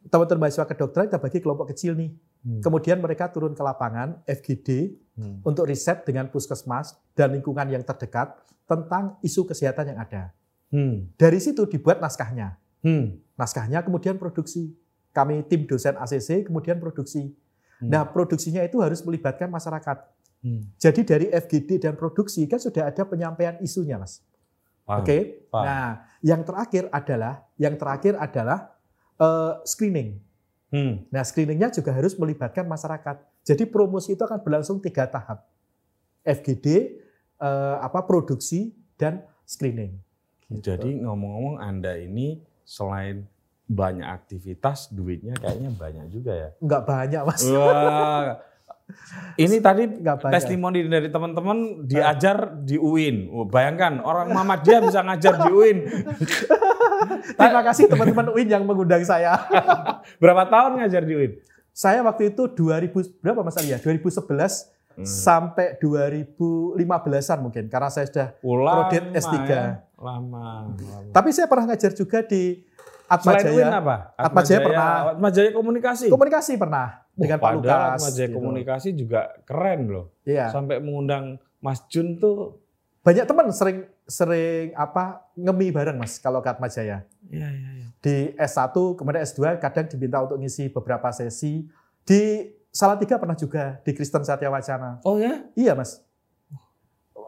teman-teman 0.08 0.48
mahasiswa 0.48 0.66
kedokteran 0.66 1.06
kita 1.12 1.20
bagi 1.20 1.40
kelompok 1.44 1.68
kecil 1.76 1.94
nih. 1.94 2.12
Hmm. 2.44 2.60
Kemudian 2.60 2.98
mereka 3.00 3.28
turun 3.30 3.54
ke 3.54 3.64
lapangan 3.64 4.20
FGD 4.26 5.00
Hmm. 5.14 5.46
untuk 5.46 5.70
riset 5.70 6.02
dengan 6.04 6.26
puskesmas 6.26 6.98
dan 7.14 7.38
lingkungan 7.38 7.70
yang 7.70 7.86
terdekat 7.86 8.34
tentang 8.66 9.14
isu 9.22 9.46
kesehatan 9.46 9.94
yang 9.94 10.00
ada. 10.02 10.34
Hmm. 10.74 11.06
Dari 11.14 11.38
situ 11.38 11.70
dibuat 11.70 12.02
naskahnya. 12.02 12.58
Hmm. 12.82 13.22
Naskahnya 13.38 13.86
kemudian 13.86 14.18
produksi. 14.18 14.74
Kami 15.14 15.46
tim 15.46 15.70
dosen 15.70 15.94
ACC 15.94 16.50
kemudian 16.50 16.82
produksi. 16.82 17.30
Hmm. 17.84 17.92
Nah, 17.92 18.08
produksinya 18.08 18.64
itu 18.64 18.80
harus 18.80 19.04
melibatkan 19.04 19.52
masyarakat. 19.52 19.98
Hmm. 20.40 20.64
Jadi 20.80 21.04
dari 21.04 21.28
FGD 21.28 21.84
dan 21.84 22.00
produksi 22.00 22.48
kan 22.48 22.64
sudah 22.64 22.88
ada 22.88 23.04
penyampaian 23.04 23.60
isunya, 23.60 24.00
Mas. 24.00 24.24
Oke. 24.88 25.48
paham. 25.52 25.64
Nah, 25.68 25.88
yang 26.24 26.44
terakhir 26.44 26.88
adalah 26.92 27.44
yang 27.60 27.76
terakhir 27.76 28.16
adalah 28.20 28.76
eh, 29.20 29.54
screening. 29.68 30.20
Hmm. 30.72 31.04
Nah, 31.12 31.24
screeningnya 31.24 31.72
juga 31.72 31.92
harus 31.92 32.16
melibatkan 32.16 32.68
masyarakat. 32.68 33.20
Jadi 33.44 33.64
promosi 33.68 34.16
itu 34.16 34.24
akan 34.24 34.40
berlangsung 34.40 34.80
tiga 34.80 35.08
tahap. 35.08 35.44
FGD, 36.24 36.68
eh, 37.40 37.76
apa 37.80 38.04
produksi 38.08 38.72
dan 38.96 39.24
screening. 39.44 40.00
Gitu. 40.48 40.76
Jadi 40.76 41.04
ngomong-ngomong 41.04 41.60
Anda 41.60 42.00
ini 42.00 42.40
selain 42.64 43.28
banyak 43.64 44.04
aktivitas, 44.04 44.92
duitnya 44.92 45.34
kayaknya 45.36 45.72
banyak 45.72 46.06
juga 46.10 46.32
ya. 46.32 46.50
nggak 46.58 46.84
banyak, 46.84 47.22
Mas. 47.24 47.42
Wah. 47.46 48.44
Ini 49.40 49.64
tadi 49.64 49.88
Nggak 49.88 50.28
testimoni 50.28 50.84
dari 50.86 51.08
teman-teman 51.08 51.88
diajar 51.88 52.52
di 52.62 52.76
UIN. 52.76 53.32
Oh, 53.32 53.48
bayangkan 53.48 54.04
orang 54.04 54.28
Muhammadiyah 54.30 54.84
bisa 54.84 55.00
ngajar 55.02 55.40
di 55.40 55.50
UIN. 55.50 55.78
Terima 57.40 57.64
kasih 57.64 57.88
teman-teman 57.88 58.28
UIN 58.30 58.48
yang 58.52 58.64
mengundang 58.68 59.02
saya. 59.02 59.40
Berapa 60.22 60.46
tahun 60.46 60.84
ngajar 60.84 61.08
di 61.08 61.14
UIN? 61.16 61.32
Saya 61.72 62.04
waktu 62.04 62.36
itu 62.36 62.46
2000 62.46 63.18
berapa 63.18 63.42
Mas 63.42 63.58
Ali 63.58 63.72
ya? 63.72 63.80
2011 63.80 64.70
Hmm. 64.94 65.10
sampai 65.10 65.74
2015-an 65.82 67.40
mungkin 67.42 67.66
karena 67.66 67.90
saya 67.90 68.06
sudah 68.06 68.28
Ulama, 68.46 68.86
Prodit 68.86 69.02
S3. 69.18 69.34
ya. 69.42 69.82
Lama. 69.98 70.70
lama. 70.70 71.10
tapi 71.10 71.34
saya 71.34 71.50
pernah 71.50 71.74
ngajar 71.74 71.98
juga 71.98 72.22
di 72.22 72.62
Atma 73.08 73.32
Selain 73.38 73.46
Jaya. 73.52 73.80
apa? 73.80 73.96
Atma 74.16 74.42
Jaya 74.42 74.60
pernah. 74.64 74.90
Atma 75.16 75.30
Jaya 75.30 75.50
komunikasi. 75.52 76.06
Komunikasi 76.10 76.52
pernah 76.56 76.88
dengan 77.14 77.38
Pak 77.38 77.52
Lukas. 77.60 78.00
Atma 78.00 78.10
Jaya 78.10 78.28
gitu. 78.28 78.38
komunikasi 78.40 78.90
juga 78.96 79.22
keren 79.44 79.80
loh. 79.92 80.06
Iya. 80.24 80.50
Sampai 80.50 80.80
mengundang 80.80 81.38
Mas 81.60 81.84
Jun 81.92 82.18
tuh. 82.18 82.60
Banyak 83.04 83.28
teman 83.28 83.52
sering 83.52 83.84
sering 84.08 84.72
apa 84.80 85.28
ngemi 85.36 85.76
bareng 85.76 86.00
Mas 86.00 86.18
kalau 86.20 86.40
ke 86.40 86.50
Atma 86.50 86.72
Jaya. 86.72 87.04
Iya, 87.28 87.48
iya, 87.52 87.70
iya. 87.76 87.88
Di 88.00 88.16
S1 88.40 88.72
kemudian 88.72 89.24
S2 89.24 89.60
kadang 89.60 89.86
diminta 89.92 90.24
untuk 90.24 90.40
ngisi 90.40 90.72
beberapa 90.72 91.12
sesi. 91.12 91.68
Di 92.04 92.52
Salatiga 92.74 93.22
pernah 93.22 93.38
juga 93.38 93.78
di 93.86 93.92
Kristen 93.94 94.26
Satya 94.26 94.50
Wacana. 94.50 95.04
Oh 95.06 95.22
ya? 95.22 95.46
Iya 95.54 95.78
Mas. 95.78 96.02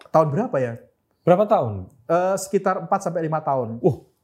Tahun 0.10 0.28
berapa 0.32 0.58
ya? 0.58 0.82
Berapa 1.22 1.46
tahun? 1.46 1.92
Eh, 2.10 2.36
sekitar 2.42 2.82
4 2.82 2.90
sampai 3.02 3.30
5 3.30 3.42
tahun. 3.46 3.70
Uh. 3.84 4.15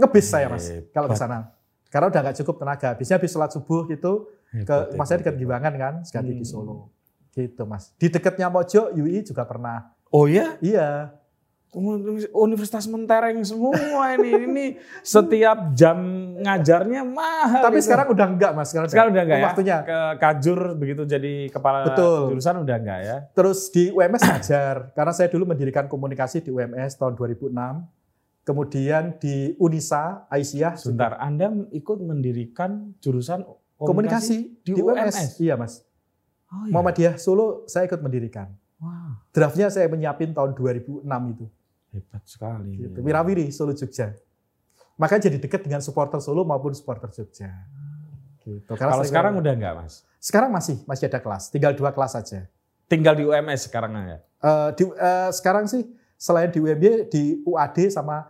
Ngebis 0.00 0.26
saya 0.26 0.48
Mas 0.48 0.64
Hebat. 0.66 0.88
kalau 0.90 1.06
ke 1.06 1.16
sana. 1.16 1.52
Karena 1.90 2.06
udah 2.08 2.20
nggak 2.24 2.36
cukup 2.40 2.54
tenaga. 2.56 2.88
Biasanya 2.96 3.18
habis 3.20 3.30
sholat 3.30 3.50
subuh 3.52 3.84
gitu 3.86 4.30
ke 4.48 4.64
Hebat, 4.64 4.96
mas 4.96 5.06
saya 5.06 5.18
hebat, 5.18 5.22
dekat 5.22 5.34
hebat. 5.36 5.42
Giwangan 5.44 5.72
kan, 5.76 5.94
di 6.24 6.32
Hmm. 6.40 6.46
Solo. 6.46 6.74
Gitu 7.30 7.62
mas. 7.62 7.92
Di 7.94 8.06
dekatnya 8.08 8.48
Mojo, 8.48 8.90
UI 8.90 9.20
juga 9.20 9.44
pernah. 9.44 9.92
Oh 10.08 10.24
ya? 10.26 10.56
Iya. 10.58 11.14
Universitas 12.34 12.90
mentereng 12.90 13.46
semua 13.46 14.18
ini. 14.18 14.30
Ini 14.50 14.66
setiap 15.06 15.70
jam 15.70 15.98
ngajarnya 16.42 17.06
mahal. 17.06 17.62
Tapi 17.62 17.78
itu. 17.78 17.86
sekarang 17.86 18.10
udah 18.10 18.26
enggak 18.26 18.50
mas. 18.58 18.74
Sekarang, 18.74 18.90
sekarang 18.90 19.10
udah 19.14 19.22
enggak 19.22 19.38
ya? 19.38 19.46
Waktunya. 19.46 19.76
Ke 19.86 20.00
Kajur 20.18 20.74
begitu 20.74 21.02
jadi 21.06 21.46
kepala 21.46 21.86
Betul. 21.86 22.34
jurusan 22.34 22.66
udah 22.66 22.74
enggak 22.74 23.00
ya? 23.06 23.16
Terus 23.30 23.70
di 23.70 23.86
UMS 23.94 24.18
ngajar. 24.18 24.90
Karena 24.98 25.12
saya 25.14 25.30
dulu 25.30 25.46
mendirikan 25.46 25.86
komunikasi 25.86 26.42
di 26.42 26.50
UMS 26.50 26.98
tahun 26.98 27.14
2006. 27.14 27.54
Kemudian 28.50 29.14
di 29.22 29.54
Unisa, 29.62 30.26
Aisyah. 30.26 30.74
Sebentar, 30.74 31.14
Anda 31.22 31.54
ikut 31.70 32.02
mendirikan 32.02 32.98
jurusan 32.98 33.46
Komunikasi, 33.78 34.58
di 34.66 34.74
di, 34.74 34.82
UMS. 34.82 35.14
UMS? 35.14 35.30
Iya 35.38 35.54
mas. 35.54 35.86
Oh, 36.50 36.66
iya. 36.66 36.74
Muhammadiyah 36.74 37.14
Solo 37.14 37.62
saya 37.70 37.86
ikut 37.86 38.02
mendirikan. 38.02 38.50
Wah, 38.82 39.22
Draftnya 39.30 39.70
saya 39.70 39.86
menyiapin 39.86 40.34
tahun 40.34 40.58
2006 40.58 41.06
itu. 41.30 41.46
hebat 41.94 42.22
sekali. 42.26 42.74
Gitu. 42.74 42.98
Wirawiri 43.06 43.54
Solo 43.54 43.70
Jogja. 43.70 44.18
Makanya 44.98 45.30
jadi 45.30 45.38
dekat 45.38 45.62
dengan 45.62 45.78
supporter 45.78 46.18
Solo 46.18 46.42
maupun 46.42 46.74
supporter 46.74 47.06
Jogja. 47.14 47.54
Gitu. 48.42 48.66
Karena 48.74 48.98
Kalau 48.98 49.06
sekarang 49.06 49.38
udah 49.38 49.52
enggak, 49.54 49.74
Mas? 49.78 50.02
sekarang 50.18 50.50
masih 50.50 50.82
masih 50.90 51.06
ada 51.06 51.22
kelas, 51.22 51.54
tinggal 51.54 51.70
dua 51.70 51.94
kelas 51.94 52.18
saja. 52.18 52.50
Tinggal 52.90 53.14
di 53.14 53.22
UMS 53.22 53.70
sekarang 53.70 53.94
ya? 53.94 54.18
Eh, 54.42 54.68
di, 54.74 54.82
eh, 54.90 55.30
sekarang 55.30 55.70
sih 55.70 55.86
selain 56.18 56.50
di 56.52 56.58
UMY 56.60 57.08
di 57.08 57.40
UAD 57.46 57.88
sama 57.94 58.28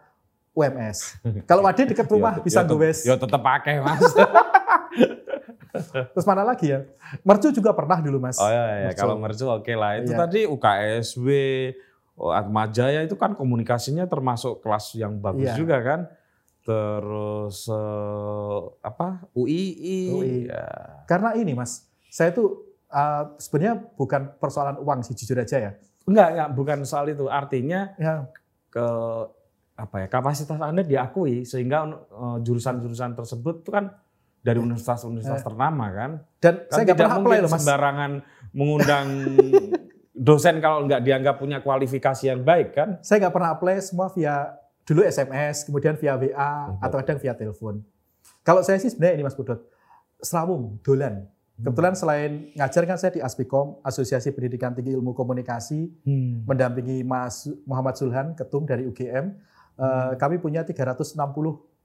UMS. 0.60 0.98
Kalau 1.44 1.64
UAD 1.64 1.88
dekat 1.88 2.04
rumah 2.06 2.36
Ya, 2.38 2.44
bisa 2.44 2.60
ya, 2.60 2.68
gowes. 2.68 2.98
Ya 3.02 3.14
tetap 3.16 3.40
pakai, 3.40 3.80
Mas. 3.80 4.04
Terus 6.12 6.26
mana 6.26 6.42
lagi 6.42 6.68
ya? 6.68 6.82
Mercu 7.22 7.48
juga 7.50 7.70
pernah 7.70 7.98
dulu 7.98 8.18
mas. 8.18 8.36
Oh 8.36 8.46
iya, 8.46 8.64
iya. 8.66 8.88
Mercu. 8.90 9.00
kalau 9.00 9.16
mercu 9.16 9.44
oke 9.46 9.72
lah. 9.72 9.90
Itu 9.96 10.12
Iya. 10.12 10.18
tadi 10.18 10.40
UKSW, 10.44 11.26
oh, 12.16 12.30
Atmajaya 12.30 13.00
itu 13.00 13.14
kan 13.14 13.32
komunikasinya 13.32 14.04
termasuk 14.04 14.60
kelas 14.60 14.92
yang 14.94 15.16
bagus 15.16 15.46
Iya. 15.46 15.56
juga 15.56 15.76
kan. 15.80 16.00
Terus 16.60 17.66
eh, 17.66 18.58
apa 18.82 19.24
UII, 19.32 19.98
UI. 20.10 20.34
ya. 20.46 20.66
Karena 21.06 21.32
ini 21.34 21.54
mas, 21.54 21.86
saya 22.06 22.30
tuh 22.30 22.66
eh, 22.86 23.24
sebenarnya 23.38 23.78
bukan 23.94 24.36
persoalan 24.36 24.76
uang 24.76 25.00
sih 25.02 25.14
jujur 25.14 25.38
aja 25.38 25.58
ya. 25.60 25.72
enggak 26.02 26.28
enggak 26.32 26.48
bukan 26.52 26.78
soal 26.82 27.06
itu. 27.06 27.26
Artinya 27.26 27.94
Ya, 27.94 28.26
ke 28.68 28.86
apa 29.80 29.96
ya 29.98 30.06
kapasitas 30.06 30.56
Anda 30.56 30.82
diakui 30.82 31.42
sehingga 31.42 31.78
eh, 31.88 32.36
jurusan-jurusan 32.40 33.14
tersebut 33.14 33.54
itu 33.60 33.70
kan 33.70 33.90
dari 34.38 34.56
universitas-universitas 34.56 35.40
Eh. 35.40 35.46
ternama 35.46 35.86
kan. 35.90 36.10
dan 36.38 36.54
Kan 36.58 36.68
saya 36.70 36.82
nggak 36.82 36.86
tidak 36.86 36.96
pernah 36.98 37.12
apply 37.14 37.24
mungkin 37.26 37.40
loh 37.40 37.50
mas. 37.50 37.58
sembarangan 37.58 38.10
mengundang 38.50 39.06
dosen 40.28 40.54
kalau 40.58 40.84
nggak 40.84 41.00
dianggap 41.00 41.34
punya 41.36 41.58
kualifikasi 41.58 42.24
yang 42.26 42.40
baik 42.40 42.72
kan. 42.72 43.00
Saya 43.00 43.20
nggak 43.20 43.34
pernah 43.34 43.50
apply 43.50 43.76
semua 43.80 44.08
via 44.08 44.52
dulu 44.82 45.00
SMS, 45.02 45.64
kemudian 45.64 45.94
via 45.94 46.14
WA 46.14 46.26
Hebat. 46.26 46.80
atau 46.80 46.96
kadang 46.98 47.18
via 47.18 47.32
telepon. 47.32 47.74
Kalau 48.40 48.60
saya 48.60 48.76
sih 48.76 48.88
sebenarnya 48.88 49.14
ini 49.14 49.24
Mas 49.24 49.34
Budot, 49.34 49.60
serawung, 50.18 50.80
dolan. 50.80 51.28
Kebetulan 51.56 51.92
selain 51.92 52.30
ngajar 52.54 52.82
kan 52.84 52.96
saya 52.96 53.12
di 53.12 53.20
Aspikom, 53.20 53.76
Asosiasi 53.82 54.32
Pendidikan 54.32 54.72
Tinggi 54.72 54.96
Ilmu 54.96 55.12
Komunikasi, 55.12 55.92
Hmm. 56.02 56.40
mendampingi 56.42 57.04
Mas 57.04 57.44
Muhammad 57.62 57.94
Zulhan, 57.94 58.32
ketum 58.32 58.64
dari 58.64 58.82
UGM. 58.82 59.36
Hmm. 59.80 60.12
Eh, 60.12 60.12
kami 60.20 60.36
punya 60.36 60.60
360 60.60 61.16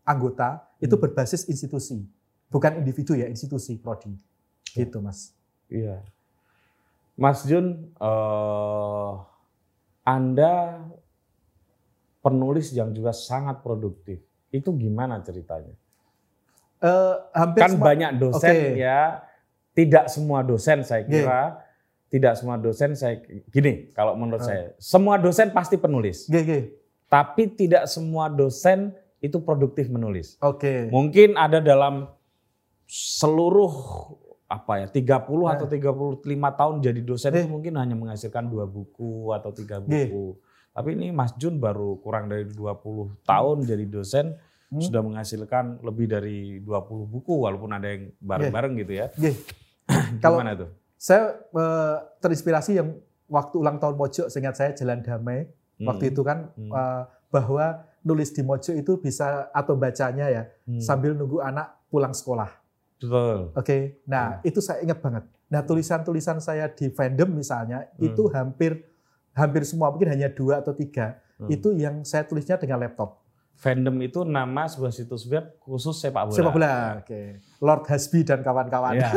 anggota, 0.04 0.68
itu 0.78 1.00
berbasis 1.00 1.48
institusi. 1.48 2.04
Bukan 2.52 2.76
individu 2.78 3.16
ya, 3.16 3.26
institusi, 3.26 3.80
prodi. 3.80 4.12
Gitu 4.68 5.00
Mas. 5.00 5.32
Iya. 5.72 6.04
Mas 7.16 7.48
Jun, 7.48 7.96
eh, 7.96 9.12
Anda 10.04 10.84
penulis 12.20 12.70
yang 12.70 12.91
juga 12.91 13.16
sangat 13.16 13.64
produktif. 13.64 14.20
Itu 14.52 14.76
gimana 14.76 15.24
ceritanya? 15.24 15.72
Eh, 16.80 17.16
hampir 17.34 17.62
Kan 17.64 17.72
semua- 17.80 17.88
banyak 17.88 18.12
dosen 18.20 18.52
Oke. 18.52 18.78
ya, 18.78 19.24
tidak 19.72 20.06
semua 20.08 20.39
dosen 20.43 20.84
saya 20.84 21.02
kira, 21.02 21.41
tidak 22.12 22.34
semua 22.38 22.56
dosen 22.56 22.93
saya 22.93 23.18
gini 23.50 23.89
kalau 23.91 24.14
menurut 24.14 24.43
Eh. 24.43 24.46
saya, 24.46 24.66
semua 24.78 25.16
dosen 25.18 25.50
pasti 25.50 25.76
penulis, 25.76 26.28
oke. 26.28 26.85
Tapi 27.08 27.49
tidak 27.49 27.86
semua 27.86 28.28
dosen 28.28 28.91
itu 29.20 29.38
produktif 29.39 29.88
menulis. 29.88 30.38
Oke. 30.39 30.89
Mungkin 30.89 31.34
ada 31.34 31.58
dalam 31.58 32.10
seluruh 32.86 33.72
apa 34.45 34.86
ya 34.86 34.88
30 34.88 35.49
Nah. 35.49 35.58
atau 35.58 35.66
35 35.66 36.22
tahun 36.53 36.76
jadi 36.80 37.01
dosen 37.01 37.34
Eh. 37.34 37.41
itu 37.41 37.49
mungkin 37.49 37.74
hanya 37.76 37.97
menghasilkan 37.97 38.45
dua 38.45 38.70
buku 38.70 39.34
atau 39.34 39.49
tiga 39.49 39.82
Nggih. 39.82 40.06
buku. 40.08 40.26
Tapi 40.70 40.89
ini 40.93 41.08
Mas 41.10 41.34
Jun 41.34 41.58
baru 41.58 41.97
kurang 41.97 42.28
dari 42.28 42.45
20 42.45 43.16
tahun 43.24 43.64
jadi 43.64 43.86
dosen 43.88 44.38
Hmm. 44.66 44.82
sudah 44.82 45.01
menghasilkan 45.01 45.80
lebih 45.82 46.06
dari 46.06 46.60
20 46.60 47.06
buku 47.06 47.41
walaupun 47.41 47.70
ada 47.72 47.86
yang 47.88 48.10
bareng-bareng 48.20 48.74
gitu 48.78 48.93
ya. 48.95 49.08
Oke. 49.10 49.32
Kalau 50.22 50.41
Gimana 50.41 50.53
tuh? 50.56 50.70
saya 50.95 51.24
eh, 51.38 51.95
terinspirasi 52.20 52.72
yang 52.76 52.89
waktu 53.26 53.56
ulang 53.56 53.78
tahun 53.78 53.93
Mojo, 53.95 54.26
seingat 54.28 54.53
saya 54.53 54.74
Jalan 54.74 55.01
Damai 55.01 55.49
Hmm. 55.76 55.88
waktu 55.88 56.11
itu 56.11 56.21
kan 56.21 56.49
Hmm. 56.55 56.71
eh, 56.71 57.03
bahwa 57.28 57.65
nulis 58.01 58.32
di 58.32 58.41
Mojo 58.41 58.71
itu 58.71 58.95
bisa 58.95 59.49
atau 59.51 59.76
bacanya 59.76 60.30
ya 60.30 60.43
Hmm. 60.63 60.80
sambil 60.80 61.11
nunggu 61.11 61.41
anak 61.41 61.76
pulang 61.89 62.13
sekolah. 62.13 62.47
Betul. 62.95 63.51
Oke, 63.51 63.99
nah 64.05 64.39
itu 64.41 64.63
saya 64.63 64.80
ingat 64.80 65.03
banget. 65.03 65.23
Nah 65.51 65.61
tulisan-tulisan 65.61 66.39
saya 66.39 66.71
di 66.71 66.88
fandom 66.89 67.28
misalnya 67.30 67.91
Hmm. 67.97 68.07
itu 68.07 68.23
hampir 68.30 68.88
hampir 69.36 69.67
semua 69.67 69.91
mungkin 69.91 70.07
hanya 70.09 70.32
dua 70.32 70.63
atau 70.63 70.71
tiga 70.71 71.19
Hmm. 71.36 71.51
itu 71.51 71.76
yang 71.76 72.07
saya 72.07 72.23
tulisnya 72.23 72.55
dengan 72.55 72.80
laptop. 72.80 73.19
Fandom 73.56 73.95
itu 74.03 74.22
nama 74.22 74.68
sebuah 74.68 74.91
situs 74.91 75.24
web 75.26 75.56
khusus 75.58 75.95
sepak 75.95 76.28
bola. 76.28 76.36
Sepak 76.36 76.51
bola. 76.51 76.74
Oke. 76.99 77.39
Lord 77.64 77.88
Hasbi 77.88 78.22
dan 78.22 78.43
kawan-kawan. 78.43 78.99
Ya. 78.99 79.10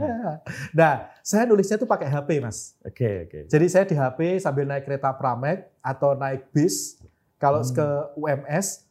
nah, 0.78 0.92
saya 1.20 1.48
nulisnya 1.48 1.80
itu 1.80 1.88
pakai 1.88 2.06
HP, 2.06 2.44
Mas. 2.44 2.76
Oke, 2.84 3.24
oke. 3.24 3.38
Jadi 3.48 3.66
saya 3.66 3.84
di 3.84 3.96
HP 3.96 4.36
sambil 4.38 4.68
naik 4.68 4.84
kereta 4.84 5.10
Pramek 5.16 5.72
atau 5.80 6.12
naik 6.12 6.52
bis. 6.52 7.00
Kalau 7.34 7.60
Hmm. 7.60 7.72
ke 7.72 7.86
UMS, 8.16 8.84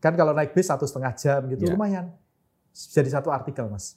kan 0.00 0.12
kalau 0.12 0.32
naik 0.32 0.52
bis 0.52 0.68
satu 0.68 0.84
setengah 0.84 1.12
jam 1.12 1.40
gitu 1.46 1.64
Ya. 1.64 1.72
lumayan. 1.72 2.06
Jadi 2.72 3.08
satu 3.08 3.28
artikel, 3.28 3.68
Mas. 3.68 3.96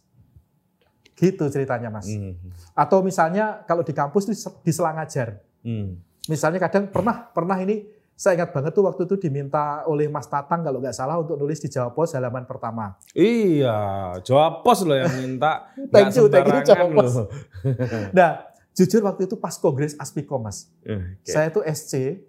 Gitu 1.16 1.44
ceritanya, 1.48 1.92
Mas. 1.92 2.08
Hmm. 2.08 2.36
Atau 2.72 3.04
misalnya 3.04 3.64
kalau 3.64 3.84
di 3.84 3.92
kampus 3.92 4.24
itu 4.24 4.36
di 4.64 4.72
selang 4.72 4.96
ajar. 4.96 5.44
Hmm. 5.64 6.00
Misalnya 6.28 6.60
kadang 6.60 6.88
pernah 6.88 7.28
pernah 7.28 7.60
ini 7.60 7.88
saya 8.20 8.36
ingat 8.36 8.52
banget 8.52 8.76
tuh 8.76 8.84
waktu 8.84 9.08
itu 9.08 9.16
diminta 9.16 9.88
oleh 9.88 10.12
Mas 10.12 10.28
Tatang 10.28 10.60
kalau 10.60 10.84
nggak 10.84 10.92
salah 10.92 11.24
untuk 11.24 11.40
nulis 11.40 11.56
di 11.64 11.72
Jawa 11.72 11.96
Pos 11.96 12.12
halaman 12.12 12.44
pertama. 12.44 13.00
Iya, 13.16 14.20
Jawa 14.28 14.60
Pos 14.60 14.84
loh 14.84 15.00
yang 15.00 15.08
minta. 15.24 15.72
Thank 15.96 16.20
you, 16.20 16.28
thank 16.28 16.52
you, 16.52 16.60
Jawa 16.68 16.86
Pos. 16.92 17.16
Nah, 18.18 18.44
jujur 18.76 19.08
waktu 19.08 19.24
itu 19.24 19.40
pas 19.40 19.56
kongres 19.56 19.96
Aspikom, 19.96 20.44
Mas. 20.44 20.68
Eh, 20.84 21.00
oke. 21.00 21.32
Saya 21.32 21.48
tuh 21.48 21.64
SC. 21.64 22.20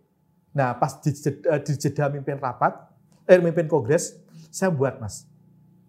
Nah, 0.55 0.79
pas 0.79 0.95
di, 1.03 1.11
jeda- 1.11 1.59
di 1.59 1.75
jeda 1.75 2.07
mimpin 2.07 2.39
rapat, 2.39 2.87
eh 3.27 3.43
mimpin 3.43 3.67
kongres, 3.67 4.15
saya 4.55 4.71
buat, 4.71 4.95
Mas. 5.03 5.27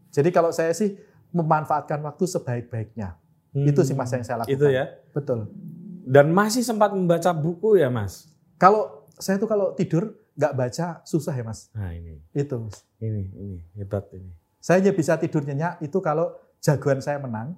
Jadi 0.10 0.34
kalau 0.34 0.49
saya 0.49 0.74
sih 0.74 0.97
memanfaatkan 1.30 2.02
waktu 2.02 2.26
sebaik-baiknya. 2.26 3.22
Itu 3.54 3.86
sih 3.86 3.93
Mas 3.93 4.10
yang 4.10 4.26
saya 4.26 4.41
lakukan. 4.41 4.49
Hmm. 4.49 4.66
Itu 4.66 4.66
ya. 4.66 4.86
Betul. 5.14 5.45
Dan 6.10 6.34
masih 6.34 6.66
sempat 6.66 6.89
membaca 6.89 7.30
buku 7.38 7.78
ya 7.78 7.93
Mas? 7.93 8.34
Kalau 8.58 9.01
saya 9.22 9.38
tuh 9.38 9.45
kalau 9.47 9.78
tidur 9.78 10.17
nggak 10.36 10.53
baca 10.57 11.05
susah 11.05 11.34
ya, 11.38 11.45
Mas. 11.45 11.69
Nah 11.78 11.93
ini, 11.93 12.17
Itu. 12.34 12.67
Mas. 12.67 12.82
ini, 12.97 13.30
ini 13.38 13.57
hebat 13.78 14.09
ini. 14.11 14.34
Saya 14.57 14.82
hanya 14.82 14.93
bisa 14.93 15.17
tidur 15.22 15.45
nyenyak 15.45 15.82
itu 15.86 16.01
kalau 16.01 16.34
jagoan 16.61 17.01
saya 17.01 17.22
menang, 17.22 17.57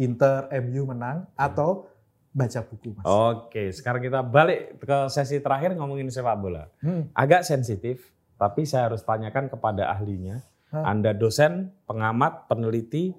Inter, 0.00 0.48
MU 0.64 0.88
menang, 0.88 1.28
atau 1.36 1.88
baca 2.32 2.60
buku, 2.64 2.96
Mas. 2.96 3.04
Oke, 3.04 3.72
sekarang 3.72 4.00
kita 4.04 4.20
balik 4.24 4.80
ke 4.80 4.98
sesi 5.12 5.40
terakhir 5.40 5.76
ngomongin 5.76 6.08
sepak 6.08 6.36
bola. 6.36 6.68
Hmm. 6.80 7.08
Agak 7.12 7.44
sensitif, 7.44 8.12
tapi 8.40 8.64
saya 8.64 8.92
harus 8.92 9.04
tanyakan 9.04 9.52
kepada 9.52 9.92
ahlinya. 9.92 10.40
Hah? 10.72 10.92
Anda 10.94 11.12
dosen, 11.12 11.74
pengamat, 11.84 12.46
peneliti, 12.46 13.12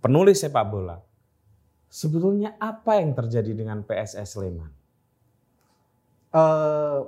penulis 0.00 0.40
sepak 0.40 0.64
bola. 0.64 1.02
Sebetulnya 1.92 2.56
apa 2.56 2.96
yang 2.96 3.12
terjadi 3.12 3.52
dengan 3.52 3.84
PSS 3.84 4.38
Sleman? 4.38 4.72
Eh, 6.32 7.00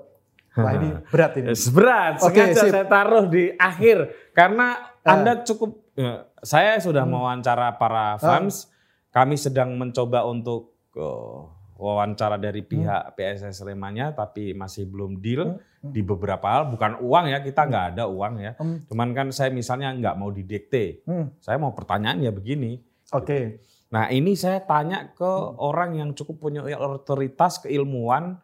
wah 0.56 0.72
ini 0.72 0.88
berat 1.12 1.32
ini. 1.36 1.50
Berat, 1.68 2.12
sengaja 2.20 2.54
sip. 2.56 2.70
saya 2.70 2.86
taruh 2.86 3.26
di 3.26 3.50
akhir 3.52 3.96
karena 4.32 4.78
Eh. 5.00 5.12
Anda 5.12 5.44
cukup 5.44 5.92
ya, 5.92 6.24
saya 6.40 6.80
sudah 6.80 7.04
Hmm. 7.04 7.12
mewawancara 7.12 7.76
para 7.76 8.16
fans, 8.16 8.72
kami 9.10 9.36
sedang 9.36 9.76
mencoba 9.76 10.24
untuk 10.24 10.72
eh, 10.94 11.38
wawancara 11.74 12.38
dari 12.38 12.62
pihak 12.62 13.12
PSS 13.12 13.60
Slemannya, 13.60 14.14
tapi 14.14 14.54
masih 14.54 14.86
belum 14.86 15.18
deal 15.18 15.58
Hmm. 15.82 15.90
di 15.90 16.00
beberapa 16.00 16.46
hal. 16.48 16.70
Bukan 16.70 17.04
uang 17.04 17.28
ya, 17.28 17.42
kita 17.42 17.68
nggak 17.68 17.86
ada 17.92 18.04
uang 18.06 18.34
ya. 18.38 18.56
Hmm. 18.56 18.80
Cuman 18.86 19.12
kan 19.12 19.28
saya 19.28 19.52
misalnya 19.52 19.92
nggak 19.92 20.16
mau 20.16 20.30
didikte. 20.30 21.04
Hmm. 21.04 21.36
Saya 21.36 21.58
mau 21.58 21.76
pertanyaan 21.76 22.22
ya 22.22 22.30
begini. 22.30 22.80
Oke. 23.12 23.60
Nah 23.90 24.08
ini 24.08 24.32
saya 24.32 24.64
tanya 24.64 25.12
ke 25.12 25.20
Hmm. 25.26 25.60
orang 25.60 25.90
yang 25.94 26.10
cukup 26.10 26.40
punya 26.40 26.64
otoritas, 26.64 27.60
keilmuan, 27.60 28.40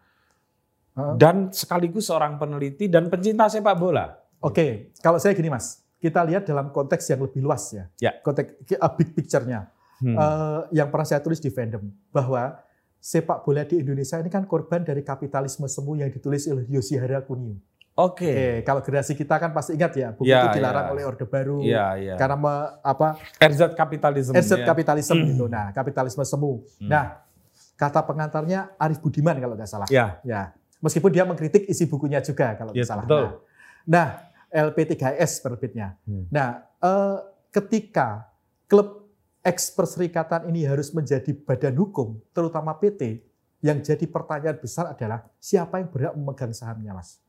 Dan 1.14 1.50
sekaligus 1.50 2.06
seorang 2.06 2.36
peneliti 2.36 2.86
dan 2.86 3.06
pencinta 3.06 3.46
sepak 3.46 3.74
bola. 3.74 4.16
Oke, 4.40 4.94
kalau 4.98 5.20
saya 5.20 5.32
gini 5.32 5.48
Mas, 5.48 5.80
kita 5.96 6.24
lihat 6.24 6.44
dalam 6.44 6.68
konteks 6.68 7.04
yang 7.06 7.20
lebih 7.20 7.40
luas 7.40 7.68
ya. 7.70 7.84
Ya. 7.98 8.12
Konteks 8.18 8.56
uh, 8.74 8.92
big 8.94 9.12
picture-nya. 9.12 9.68
Hmm. 10.00 10.16
Eh, 10.16 10.60
yang 10.72 10.88
pernah 10.88 11.04
saya 11.04 11.20
tulis 11.20 11.36
di 11.36 11.48
fandom 11.48 11.84
bahwa 12.08 12.56
sepak 12.96 13.44
bola 13.44 13.64
di 13.64 13.76
Indonesia 13.78 14.16
ini 14.16 14.28
kan 14.28 14.44
korban 14.44 14.80
dari 14.80 15.00
kapitalisme 15.00 15.68
semu 15.68 15.92
yang 15.94 16.08
ditulis 16.08 16.48
oleh 16.48 16.64
Yoshihara 16.66 17.20
Kunio. 17.20 17.60
Oke. 17.92 18.24
Oke, 18.24 18.64
kalau 18.64 18.80
generasi 18.80 19.12
kita 19.12 19.36
kan 19.36 19.52
pasti 19.52 19.76
ingat 19.76 19.92
ya, 19.92 20.08
buku 20.10 20.24
Ya, 20.24 20.48
itu 20.48 20.56
dilarang 20.56 20.88
ya. 20.88 20.90
oleh 20.90 21.02
Orde 21.04 21.26
Baru 21.26 21.60
Iya, 21.60 21.86
iya. 22.00 22.14
karena 22.16 22.32
me- 22.32 22.70
apa 22.80 23.20
RZ 23.36 23.76
kapitalisme. 23.76 24.32
asset 24.32 24.64
ya. 24.64 24.66
kapitalisme 24.66 25.20
gitu. 25.26 25.44
Nah, 25.44 25.68
kapitalisme 25.68 26.24
semu. 26.24 26.64
Hmm. 26.80 26.88
Nah, 26.88 27.20
kata 27.76 28.00
pengantarnya 28.00 28.72
Arif 28.76 29.04
Budiman 29.04 29.36
kalau 29.36 29.52
nggak 29.52 29.68
salah. 29.68 29.88
Ya, 29.92 30.16
Ya, 30.22 30.56
meskipun 30.80 31.10
dia 31.12 31.24
mengkritik 31.24 31.68
isi 31.68 31.86
bukunya 31.86 32.20
juga 32.20 32.56
kalau 32.56 32.72
Ya, 32.72 32.82
nggak 32.82 32.88
salah. 32.88 33.04
betul. 33.06 33.24
Nah, 33.24 33.28
nah, 33.86 34.08
LP3S 34.50 35.40
penerbitnya. 35.40 35.94
Hmm. 36.04 36.26
Nah, 36.28 36.48
eh, 36.82 37.18
ketika 37.54 38.28
klub 38.66 39.06
eks 39.40 39.72
perserikatan 39.72 40.48
ini 40.52 40.68
harus 40.68 40.92
menjadi 40.92 41.32
badan 41.32 41.76
hukum, 41.78 42.20
terutama 42.36 42.76
PT, 42.76 43.24
yang 43.60 43.80
jadi 43.80 44.04
pertanyaan 44.08 44.56
besar 44.60 44.92
adalah 44.92 45.24
siapa 45.36 45.80
yang 45.80 45.88
berhak 45.92 46.12
memegang 46.16 46.52
sahamnya, 46.52 46.96
Mas? 46.96 47.20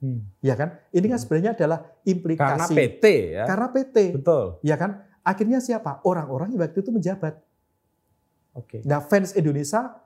Hmm. 0.00 0.24
Ya 0.44 0.52
kan? 0.56 0.76
Ini 0.92 1.06
kan 1.08 1.18
sebenarnya 1.20 1.52
adalah 1.56 1.80
karena 1.80 2.04
implikasi 2.04 2.72
PT 2.76 3.04
ya. 3.40 3.44
karena 3.48 3.66
PT. 3.72 3.96
Betul. 4.20 4.44
Ya 4.60 4.76
kan? 4.76 5.00
Akhirnya 5.24 5.58
siapa? 5.64 6.04
Orang-orang 6.04 6.52
yang 6.52 6.60
waktu 6.60 6.84
itu 6.84 6.92
menjabat. 6.92 7.40
Oke. 8.52 8.84
Nah, 8.84 9.00
fans 9.00 9.32
Indonesia, 9.32 10.03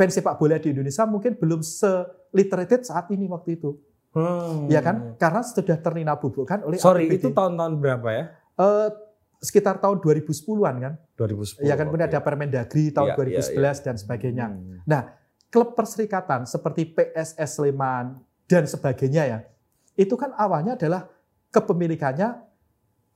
fans 0.00 0.16
sepak 0.16 0.40
bola 0.40 0.56
di 0.56 0.72
Indonesia 0.72 1.04
mungkin 1.04 1.36
belum 1.36 1.60
se-literated 1.60 2.88
saat 2.88 3.12
ini 3.12 3.28
waktu 3.28 3.60
itu. 3.60 3.76
Hmm. 4.16 4.64
Ya 4.72 4.80
kan? 4.80 5.20
Karena 5.20 5.44
sudah 5.44 5.76
ternina 5.76 6.16
bubukkan 6.16 6.64
oleh 6.64 6.80
Sorry, 6.80 7.04
APBD. 7.04 7.20
itu 7.20 7.28
tahun-tahun 7.36 7.72
berapa 7.76 8.08
ya? 8.08 8.24
Eh, 8.56 8.88
sekitar 9.44 9.76
tahun 9.76 10.00
2010-an 10.00 10.74
kan? 10.80 10.92
2010. 11.20 11.68
Ya 11.68 11.76
kan 11.76 11.92
oke. 11.92 12.00
ada 12.00 12.18
Permendagri 12.24 12.88
tahun 12.96 13.12
Iya, 13.12 13.44
2011 13.52 13.84
dan 13.84 13.94
sebagainya. 14.00 14.46
Hmm. 14.48 14.80
Klub 15.50 15.74
perserikatan 15.74 16.48
seperti 16.48 16.94
PSS 16.96 17.60
Sleman 17.60 18.22
dan 18.46 18.64
sebagainya 18.70 19.22
ya, 19.26 19.38
itu 19.98 20.14
kan 20.14 20.30
awalnya 20.38 20.78
adalah 20.78 21.10
kepemilikannya 21.50 22.38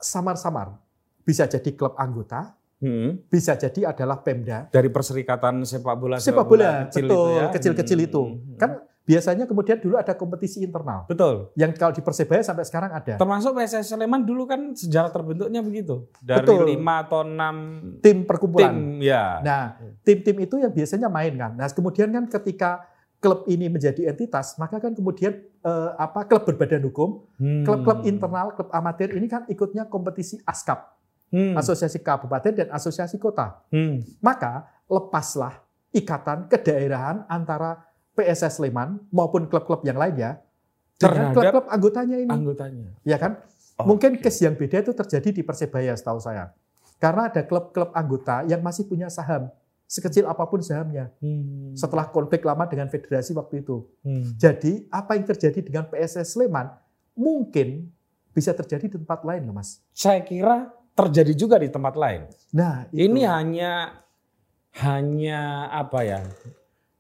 samar-samar. 0.03 0.75
Bisa 1.23 1.47
jadi 1.47 1.71
klub 1.79 1.95
anggota, 1.95 2.59
Hmm. 2.85 3.17
bisa 3.27 3.57
jadi 3.57 3.89
adalah 3.89 4.21
Pemda. 4.21 4.69
Dari 4.69 4.89
perserikatan 4.89 5.65
sepak 5.65 5.97
bola 5.97 6.21
Sepak 6.21 6.45
bola, 6.45 6.85
kecil 6.87 7.09
betul, 7.09 7.17
itu 7.25 7.33
ya. 7.35 7.47
kecil-kecil 7.49 7.99
Hmm. 7.99 8.07
itu. 8.07 8.23
Hmm. 8.23 8.57
Kan 8.57 8.71
biasanya 9.03 9.45
kemudian 9.45 9.77
dulu 9.79 9.97
ada 9.97 10.13
kompetisi 10.13 10.61
internal. 10.61 11.05
betul. 11.05 11.53
Yang 11.55 11.77
kalau 11.77 11.93
di 11.93 12.01
Persebaya 12.01 12.41
sampai 12.41 12.65
sekarang 12.65 12.89
ada. 12.91 13.17
Termasuk 13.17 13.53
PSS 13.55 13.89
Sleman 13.91 14.21
dulu 14.23 14.45
kan 14.45 14.73
sejarah 14.73 15.09
terbentuknya 15.09 15.61
begitu. 15.61 16.09
Dari 16.19 16.41
Betul. 16.41 16.69
lima 16.71 17.01
atau 17.01 17.21
enam 17.21 17.57
Tim 18.01 18.25
perkumpulan. 18.25 18.69
tim 18.69 19.01
ya. 19.01 19.41
Nah, 19.41 19.63
tim-tim 20.01 20.37
itu 20.39 20.57
yang 20.57 20.69
biasanya 20.71 21.09
main 21.09 21.33
kan. 21.35 21.53
Nah, 21.53 21.69
kemudian 21.69 22.09
kan 22.11 22.25
ketika 22.31 22.85
klub 23.19 23.45
ini 23.47 23.69
menjadi 23.69 24.05
entitas, 24.07 24.57
maka 24.57 24.77
kan 24.79 24.93
kemudian 24.93 25.33
eh, 25.63 25.91
apa 25.97 26.25
klub 26.25 26.45
berbadan 26.45 26.85
hukum, 26.85 27.25
Hmm. 27.37 27.65
klub-klub 27.65 28.05
internal, 28.05 28.53
klub 28.53 28.69
amatir 28.71 29.13
ini 29.13 29.25
kan 29.25 29.45
ikutnya 29.47 29.85
kompetisi 29.85 30.37
ASKAP, 30.45 30.94
Hmm. 31.33 31.55
Asosiasi 31.59 31.99
Kabupaten 32.01 32.53
dan 32.53 32.69
Asosiasi 32.71 33.17
Kota. 33.19 33.65
Hmm. 33.71 34.05
Maka 34.21 34.69
lepaslah 34.87 35.65
ikatan 35.95 36.51
kedaerahan 36.51 37.25
antara 37.31 37.85
PSS 38.15 38.63
Sleman 38.63 39.03
maupun 39.11 39.51
klub-klub 39.51 39.83
yang 39.83 39.99
lainnya 39.99 40.39
dengan 40.95 41.35
Terhadap 41.35 41.35
klub-klub 41.35 41.67
anggotanya 41.71 42.17
ini, 42.23 42.31
Anggotanya. 42.31 42.87
ya 43.03 43.19
kan? 43.19 43.43
Oke. 43.75 43.87
Mungkin 43.91 44.11
case 44.23 44.47
yang 44.47 44.55
beda 44.55 44.87
itu 44.87 44.95
terjadi 44.95 45.29
di 45.35 45.43
Persebaya 45.43 45.91
setahu 45.99 46.23
saya. 46.23 46.55
Karena 47.03 47.27
ada 47.27 47.43
klub-klub 47.43 47.91
anggota 47.91 48.47
yang 48.47 48.63
masih 48.63 48.87
punya 48.87 49.11
saham, 49.11 49.51
sekecil 49.91 50.31
apa 50.31 50.47
pun 50.47 50.63
sahamnya. 50.63 51.11
Hmm. 51.19 51.75
setelah 51.75 52.07
konflik 52.07 52.47
lama 52.47 52.71
dengan 52.71 52.87
federasi 52.87 53.35
waktu 53.35 53.67
itu. 53.67 53.83
Hmm. 54.07 54.39
Jadi 54.39 54.87
apa 54.95 55.19
yang 55.19 55.27
terjadi 55.27 55.59
dengan 55.59 55.91
PSS 55.91 56.39
Sleman 56.39 56.71
mungkin 57.19 57.91
bisa 58.31 58.55
terjadi 58.55 58.87
di 58.87 58.95
tempat 58.99 59.27
lain 59.27 59.47
loh 59.47 59.55
mas. 59.59 59.83
Saya 59.91 60.23
kira 60.23 60.71
terjadi 60.95 61.33
juga 61.35 61.57
di 61.59 61.69
tempat 61.69 61.95
lain. 61.99 62.31
Nah 62.55 62.87
itu. 62.95 63.11
Ini 63.11 63.21
hanya 63.27 63.73
hanya 64.79 65.71
apa 65.71 66.01
ya? 66.07 66.21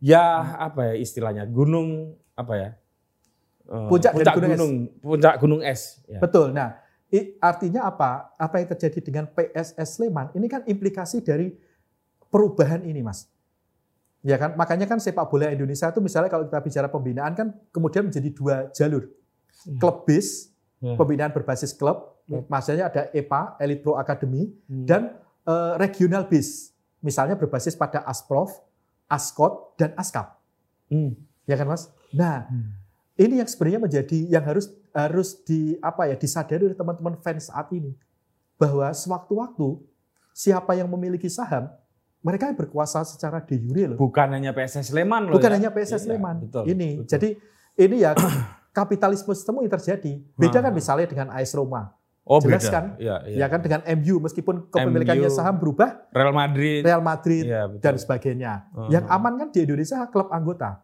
Ya 0.03 0.24
apa 0.61 0.92
ya 0.92 0.95
istilahnya? 1.01 1.47
Gunung 1.49 2.14
apa 2.34 2.55
ya? 2.55 2.68
Eh, 3.64 3.88
Puncak 3.88 4.12
dari 4.12 4.28
gunung 4.36 4.51
es. 4.53 4.59
gunung, 4.61 4.74
puncak 5.01 5.34
gunung 5.40 5.61
es. 5.64 5.80
Ya. 6.05 6.20
betul. 6.20 6.53
Nah 6.53 6.76
artinya 7.40 7.86
apa? 7.88 8.34
Apa 8.36 8.59
yang 8.61 8.68
terjadi 8.74 8.99
dengan 9.01 9.24
PSS 9.30 9.97
Sleman? 9.97 10.34
Ini 10.34 10.47
kan 10.51 10.66
implikasi 10.66 11.22
dari 11.22 11.55
perubahan 12.28 12.82
ini 12.82 13.01
mas. 13.01 13.30
Ya 14.24 14.40
kan, 14.40 14.57
makanya 14.57 14.88
kan 14.88 14.97
sepak 14.99 15.28
bola 15.28 15.53
Indonesia 15.53 15.84
itu 15.92 16.01
misalnya 16.01 16.32
kalau 16.32 16.49
kita 16.49 16.59
bicara 16.64 16.88
pembinaan 16.88 17.36
kan 17.36 17.53
kemudian 17.68 18.09
menjadi 18.09 18.28
dua 18.32 18.57
jalur. 18.72 19.07
Hmm. 19.68 19.78
Klub 19.78 20.09
bis, 20.09 20.49
Ya. 20.80 20.97
pembinaan 21.01 21.32
berbasis 21.32 21.72
klub, 21.72 22.14
Klub. 22.25 22.49
maksudnya 22.49 22.89
ada 22.89 23.09
EPA, 23.11 23.57
Elite 23.59 23.81
Pro 23.81 23.95
Academy, 23.95 24.49
Hmm. 24.64 24.85
dan 24.85 25.03
eh, 25.45 25.72
regional 25.77 26.25
bis, 26.25 26.72
misalnya 26.99 27.35
berbasis 27.35 27.75
pada 27.75 28.01
Asprof, 28.03 28.64
Askot, 29.05 29.77
dan 29.77 29.93
Askap, 29.95 30.41
Hmm. 30.87 31.12
ya 31.45 31.55
kan 31.55 31.68
mas? 31.68 31.93
Nah, 32.11 32.49
Hmm. 32.49 32.72
ini 33.14 33.39
yang 33.39 33.47
sebenarnya 33.47 33.77
menjadi 33.79 34.18
yang 34.27 34.41
harus 34.41 34.72
harus 34.91 35.37
di 35.39 35.77
apa 35.79 36.07
ya 36.07 36.14
disadari 36.14 36.64
oleh 36.64 36.72
teman-teman 36.72 37.18
fans 37.18 37.47
saat 37.47 37.68
ini 37.70 37.93
bahwa 38.55 38.89
sewaktu-waktu 38.89 39.77
siapa 40.33 40.72
yang 40.72 40.89
memiliki 40.89 41.27
saham 41.27 41.68
mereka 42.20 42.49
yang 42.49 42.57
berkuasa 42.57 43.05
secara 43.05 43.37
de 43.39 43.53
jure 43.55 43.85
loh, 43.85 43.99
Bukan 44.01 44.33
hanya 44.33 44.51
PSS 44.51 44.89
Sleman 44.89 45.29
loh. 45.29 45.37
bukan 45.37 45.51
ya. 45.51 45.55
hanya 45.61 45.70
PSS 45.70 46.01
Iya, 46.01 46.05
Sleman. 46.09 46.37
betul, 46.41 46.64
ini 46.64 46.89
betul. 46.97 47.11
jadi 47.11 47.29
ini 47.77 47.97
ya 48.01 48.16
kapitalisme 48.72 49.29
sistem 49.31 49.61
yang 49.61 49.68
terjadi. 49.70 50.25
Beda 50.35 50.59
kan 50.59 50.72
misalnya 50.72 51.05
dengan 51.05 51.29
AS 51.31 51.53
Roma, 51.53 51.93
oh, 52.25 52.41
jelas 52.41 52.64
beda. 52.64 52.72
kan? 52.72 52.85
Ya, 52.97 53.16
ya. 53.29 53.37
ya 53.45 53.47
kan 53.47 53.61
dengan 53.61 53.81
MU 54.01 54.14
meskipun 54.25 54.68
kepemilikannya 54.72 55.29
MU. 55.29 55.37
saham 55.37 55.57
berubah, 55.61 56.09
Real 56.11 56.35
Madrid. 56.35 56.81
Real 56.83 57.03
Madrid 57.05 57.45
betul. 57.47 57.81
dan 57.81 57.95
sebagainya. 58.01 58.53
Uh-huh. 58.72 58.89
Yang 58.91 59.05
aman 59.09 59.33
kan 59.41 59.49
di 59.53 59.59
Indonesia 59.62 59.99
klub 60.09 60.29
anggota. 60.33 60.81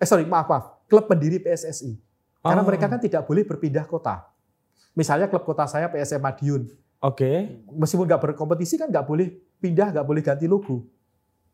Eh 0.00 0.06
sorry, 0.08 0.24
maaf 0.24 0.48
maaf, 0.48 0.84
klub 0.88 1.04
pendiri 1.06 1.38
PSSI. 1.38 1.96
Karena 2.38 2.62
Oh, 2.62 2.66
mereka 2.66 2.86
kan 2.88 3.00
tidak 3.02 3.26
boleh 3.26 3.44
berpindah 3.44 3.84
kota. 3.84 4.24
Misalnya 4.96 5.28
klub 5.28 5.44
kota 5.44 5.68
saya 5.68 5.86
PSM 5.92 6.18
Madiun, 6.18 6.62
Oke. 7.04 7.62
meskipun 7.70 8.06
nggak 8.08 8.22
berkompetisi 8.30 8.78
kan 8.80 8.90
nggak 8.90 9.06
boleh 9.06 9.30
pindah, 9.62 9.94
nggak 9.94 10.06
boleh 10.06 10.22
ganti 10.22 10.50
logo. 10.50 10.86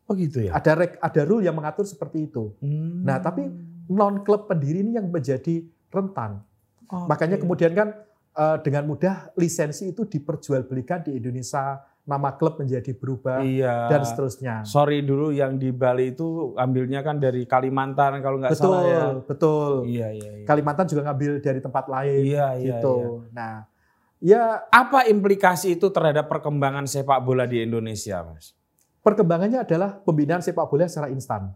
Oh 0.05 0.13
gitu 0.13 0.45
ya. 0.45 0.53
Ada 0.53 0.71
rek, 0.77 0.91
ada 1.01 1.21
rule 1.25 1.45
yang 1.45 1.57
mengatur 1.57 1.85
seperti 1.85 2.29
itu. 2.29 2.53
Hmm. 2.61 3.01
Nah, 3.01 3.17
tapi 3.17 3.49
non 3.89 4.21
klub 4.21 4.45
pendiri 4.45 4.85
ini 4.85 4.97
yang 4.97 5.09
menjadi 5.09 5.65
rentan. 5.89 6.45
Oke. 6.85 7.09
Makanya 7.09 7.37
kemudian 7.41 7.73
kan 7.73 7.97
dengan 8.63 8.83
mudah 8.83 9.31
lisensi 9.39 9.95
itu 9.95 10.03
diperjualbelikan 10.03 11.07
di 11.07 11.15
Indonesia, 11.15 11.79
nama 12.05 12.37
klub 12.37 12.61
menjadi 12.61 12.93
berubah 12.93 13.41
iya. 13.41 13.89
dan 13.89 14.05
seterusnya. 14.05 14.61
Sorry 14.61 15.01
dulu 15.01 15.33
yang 15.33 15.57
di 15.57 15.73
Bali 15.73 16.13
itu 16.13 16.53
ambilnya 16.53 17.01
kan 17.01 17.17
dari 17.17 17.49
Kalimantan 17.49 18.21
kalau 18.21 18.37
nggak 18.37 18.53
Betul, 18.53 18.69
salah 18.69 18.83
ya. 18.85 19.05
betul. 19.25 19.71
Iya 19.89 20.07
iya. 20.13 20.31
iya. 20.41 20.45
Kalimantan 20.45 20.85
juga 20.85 21.01
ngambil 21.09 21.31
dari 21.41 21.59
tempat 21.59 21.85
lain 21.89 22.21
Iya 22.29 22.47
iya. 22.61 22.67
gitu. 22.77 22.95
iya. 22.95 23.33
Nah, 23.33 23.53
ya 24.21 24.43
Apa 24.69 25.09
implikasi 25.09 25.81
itu 25.81 25.89
terhadap 25.89 26.29
perkembangan 26.29 26.85
sepak 26.85 27.19
bola 27.25 27.49
di 27.49 27.65
Indonesia, 27.65 28.21
Mas? 28.21 28.53
perkembangannya 29.05 29.61
adalah 29.61 30.01
pembinaan 30.01 30.41
sepak 30.41 30.65
bola 30.65 30.89
secara 30.89 31.13
instan. 31.13 31.53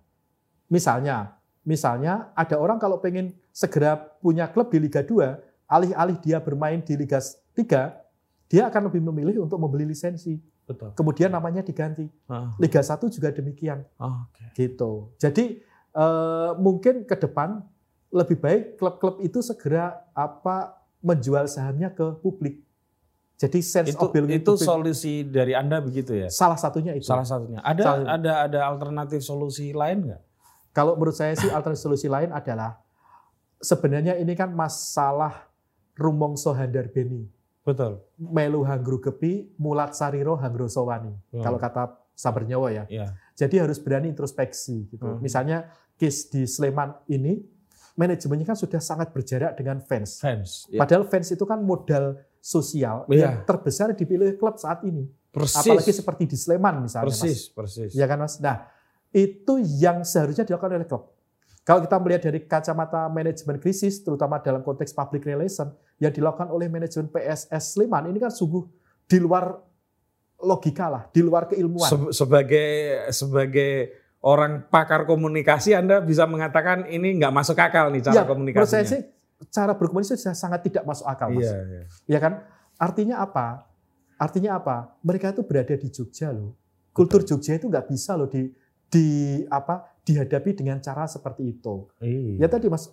Misalnya, 0.69 1.33
misalnya 1.65 2.29
ada 2.37 2.61
orang 2.61 2.77
kalau 2.77 3.01
pengen 3.01 3.33
segera 3.49 3.97
punya 3.97 4.45
klub 4.53 4.69
di 4.69 4.77
Liga 4.77 5.01
2, 5.01 5.48
alih-alih 5.69 6.17
dia 6.17 6.37
bermain 6.37 6.81
di 6.81 6.97
Liga 6.97 7.21
3, 7.21 7.93
dia 8.45 8.65
akan 8.65 8.89
lebih 8.89 9.01
memilih 9.03 9.45
untuk 9.45 9.55
membeli 9.55 9.85
lisensi. 9.85 10.35
Betul. 10.65 10.93
Kemudian 10.93 11.29
namanya 11.29 11.61
diganti. 11.61 12.09
Ah, 12.25 12.53
Liga 12.57 12.77
1 12.79 13.05
juga 13.07 13.29
demikian. 13.29 13.85
Oke. 13.95 14.43
gitu. 14.55 15.13
Jadi 15.15 15.61
eh, 15.89 16.51
mungkin 16.55 17.01
ke 17.03 17.15
depan 17.15 17.61
lebih 18.09 18.37
baik 18.37 18.61
klub-klub 18.75 19.17
itu 19.19 19.39
segera 19.39 20.05
apa 20.11 20.77
menjual 20.99 21.45
sahamnya 21.45 21.89
ke 21.89 22.17
publik. 22.19 22.61
Jadi 23.35 23.63
sense 23.63 23.89
Itu 23.89 24.03
of 24.03 24.11
belonging 24.11 24.41
itu 24.41 24.51
be- 24.51 24.59
solusi 24.59 25.13
dari 25.23 25.53
Anda 25.53 25.79
begitu 25.79 26.11
ya? 26.13 26.27
salah 26.27 26.53
satunya 26.55 26.91
itu. 26.91 27.07
Salah 27.07 27.23
satunya. 27.23 27.57
Ada 27.61 27.81
Salah- 27.81 28.09
ada 28.11 28.31
ada 28.43 28.59
alternatif 28.67 29.21
solusi 29.21 29.71
lain 29.71 30.05
nggak? 30.05 30.21
Kalau 30.69 30.93
menurut 30.93 31.15
saya 31.15 31.33
sih 31.33 31.49
alternatif 31.49 31.81
solusi 31.81 32.05
lain 32.05 32.29
adalah 32.29 32.77
sebenarnya 33.57 34.15
ini 34.15 34.33
kan 34.33 34.51
masalah 34.51 35.48
rumongso 35.99 36.55
handar 36.55 36.87
beni. 36.89 37.27
Betul. 37.67 37.99
Melu 38.15 38.63
hanggru 38.63 39.03
kepi, 39.03 39.59
mulat 39.59 39.91
sariro 39.93 40.39
hanggro 40.39 40.71
sowani. 40.71 41.11
Hmm. 41.35 41.43
Kalau 41.43 41.59
kata 41.59 41.99
Sabar 42.15 42.43
Nyawa 42.47 42.71
ya. 42.71 42.83
Iya. 42.87 43.07
Jadi 43.35 43.55
harus 43.59 43.79
berani 43.79 44.11
introspeksi 44.11 44.87
gitu. 44.91 45.03
Hmm. 45.05 45.19
Misalnya 45.19 45.71
case 45.99 46.31
di 46.31 46.43
Sleman 46.47 46.95
ini 47.11 47.39
manajemennya 47.99 48.55
kan 48.55 48.57
sudah 48.59 48.79
sangat 48.79 49.11
berjarak 49.11 49.59
dengan 49.59 49.83
fans. 49.83 50.23
Fans. 50.23 50.67
Ya. 50.71 50.79
Padahal 50.79 51.03
fans 51.07 51.27
itu 51.35 51.43
kan 51.43 51.59
modal 51.59 52.19
sosial 52.39 53.03
Iya. 53.11 53.19
yang 53.19 53.35
terbesar 53.43 53.91
dipilih 53.91 54.39
klub 54.39 54.55
saat 54.55 54.83
ini. 54.87 55.03
Persis. 55.29 55.61
Apalagi 55.61 55.91
seperti 55.91 56.23
di 56.25 56.37
Sleman 56.39 56.87
misalnya. 56.87 57.11
Mas. 57.11 57.21
persis, 57.21 57.41
persis. 57.51 57.91
Ya 57.93 58.07
kan 58.09 58.17
Mas? 58.17 58.39
Nah, 58.41 58.65
itu 59.13 59.61
yang 59.79 60.01
seharusnya 60.01 60.47
dilakukan 60.47 60.79
oleh 60.79 60.87
klub. 60.89 61.11
Kalau 61.69 61.85
kita 61.85 62.01
melihat 62.01 62.21
dari 62.25 62.39
kacamata 62.49 63.05
manajemen 63.13 63.61
krisis, 63.61 64.01
terutama 64.01 64.41
dalam 64.41 64.65
konteks 64.65 64.89
public 64.89 65.21
relation, 65.21 65.69
yang 66.01 66.09
dilakukan 66.09 66.49
oleh 66.49 66.65
manajemen 66.65 67.13
PSS 67.13 67.77
Sleman, 67.77 68.09
ini 68.09 68.17
kan 68.17 68.33
sungguh 68.33 68.65
di 69.05 69.21
luar 69.21 69.53
logika 70.41 70.89
lah, 70.89 71.05
di 71.13 71.21
luar 71.21 71.45
keilmuan. 71.45 71.85
Se- 71.85 72.25
sebagai 72.25 72.65
sebagai 73.13 73.93
orang 74.25 74.65
pakar 74.65 75.05
komunikasi 75.05 75.77
Anda 75.77 76.01
bisa 76.01 76.25
mengatakan 76.25 76.89
ini 76.89 77.21
nggak 77.21 77.37
masuk 77.37 77.61
akal 77.61 77.93
nih 77.93 78.01
cara 78.01 78.17
ya, 78.17 78.21
menurut 78.25 78.33
komunikasinya. 78.33 78.73
saya 78.73 78.85
sih, 78.89 79.01
cara 79.53 79.77
berkomunikasi 79.77 80.17
sudah 80.25 80.33
sangat 80.33 80.65
tidak 80.65 80.89
masuk 80.89 81.05
akal, 81.05 81.29
Mas. 81.29 81.45
Iya, 81.45 81.57
iya. 81.69 81.81
Ya 82.09 82.17
kan? 82.17 82.49
Artinya 82.81 83.21
apa? 83.21 83.69
Artinya 84.17 84.57
apa? 84.57 84.97
Mereka 85.05 85.37
itu 85.37 85.45
berada 85.45 85.77
di 85.77 85.85
Jogja 85.93 86.33
loh. 86.33 86.57
Kultur 86.97 87.21
Jogja 87.21 87.61
itu 87.61 87.69
nggak 87.69 87.93
bisa 87.93 88.17
loh 88.17 88.25
di 88.25 88.49
di 88.89 89.05
apa 89.53 89.98
dihadapi 90.09 90.57
dengan 90.57 90.81
cara 90.81 91.05
seperti 91.05 91.53
itu. 91.53 91.85
Iya. 92.01 92.41
Ya 92.41 92.47
tadi 92.49 92.65
Mas 92.65 92.89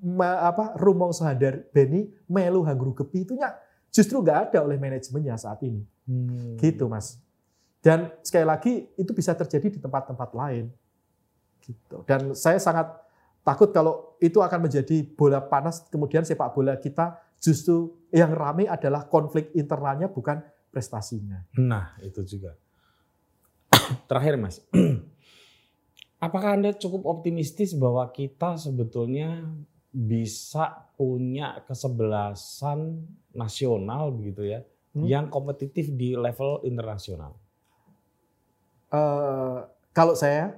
ma- 0.00 0.48
apa 0.48 0.72
rumong 0.80 1.12
sadar 1.12 1.68
Beni 1.68 2.08
melu 2.24 2.64
hanggru 2.64 2.96
kepi 2.96 3.28
itu 3.28 3.36
nya 3.36 3.52
justru 3.92 4.24
nggak 4.24 4.50
ada 4.50 4.64
oleh 4.64 4.80
manajemennya 4.80 5.36
saat 5.36 5.60
ini. 5.60 5.84
Hmm. 6.08 6.56
Gitu 6.56 6.88
Mas. 6.88 7.20
Dan 7.84 8.08
sekali 8.24 8.48
lagi 8.48 8.72
itu 8.96 9.12
bisa 9.12 9.36
terjadi 9.36 9.76
di 9.76 9.78
tempat-tempat 9.78 10.32
lain. 10.32 10.72
Gitu. 11.60 11.96
Dan 12.08 12.32
saya 12.32 12.56
sangat 12.56 12.88
takut 13.44 13.68
kalau 13.68 14.16
itu 14.24 14.40
akan 14.40 14.64
menjadi 14.64 15.04
bola 15.04 15.44
panas 15.44 15.84
kemudian 15.92 16.24
sepak 16.24 16.56
bola 16.56 16.80
kita 16.80 17.20
justru 17.36 17.92
yang 18.08 18.32
ramai 18.32 18.64
adalah 18.64 19.04
konflik 19.04 19.52
internalnya 19.52 20.08
bukan 20.08 20.40
prestasinya. 20.72 21.44
Nah, 21.60 21.92
itu 22.00 22.24
juga. 22.24 22.56
Terakhir, 24.08 24.40
Mas. 24.40 24.64
Apakah 26.24 26.56
Anda 26.56 26.72
cukup 26.72 27.04
optimistis 27.04 27.76
bahwa 27.76 28.08
kita 28.08 28.56
sebetulnya 28.56 29.44
bisa 29.92 30.88
punya 30.96 31.60
kesebelasan 31.68 33.04
nasional 33.36 34.08
begitu 34.08 34.48
ya, 34.48 34.64
Hmm. 34.96 35.04
yang 35.04 35.26
kompetitif 35.28 35.92
di 35.92 36.16
level 36.16 36.64
internasional? 36.64 37.36
Eh, 38.88 39.58
kalau 39.92 40.14
saya 40.16 40.56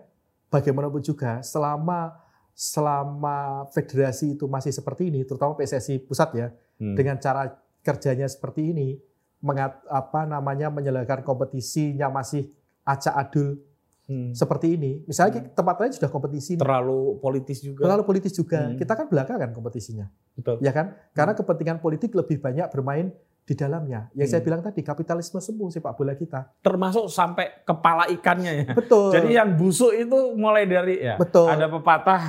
bagaimanapun 0.53 1.03
juga 1.03 1.43
selama 1.43 2.15
selama 2.57 3.69
federasi 3.75 4.39
itu 4.39 4.49
masih 4.49 4.73
seperti 4.73 5.13
ini, 5.13 5.27
terutama 5.27 5.53
PSSI 5.59 6.01
pusat 6.01 6.31
ya, 6.33 6.49
Hmm. 6.81 6.95
dengan 6.95 7.19
cara 7.19 7.53
kerjanya 7.83 8.25
seperti 8.31 8.71
ini, 8.73 8.97
mengat, 9.43 9.83
apa 9.91 10.25
namanya 10.25 10.73
menyelenggarakan 10.73 11.27
kompetisinya 11.27 12.09
masih 12.09 12.49
acak 12.87 13.13
adul 13.13 13.61
Hmm. 14.07 14.31
seperti 14.31 14.79
ini. 14.79 15.03
Misalnya 15.03 15.43
Hmm. 15.43 15.51
tempat 15.51 15.77
lain 15.83 15.93
sudah 15.93 16.07
kompetisi, 16.07 16.55
terlalu 16.55 17.19
politis 17.19 17.59
juga. 17.59 17.91
terlalu 17.91 18.03
politis 18.07 18.33
juga. 18.33 18.71
Hmm. 18.71 18.79
Kita 18.79 18.95
kan 18.95 19.07
belakangan 19.11 19.51
kompetisinya, 19.51 20.07
Betul. 20.33 20.63
ya 20.63 20.71
kan? 20.71 20.95
Karena 21.11 21.35
kepentingan 21.35 21.83
politik 21.83 22.15
lebih 22.15 22.39
banyak 22.39 22.71
bermain 22.71 23.11
di 23.43 23.55
dalamnya. 23.55 24.11
Yang 24.15 24.29
saya 24.31 24.41
Hmm. 24.43 24.47
bilang 24.47 24.63
tadi 24.63 24.81
kapitalisme 24.83 25.39
semu 25.39 25.71
sepak 25.71 25.95
bola 25.95 26.15
kita. 26.15 26.51
Termasuk 26.63 27.07
sampai 27.07 27.63
kepala 27.63 28.07
ikannya 28.07 28.53
ya. 28.63 28.67
Betul. 28.75 29.11
Jadi 29.11 29.29
yang 29.35 29.55
busuk 29.55 29.91
itu 29.91 30.19
mulai 30.35 30.67
dari 30.67 31.03
ya. 31.03 31.15
Betul. 31.15 31.51
Ada 31.51 31.67
pepatah 31.67 32.23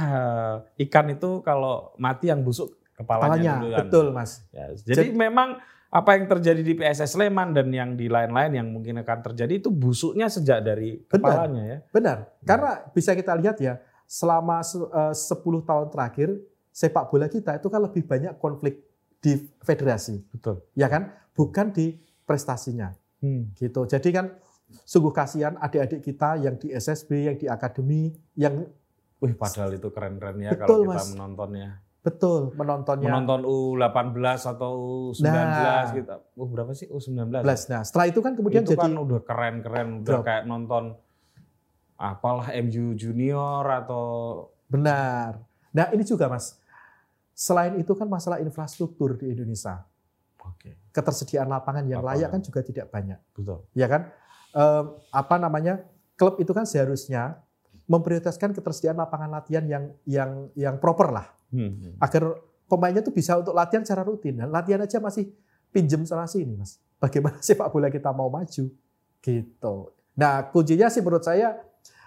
eh, 0.73 0.85
ikan 0.89 1.09
itu 1.09 1.41
kalau 1.41 1.93
mati 1.97 2.29
yang 2.29 2.41
busuk 2.41 2.73
kepalanya, 2.93 3.33
kepalanya, 3.37 3.53
dulu 3.53 3.69
kan. 3.69 3.77
betul 3.85 4.05
mas. 4.09 4.31
Ya, 4.49 4.65
jadi, 4.73 5.13
memang 5.13 5.61
apa 5.87 6.09
yang 6.13 6.27
terjadi 6.27 6.61
di 6.61 6.73
PSS 6.73 7.15
Sleman 7.15 7.55
dan 7.55 7.71
yang 7.71 7.95
di 7.95 8.05
lain-lain 8.05 8.51
yang 8.53 8.67
mungkin 8.67 8.99
akan 8.99 9.19
terjadi 9.23 9.57
itu 9.57 9.69
busuknya 9.69 10.27
sejak 10.27 10.59
dari 10.59 10.99
Benar. 10.99 11.09
kepalanya 11.09 11.63
ya. 11.63 11.77
Benar, 11.89 12.17
karena 12.43 12.71
bisa 12.91 13.11
kita 13.11 13.33
lihat 13.33 13.55
ya, 13.57 13.79
selama 14.03 14.59
se- 14.61 14.83
eh, 14.83 15.13
10 15.13 15.39
tahun 15.61 15.87
terakhir, 15.87 16.29
sepak 16.69 17.07
bola 17.07 17.25
kita 17.25 17.55
itu 17.55 17.67
kan 17.67 17.81
lebih 17.81 18.03
banyak 18.03 18.35
konflik 18.35 18.83
di 19.17 19.33
federasi, 19.59 20.21
Betul. 20.29 20.61
ya 20.73 20.87
kan? 20.87 21.07
Bukan 21.31 21.71
di 21.71 21.95
prestasinya, 22.21 22.91
Hmm. 23.17 23.49
gitu. 23.53 23.87
Jadi 23.87 24.09
kan 24.11 24.35
sungguh 24.83 25.09
kasihan 25.09 25.55
adik-adik 25.55 26.03
kita 26.03 26.35
yang 26.35 26.55
di 26.55 26.69
SSB, 26.69 27.09
yang 27.25 27.37
di 27.37 27.47
akademi, 27.47 28.11
yang 28.33 28.67
Wih, 29.17 29.33
padahal 29.33 29.73
itu 29.73 29.89
keren-keren 29.89 30.37
ya 30.37 30.53
Betul, 30.53 30.85
kalau 30.85 30.93
kita 30.93 31.01
Mas. 31.01 31.09
menontonnya. 31.09 31.69
Betul 32.07 32.55
menontonnya. 32.55 33.11
Menonton 33.11 33.43
U18 33.43 34.15
atau 34.47 34.71
U19 35.11 35.27
Nah. 35.27 35.91
kita. 35.91 36.15
Uh, 36.33 36.47
berapa 36.47 36.71
sih? 36.71 36.87
U19. 36.87 37.43
Belas. 37.43 37.67
Nah, 37.67 37.83
setelah 37.83 38.07
itu 38.07 38.19
kan 38.19 38.31
kemudian 38.31 38.63
itu 38.63 38.71
jadi 38.71 38.87
kan 38.87 38.95
udah 38.95 39.19
keren-keren, 39.21 39.87
udah 40.01 40.07
Drop. 40.07 40.23
kayak 40.23 40.43
nonton 40.43 40.95
apalah 41.95 42.47
MU 42.57 42.93
Junior 42.93 43.65
atau 43.65 44.05
benar. 44.65 45.41
Nah 45.69 45.89
ini 45.91 46.01
juga 46.01 46.25
mas, 46.27 46.55
selain 47.31 47.75
itu 47.75 47.91
kan 47.91 48.05
masalah 48.05 48.37
infrastruktur 48.37 49.13
di 49.13 49.29
Indonesia, 49.29 49.81
Oke, 50.39 50.77
ketersediaan 50.89 51.45
lapangan 51.45 51.83
yang 51.83 51.99
layak 51.99 52.29
Lapangan. 52.29 52.31
kan 52.33 52.41
juga 52.41 52.59
tidak 52.61 52.85
banyak. 52.87 53.19
betul. 53.33 53.65
ya 53.73 53.87
kan? 53.87 54.01
Em, 54.51 54.83
apa 55.11 55.35
namanya? 55.37 55.83
Klub 56.13 56.37
itu 56.37 56.49
kan 56.49 56.65
seharusnya 56.65 57.41
memprioritaskan 57.85 58.51
ketersediaan 58.51 58.97
lapangan 58.97 59.29
latihan 59.31 59.65
yang 59.65 59.83
yang 60.03 60.31
yang 60.53 60.75
proper 60.77 61.09
lah, 61.09 61.29
Hmm. 61.47 61.95
agar 61.97 62.35
pemainnya 62.67 62.99
tuh 62.99 63.15
bisa 63.15 63.39
untuk 63.39 63.55
latihan 63.55 63.81
secara 63.81 64.03
rutin. 64.03 64.35
Dan 64.35 64.51
latihan 64.51 64.83
aja 64.83 64.99
masih 64.99 65.31
pinjem 65.71 66.03
sana 66.03 66.27
sini, 66.27 66.55
mas. 66.55 66.77
Bagaimana 66.97 67.39
sepak 67.45 67.71
bola 67.71 67.87
kita 67.87 68.11
mau 68.11 68.27
maju? 68.27 68.65
Gitu. 69.21 69.75
Nah, 70.17 70.35
kuncinya 70.49 70.87
sih 70.89 70.99
menurut 70.99 71.23
saya 71.23 71.55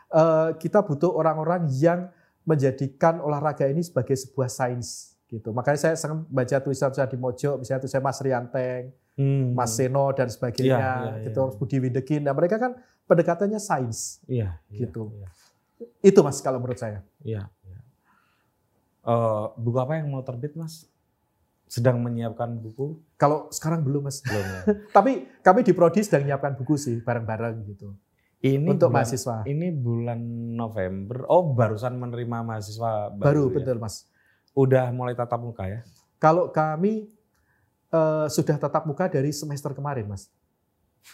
eh, 0.09 0.51
kita 0.57 0.82
butuh 0.82 1.11
orang-orang 1.11 1.68
yang 1.70 2.11
menjadikan 2.43 3.20
olahraga 3.20 3.64
ini 3.64 3.80
sebagai 3.80 4.16
sebuah 4.16 4.49
sains 4.49 5.14
gitu. 5.28 5.55
Makanya 5.55 5.78
saya 5.78 5.95
senang 5.95 6.26
baca 6.26 6.59
tulisan-tulisan 6.59 7.07
di 7.07 7.16
Mojo, 7.16 7.51
misalnya 7.57 7.80
tulisan 7.80 8.03
Mas 8.03 8.18
Rianteng, 8.18 8.84
Hmm. 9.14 9.53
Mas 9.53 9.76
Seno 9.76 10.09
dan 10.16 10.32
sebagainya, 10.32 10.80
Iya, 10.80 10.93
iya, 11.20 11.24
gitu, 11.28 11.43
iya. 11.45 11.57
Budi 11.61 11.76
Windekin. 11.76 12.24
Nah, 12.24 12.32
mereka 12.32 12.57
kan 12.57 12.72
pendekatannya 13.05 13.61
sains. 13.61 14.16
Iya, 14.24 14.57
iya, 14.72 14.78
Gitu. 14.80 15.12
Iya. 15.12 15.28
Itu 16.01 16.24
Mas 16.24 16.41
kalau 16.41 16.57
menurut 16.57 16.80
saya. 16.80 17.05
iya, 17.20 17.45
Eh, 19.11 19.44
buku 19.58 19.78
apa 19.80 19.98
yang 19.98 20.06
mau 20.06 20.22
terbit, 20.22 20.54
Mas? 20.54 20.86
Sedang 21.66 21.98
menyiapkan 21.98 22.50
buku? 22.52 22.98
Kalau 23.14 23.50
sekarang 23.50 23.82
belum 23.82 24.06
Mas. 24.06 24.22
Belum 24.22 24.42
ya. 24.44 24.61
Tapi 24.96 25.26
kami 25.42 25.66
di 25.66 25.72
Prodi 25.74 26.02
sedang 26.02 26.22
menyiapkan 26.22 26.54
buku 26.54 26.78
sih 26.78 27.02
bareng-bareng 27.02 27.66
gitu. 27.66 27.94
Ini 28.40 28.70
untuk 28.70 28.88
bulan- 28.88 29.02
mahasiswa. 29.02 29.36
Ini 29.44 29.68
bulan 29.74 30.20
November. 30.54 31.26
Oh, 31.26 31.50
barusan 31.50 31.98
menerima 31.98 32.40
mahasiswa 32.40 33.11
Baru, 33.11 33.18
baru. 33.18 33.44
ya? 33.46 33.54
betul 33.58 33.76
Mas. 33.78 34.06
Udah 34.54 34.88
mulai 34.90 35.12
tatap 35.12 35.42
muka 35.42 35.66
ya? 35.66 35.80
Kalau 36.16 36.48
kami 36.48 37.11
eh, 37.90 38.26
sudah 38.30 38.56
tatap 38.56 38.86
muka 38.86 39.11
dari 39.11 39.34
semester 39.34 39.74
kemarin 39.74 40.06
Mas. 40.06 40.30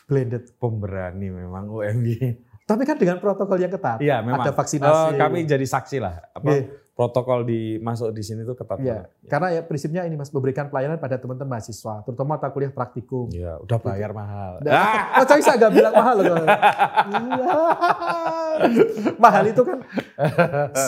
Blended. 0.04 0.52
Pemberani 0.56 1.32
memang 1.32 1.72
UMY. 1.72 2.44
Tapi 2.62 2.82
kan 2.82 2.98
dengan 2.98 3.16
protokol 3.16 3.56
yang 3.56 3.70
ketat. 3.70 4.02
Iya, 4.02 4.20
memang. 4.20 4.42
Ada 4.42 4.52
vaksinasi. 4.52 5.14
Eh, 5.14 5.18
kami 5.18 5.38
jadi 5.46 5.62
saksi 5.62 5.96
lah. 6.02 6.18
Apa 6.30 6.50
Iya, 6.50 6.62
protokol 6.96 7.44
di 7.44 7.76
masuk 7.76 8.08
di 8.08 8.24
sini 8.24 8.40
tuh 8.40 8.56
ketat 8.56 8.80
iya. 8.80 9.04
banget. 9.04 9.28
Karena 9.28 9.48
ya 9.52 9.60
prinsipnya 9.68 10.02
ini 10.08 10.16
Mas 10.16 10.32
memberikan 10.32 10.72
pelayanan 10.72 10.96
pada 10.96 11.20
teman-teman 11.20 11.60
mahasiswa, 11.60 12.00
terutama 12.08 12.40
mata 12.40 12.48
kuliah 12.48 12.72
praktikum. 12.72 13.28
Iya, 13.28 13.60
udah 13.60 13.78
bayar 13.84 14.16
mahal. 14.16 14.64
Nah, 14.64 15.20
oh, 15.20 15.24
saya 15.28 15.38
bisa 15.44 15.52
nggak 15.60 15.72
bilang 15.76 15.92
mahal 15.92 16.16
loh. 16.24 16.36
Iya. 16.40 17.52
mahal 19.20 19.44
itu 19.44 19.60
kan 19.60 19.78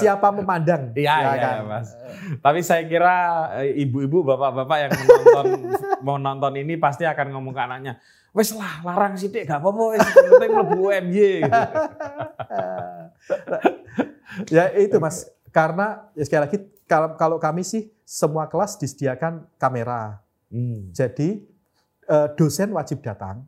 siapa 0.01 0.33
memandang. 0.33 0.97
Iya, 0.97 1.13
ya 1.13 1.29
iya, 1.29 1.33
kan? 1.45 1.57
Mas. 1.69 1.93
Tapi 2.41 2.65
saya 2.65 2.89
kira 2.89 3.17
eh, 3.61 3.77
ibu-ibu, 3.85 4.25
bapak-bapak 4.25 4.77
yang 4.81 4.93
menonton 4.97 5.45
mau 6.09 6.17
nonton 6.17 6.57
ini 6.57 6.81
pasti 6.81 7.05
akan 7.05 7.37
ngomong 7.37 7.53
ke 7.53 7.61
anaknya, 7.61 8.01
wes 8.33 8.57
lah 8.57 8.81
larang 8.81 9.13
sih 9.21 9.29
dek, 9.29 9.45
gak 9.45 9.61
apa-apa, 9.61 9.83
wes 9.93 10.01
penting 10.09 10.51
mlebu 10.57 10.89
UMY. 10.89 11.45
Gitu. 11.45 11.53
ya 14.57 14.73
itu 14.73 14.97
mas, 14.97 15.29
karena 15.51 16.09
ya 16.15 16.25
sekali 16.25 16.43
lagi 16.49 16.59
kalau, 16.89 17.09
kalau 17.17 17.39
kami 17.39 17.63
sih 17.63 17.93
semua 18.03 18.49
kelas 18.49 18.81
disediakan 18.81 19.45
kamera. 19.61 20.21
Hmm. 20.49 20.89
Jadi 20.97 21.45
eh, 22.09 22.29
dosen 22.41 22.73
wajib 22.73 23.05
datang, 23.05 23.45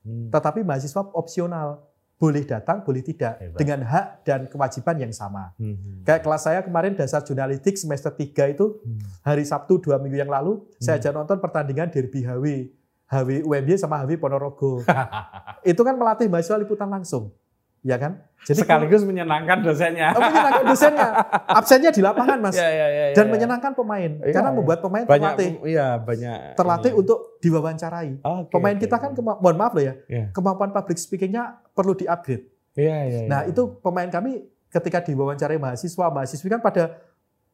Hmm. 0.00 0.32
tetapi 0.32 0.64
mahasiswa 0.64 1.12
opsional. 1.14 1.86
Boleh 2.20 2.44
datang, 2.44 2.84
boleh 2.84 3.00
tidak. 3.00 3.40
Hebat. 3.40 3.56
Dengan 3.56 3.80
hak 3.80 4.06
dan 4.28 4.40
kewajiban 4.44 4.96
yang 5.00 5.12
sama. 5.12 5.56
Hmm. 5.56 6.04
Kayak 6.04 6.20
kelas 6.20 6.42
saya 6.44 6.60
kemarin 6.60 6.92
dasar 6.92 7.24
jurnalistik 7.24 7.80
semester 7.80 8.12
3 8.12 8.52
itu 8.52 8.76
Hmm. 8.84 9.00
hari 9.24 9.40
Sabtu 9.40 9.80
dua 9.80 9.96
minggu 9.96 10.20
yang 10.20 10.28
lalu 10.28 10.60
saya 10.76 11.00
ajak 11.00 11.16
nonton 11.16 11.40
pertandingan 11.40 11.88
derby 11.88 12.20
HW. 12.20 12.68
HW 13.08 13.40
UMY 13.48 13.74
sama 13.80 14.04
HW 14.04 14.20
Ponorogo. 14.20 14.84
itu 15.70 15.80
kan 15.80 15.96
melatih 15.96 16.28
mahasiswa 16.28 16.60
liputan 16.60 16.92
langsung. 16.92 17.32
Ya 17.80 17.96
kan? 17.96 18.20
Jadi 18.40 18.60
Sekaligus 18.60 19.04
menyenangkan 19.04 19.60
dosennya. 19.60 20.12
kalau- 20.12 20.20
Oh, 20.20 20.28
menyenangkan 20.28 20.64
dosennya. 20.66 21.08
Absennya 21.46 21.90
di 21.90 22.00
lapangan, 22.00 22.40
Mas. 22.40 22.56
Iya, 22.56 22.68
iya, 22.68 22.86
iya, 22.88 23.04
Dan 23.12 23.26
iya. 23.26 23.32
menyenangkan 23.32 23.72
pemain. 23.72 24.10
Iya, 24.18 24.32
karena 24.32 24.48
iya. 24.48 24.56
membuat 24.56 24.78
pemain 24.80 25.04
banyak 25.04 25.20
terlatih. 25.30 25.50
iya 25.62 25.86
banyak 25.96 26.38
Terlatih 26.56 26.90
ini. 26.90 26.98
untuk 26.98 27.18
diwawancarai. 27.38 28.10
Oke, 28.18 28.48
Pemain 28.50 28.74
oke, 28.74 28.82
kita 28.82 28.96
kan, 28.96 29.10
kema- 29.12 29.36
mohon 29.38 29.56
maaf 29.56 29.72
loh 29.72 29.82
ya, 29.82 29.94
Iya. 30.06 30.24
kemampuan 30.30 30.70
public 30.70 30.96
speakingnya 30.96 31.44
perlu 31.70 31.92
di-upgrade. 31.94 32.44
Iya, 32.72 32.96
iya, 33.02 33.20
Nah 33.26 33.40
iya. 33.44 33.50
itu 33.50 33.62
pemain 33.78 34.08
kami 34.08 34.40
ketika 34.68 34.98
diwawancarai 35.02 35.56
mahasiswa, 35.56 36.06
mahasiswi 36.06 36.48
kan 36.48 36.60
pada 36.60 36.96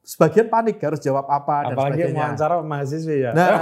sebagian 0.06 0.46
panik 0.46 0.78
harus 0.78 1.02
jawab 1.02 1.26
apa 1.26 1.66
dan 1.66 1.74
apalagi 1.74 2.06
sebagainya. 2.06 2.20
wawancara 2.22 2.54
mahasiswi 2.62 3.16
ya. 3.20 3.30
Nah, 3.32 3.50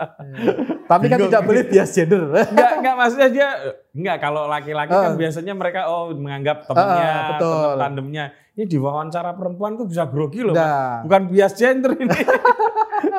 tapi 0.90 1.04
kan 1.06 1.18
Bingung. 1.18 1.28
tidak 1.28 1.42
boleh 1.44 1.62
bias 1.62 1.90
gender. 1.90 2.22
enggak, 2.50 2.70
enggak 2.74 2.94
maksudnya 2.96 3.28
dia 3.28 3.48
enggak 3.92 4.16
kalau 4.18 4.42
laki-laki 4.46 4.88
kan 4.90 5.12
Ah. 5.12 5.18
biasanya 5.18 5.52
mereka 5.52 5.80
oh 5.86 6.08
menganggap 6.10 6.64
temennya, 6.64 7.04
Ah, 7.06 7.28
betul. 7.30 7.52
teman 7.52 7.78
tandemnya. 7.78 8.24
Ini 8.50 8.64
di 8.66 8.76
wawancara 8.76 9.30
perempuan 9.32 9.72
tuh 9.74 9.84
bisa 9.84 10.04
grogi 10.04 10.40
loh. 10.40 10.52
Mas. 10.52 10.60
Nah, 10.60 10.96
Bukan 11.04 11.22
bias 11.28 11.52
gender 11.54 11.92
ini. 11.94 12.12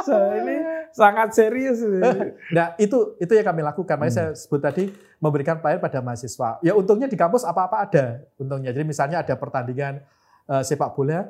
so, 0.01 0.13
ini 0.35 0.55
sangat 0.91 1.31
serius 1.31 1.81
ini. 1.81 2.01
nah 2.51 2.73
itu 2.75 3.13
itu 3.15 3.31
yang 3.31 3.45
kami 3.45 3.61
lakukan. 3.61 3.95
Makanya 3.95 4.13
saya 4.13 4.29
sebut 4.33 4.57
tadi 4.59 4.89
memberikan 5.17 5.57
pelayanan 5.57 5.81
pada 5.81 5.99
mahasiswa. 5.99 6.57
Ya 6.59 6.73
untungnya 6.73 7.05
di 7.05 7.15
kampus 7.15 7.41
apa-apa 7.41 7.77
ada 7.83 8.05
untungnya. 8.35 8.69
Jadi 8.69 8.83
misalnya 8.83 9.17
ada 9.19 9.33
pertandingan 9.33 10.01
eh, 10.47 10.61
sepak 10.61 10.91
bola, 10.91 11.25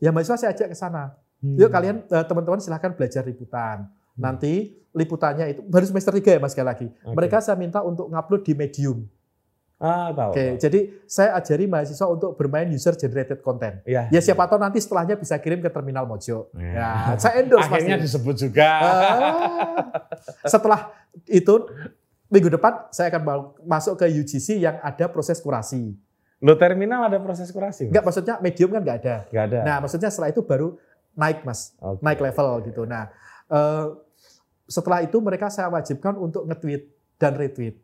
ya 0.00 0.10
mahasiswa 0.12 0.36
saya 0.36 0.50
ajak 0.52 0.72
ke 0.72 0.76
sana. 0.76 1.16
Hmm. 1.40 1.56
Yuk 1.60 1.68
kalian 1.68 1.96
eh, 2.08 2.24
teman-teman 2.24 2.60
silahkan 2.60 2.92
belajar 2.92 3.22
liputan. 3.24 3.88
Nanti 4.14 4.78
liputannya 4.94 5.58
itu 5.58 5.60
baru 5.66 5.84
semester 5.90 6.14
3 6.14 6.22
ya 6.22 6.40
Mas 6.40 6.54
sekali 6.54 6.68
lagi. 6.70 6.86
Oke. 7.02 7.14
Mereka 7.18 7.42
saya 7.42 7.58
minta 7.58 7.82
untuk 7.82 8.06
ngupload 8.08 8.42
di 8.46 8.54
Medium. 8.54 8.98
Ah, 9.74 10.14
tahu. 10.14 10.30
Oke, 10.32 10.44
tahu. 10.54 10.62
jadi 10.62 10.80
saya 11.04 11.34
ajari 11.34 11.66
mahasiswa 11.66 12.06
untuk 12.06 12.38
bermain 12.38 12.70
user 12.70 12.94
generated 12.94 13.42
content. 13.42 13.82
Iya. 13.84 14.06
Ya 14.08 14.20
siapa 14.22 14.46
tahu 14.46 14.56
nanti 14.62 14.78
setelahnya 14.78 15.18
bisa 15.18 15.34
kirim 15.42 15.58
ke 15.60 15.68
terminal 15.68 16.06
Mojo. 16.06 16.48
Ya. 16.54 16.72
Ya, 16.72 16.88
saya 17.18 17.42
endorse 17.42 17.66
Akhirnya 17.68 17.98
pasti. 17.98 18.06
disebut 18.06 18.34
juga. 18.38 18.70
Ah. 18.70 20.00
setelah 20.46 20.94
itu 21.26 21.68
minggu 22.30 22.54
depan 22.54 22.86
saya 22.94 23.10
akan 23.12 23.52
masuk 23.66 23.98
ke 23.98 24.06
UGC 24.08 24.62
yang 24.62 24.78
ada 24.80 25.10
proses 25.10 25.42
kurasi. 25.42 25.92
Lo 26.44 26.60
terminal 26.60 27.08
ada 27.08 27.16
proses 27.16 27.48
kurasi? 27.48 27.88
Mas? 27.88 27.90
Enggak 27.90 28.04
maksudnya 28.04 28.34
medium 28.44 28.68
kan 28.68 28.84
enggak 28.84 28.98
ada. 29.00 29.16
Enggak 29.32 29.44
ada. 29.48 29.58
Nah, 29.64 29.76
maksudnya 29.80 30.12
setelah 30.12 30.28
itu 30.28 30.44
baru 30.44 30.76
naik 31.16 31.40
Mas, 31.48 31.72
Oke. 31.80 32.04
naik 32.04 32.20
level 32.20 32.48
gitu. 32.68 32.82
Nah, 32.84 33.08
eh, 33.48 33.86
setelah 34.68 35.00
itu 35.00 35.16
mereka 35.24 35.48
saya 35.48 35.72
wajibkan 35.72 36.20
untuk 36.20 36.44
nge-tweet 36.44 36.82
dan 37.16 37.32
retweet. 37.40 37.80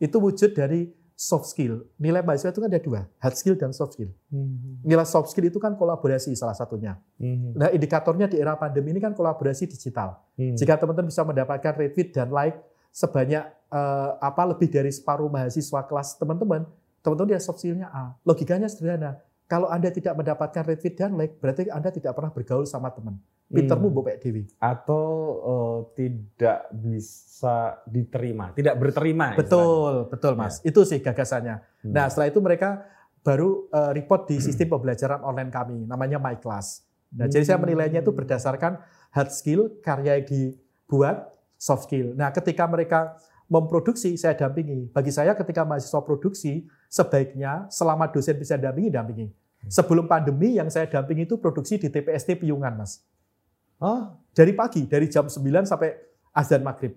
Itu 0.00 0.16
wujud 0.16 0.56
dari 0.56 0.88
soft 1.12 1.52
skill. 1.52 1.84
Nilai 2.00 2.24
mahasiswa 2.24 2.48
itu 2.48 2.64
kan 2.64 2.72
ada 2.72 2.80
dua, 2.80 3.00
hard 3.20 3.36
skill 3.36 3.52
dan 3.60 3.76
soft 3.76 3.92
skill. 3.92 4.08
Hmm. 4.32 4.80
Nilai 4.80 5.04
soft 5.04 5.28
skill 5.28 5.52
itu 5.52 5.60
kan 5.60 5.76
kolaborasi 5.76 6.32
salah 6.32 6.56
satunya. 6.56 6.96
Hmm. 7.20 7.52
Nah, 7.52 7.68
indikatornya 7.68 8.24
di 8.32 8.40
era 8.40 8.56
pandemi 8.56 8.96
ini 8.96 9.00
kan 9.04 9.12
kolaborasi 9.12 9.68
digital. 9.68 10.16
Hmm. 10.40 10.56
Jika 10.56 10.80
teman-teman 10.80 11.12
bisa 11.12 11.20
mendapatkan 11.20 11.76
retweet 11.76 12.16
dan 12.16 12.32
like 12.32 12.56
sebanyak 12.88 13.44
eh, 13.68 14.10
apa 14.16 14.42
lebih 14.48 14.72
dari 14.72 14.88
separuh 14.88 15.28
mahasiswa 15.28 15.84
kelas 15.84 16.16
teman-teman, 16.16 16.64
teman-teman 17.00 17.28
dia 17.30 17.40
soft 17.40 17.58
skill-nya 17.58 17.88
A. 17.88 18.14
Logikanya 18.22 18.68
sederhana. 18.68 19.20
Kalau 19.44 19.66
Anda 19.66 19.90
tidak 19.90 20.14
mendapatkan 20.14 20.62
retweet 20.62 20.94
dan 20.94 21.18
like, 21.18 21.34
berarti 21.36 21.66
Anda 21.66 21.90
tidak 21.90 22.14
pernah 22.14 22.30
bergaul 22.30 22.64
sama 22.64 22.90
teman. 22.90 23.18
Pintermu 23.50 23.90
Hmm. 23.90 23.96
bopek 23.98 24.22
dewi. 24.22 24.46
atau 24.62 25.06
eh, 25.42 25.78
tidak 25.98 26.70
bisa 26.70 27.82
diterima, 27.82 28.54
tidak 28.54 28.78
berterima. 28.78 29.34
Betul, 29.34 30.06
betul 30.06 30.38
Mas. 30.38 30.62
Itu 30.62 30.86
sih 30.86 31.02
gagasannya. 31.02 31.58
Hmm. 31.82 31.90
Nah, 31.90 32.06
setelah 32.06 32.30
itu 32.30 32.38
mereka 32.38 32.86
baru 33.20 33.66
eh, 33.68 33.90
report 33.92 34.30
di 34.30 34.38
sistem 34.38 34.70
pembelajaran 34.78 35.18
online 35.20 35.50
kami, 35.50 35.82
namanya 35.82 36.22
My 36.22 36.38
Class. 36.38 36.86
Nah, 37.10 37.26
jadi 37.26 37.42
saya 37.42 37.58
Hmm. 37.58 37.66
menilainya 37.66 38.06
itu 38.06 38.14
berdasarkan 38.14 38.78
hard 39.10 39.30
skill, 39.34 39.82
karya 39.82 40.22
yang 40.22 40.30
dibuat, 40.30 41.34
soft 41.58 41.90
skill. 41.90 42.14
Nah, 42.14 42.30
ketika 42.30 42.70
mereka 42.70 43.18
memproduksi, 43.50 44.14
saya 44.14 44.38
dampingi. 44.38 44.94
Bagi 44.94 45.10
saya 45.10 45.34
ketika 45.34 45.66
mahasiswa 45.66 45.98
produksi, 46.00 46.70
sebaiknya 46.90 47.70
selama 47.70 48.10
dosen 48.10 48.34
bisa 48.34 48.58
dampingi, 48.58 48.90
dampingi. 48.90 49.26
Sebelum 49.70 50.10
pandemi 50.10 50.58
yang 50.58 50.66
saya 50.66 50.90
dampingi 50.90 51.24
itu 51.24 51.38
produksi 51.38 51.78
di 51.78 51.86
TPST 51.86 52.42
Piyungan, 52.42 52.74
Mas. 52.74 52.98
Oh, 53.78 54.12
Dari 54.34 54.52
pagi, 54.52 54.84
dari 54.84 55.06
jam 55.06 55.30
9 55.30 55.40
sampai 55.64 55.94
azan 56.34 56.60
maghrib. 56.60 56.92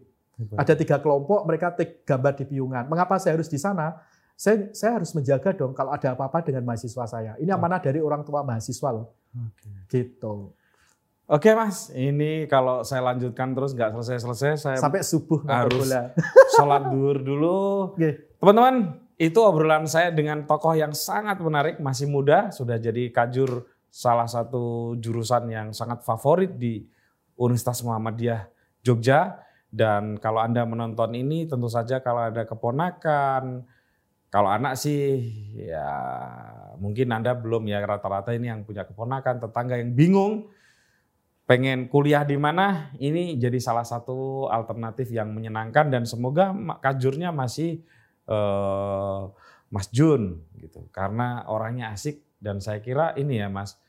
Ada 0.58 0.74
tiga 0.74 0.98
kelompok, 0.98 1.46
mereka 1.46 1.72
take 1.72 2.02
gambar 2.04 2.34
di 2.34 2.46
Piyungan. 2.50 2.90
Mengapa 2.90 3.22
saya 3.22 3.38
harus 3.38 3.48
di 3.48 3.62
sana? 3.62 4.02
Saya, 4.34 4.74
saya 4.74 4.98
harus 4.98 5.14
menjaga 5.14 5.54
dong 5.54 5.78
kalau 5.78 5.94
ada 5.94 6.18
apa-apa 6.18 6.42
dengan 6.42 6.66
mahasiswa 6.66 7.06
saya. 7.06 7.38
Ini 7.38 7.54
amanah 7.54 7.78
dari 7.78 8.02
orang 8.02 8.26
tua 8.26 8.42
mahasiswa 8.42 8.90
loh. 8.90 9.14
Oke. 9.30 9.70
Gitu. 9.94 10.50
Oke 11.24 11.56
mas, 11.56 11.88
ini 11.96 12.50
kalau 12.52 12.84
saya 12.84 13.00
lanjutkan 13.00 13.56
terus 13.56 13.72
nggak 13.72 13.96
selesai-selesai, 13.96 14.52
saya 14.60 14.78
Sampai 14.78 15.08
subuh 15.08 15.40
harus- 15.48 15.88
sholat 16.52 16.92
duhur 16.92 17.18
dulu. 17.24 17.60
Teman-teman, 18.44 19.00
itu 19.18 19.40
obrolan 19.40 19.86
saya 19.86 20.10
dengan 20.10 20.46
tokoh 20.46 20.74
yang 20.74 20.92
sangat 20.92 21.38
menarik, 21.40 21.78
masih 21.78 22.10
muda, 22.10 22.50
sudah 22.50 22.82
jadi 22.82 23.14
kajur 23.14 23.66
salah 23.94 24.26
satu 24.26 24.98
jurusan 24.98 25.50
yang 25.54 25.68
sangat 25.70 26.02
favorit 26.02 26.58
di 26.58 26.82
Universitas 27.38 27.86
Muhammadiyah 27.86 28.50
Jogja. 28.82 29.38
Dan 29.74 30.22
kalau 30.22 30.42
Anda 30.42 30.66
menonton 30.70 31.18
ini, 31.18 31.50
tentu 31.50 31.66
saja 31.66 31.98
kalau 32.02 32.30
ada 32.30 32.46
keponakan, 32.46 33.66
kalau 34.34 34.50
anak 34.50 34.78
sih 34.78 35.30
ya 35.58 35.90
mungkin 36.82 37.14
Anda 37.14 37.38
belum 37.38 37.70
ya 37.70 37.86
rata-rata 37.86 38.34
ini 38.34 38.50
yang 38.50 38.66
punya 38.66 38.86
keponakan, 38.86 39.42
tetangga 39.42 39.78
yang 39.78 39.94
bingung 39.94 40.50
pengen 41.44 41.92
kuliah 41.92 42.26
di 42.26 42.40
mana, 42.40 42.90
ini 42.98 43.36
jadi 43.38 43.60
salah 43.60 43.84
satu 43.84 44.48
alternatif 44.50 45.12
yang 45.12 45.30
menyenangkan 45.36 45.92
dan 45.92 46.08
semoga 46.08 46.56
kajurnya 46.80 47.30
masih 47.30 47.84
eh, 48.28 49.22
Mas 49.74 49.88
Jun 49.90 50.46
gitu. 50.60 50.86
Karena 50.94 51.50
orangnya 51.50 51.92
asik 51.92 52.22
dan 52.38 52.62
saya 52.62 52.84
kira 52.84 53.18
ini 53.18 53.42
ya 53.42 53.50
Mas, 53.50 53.80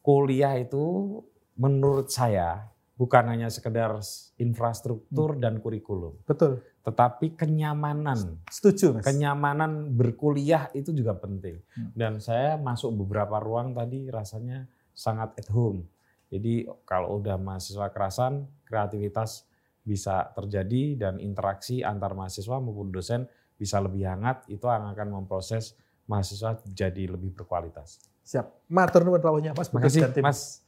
kuliah 0.00 0.56
itu 0.56 1.20
menurut 1.58 2.10
saya 2.10 2.74
bukan 2.94 3.26
hanya 3.26 3.50
sekedar 3.50 3.98
infrastruktur 4.38 5.34
dan 5.34 5.58
kurikulum, 5.58 6.14
Betul. 6.22 6.62
tetapi 6.86 7.34
kenyamanan. 7.34 8.38
Setuju, 8.46 8.98
Mas. 8.98 9.02
Kenyamanan 9.02 9.90
berkuliah 9.98 10.70
itu 10.78 10.94
juga 10.94 11.18
penting. 11.18 11.58
Hmm. 11.74 11.90
Dan 11.90 12.12
saya 12.22 12.54
masuk 12.54 12.94
beberapa 13.02 13.42
ruang 13.42 13.74
tadi 13.74 14.06
rasanya 14.06 14.70
sangat 14.94 15.34
at 15.34 15.50
home. 15.50 15.82
Jadi 16.30 16.70
kalau 16.86 17.18
udah 17.18 17.34
mahasiswa 17.34 17.90
kerasan, 17.90 18.46
kreativitas 18.62 19.46
bisa 19.84 20.32
terjadi 20.32 20.96
dan 20.96 21.14
interaksi 21.20 21.84
antar 21.84 22.16
mahasiswa 22.16 22.56
maupun 22.62 22.88
dosen 22.94 23.28
bisa 23.54 23.78
lebih 23.78 24.08
hangat, 24.08 24.44
itu 24.50 24.64
yang 24.66 24.90
akan 24.90 25.22
memproses 25.22 25.78
mahasiswa 26.08 26.60
jadi 26.66 27.08
lebih 27.08 27.32
berkualitas. 27.36 28.00
Siap. 28.24 28.72
Matur 28.72 29.04
nuwun 29.04 29.20
rawuhnya 29.20 29.52
Mas. 29.52 29.68
Makasih. 29.68 30.08
Mas. 30.24 30.64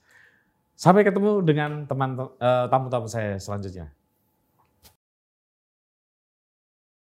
Sampai 0.76 1.08
ketemu 1.08 1.40
dengan 1.40 1.88
teman 1.88 2.20
eh, 2.36 2.66
tamu-tamu 2.68 3.08
saya 3.08 3.40
selanjutnya. 3.40 3.95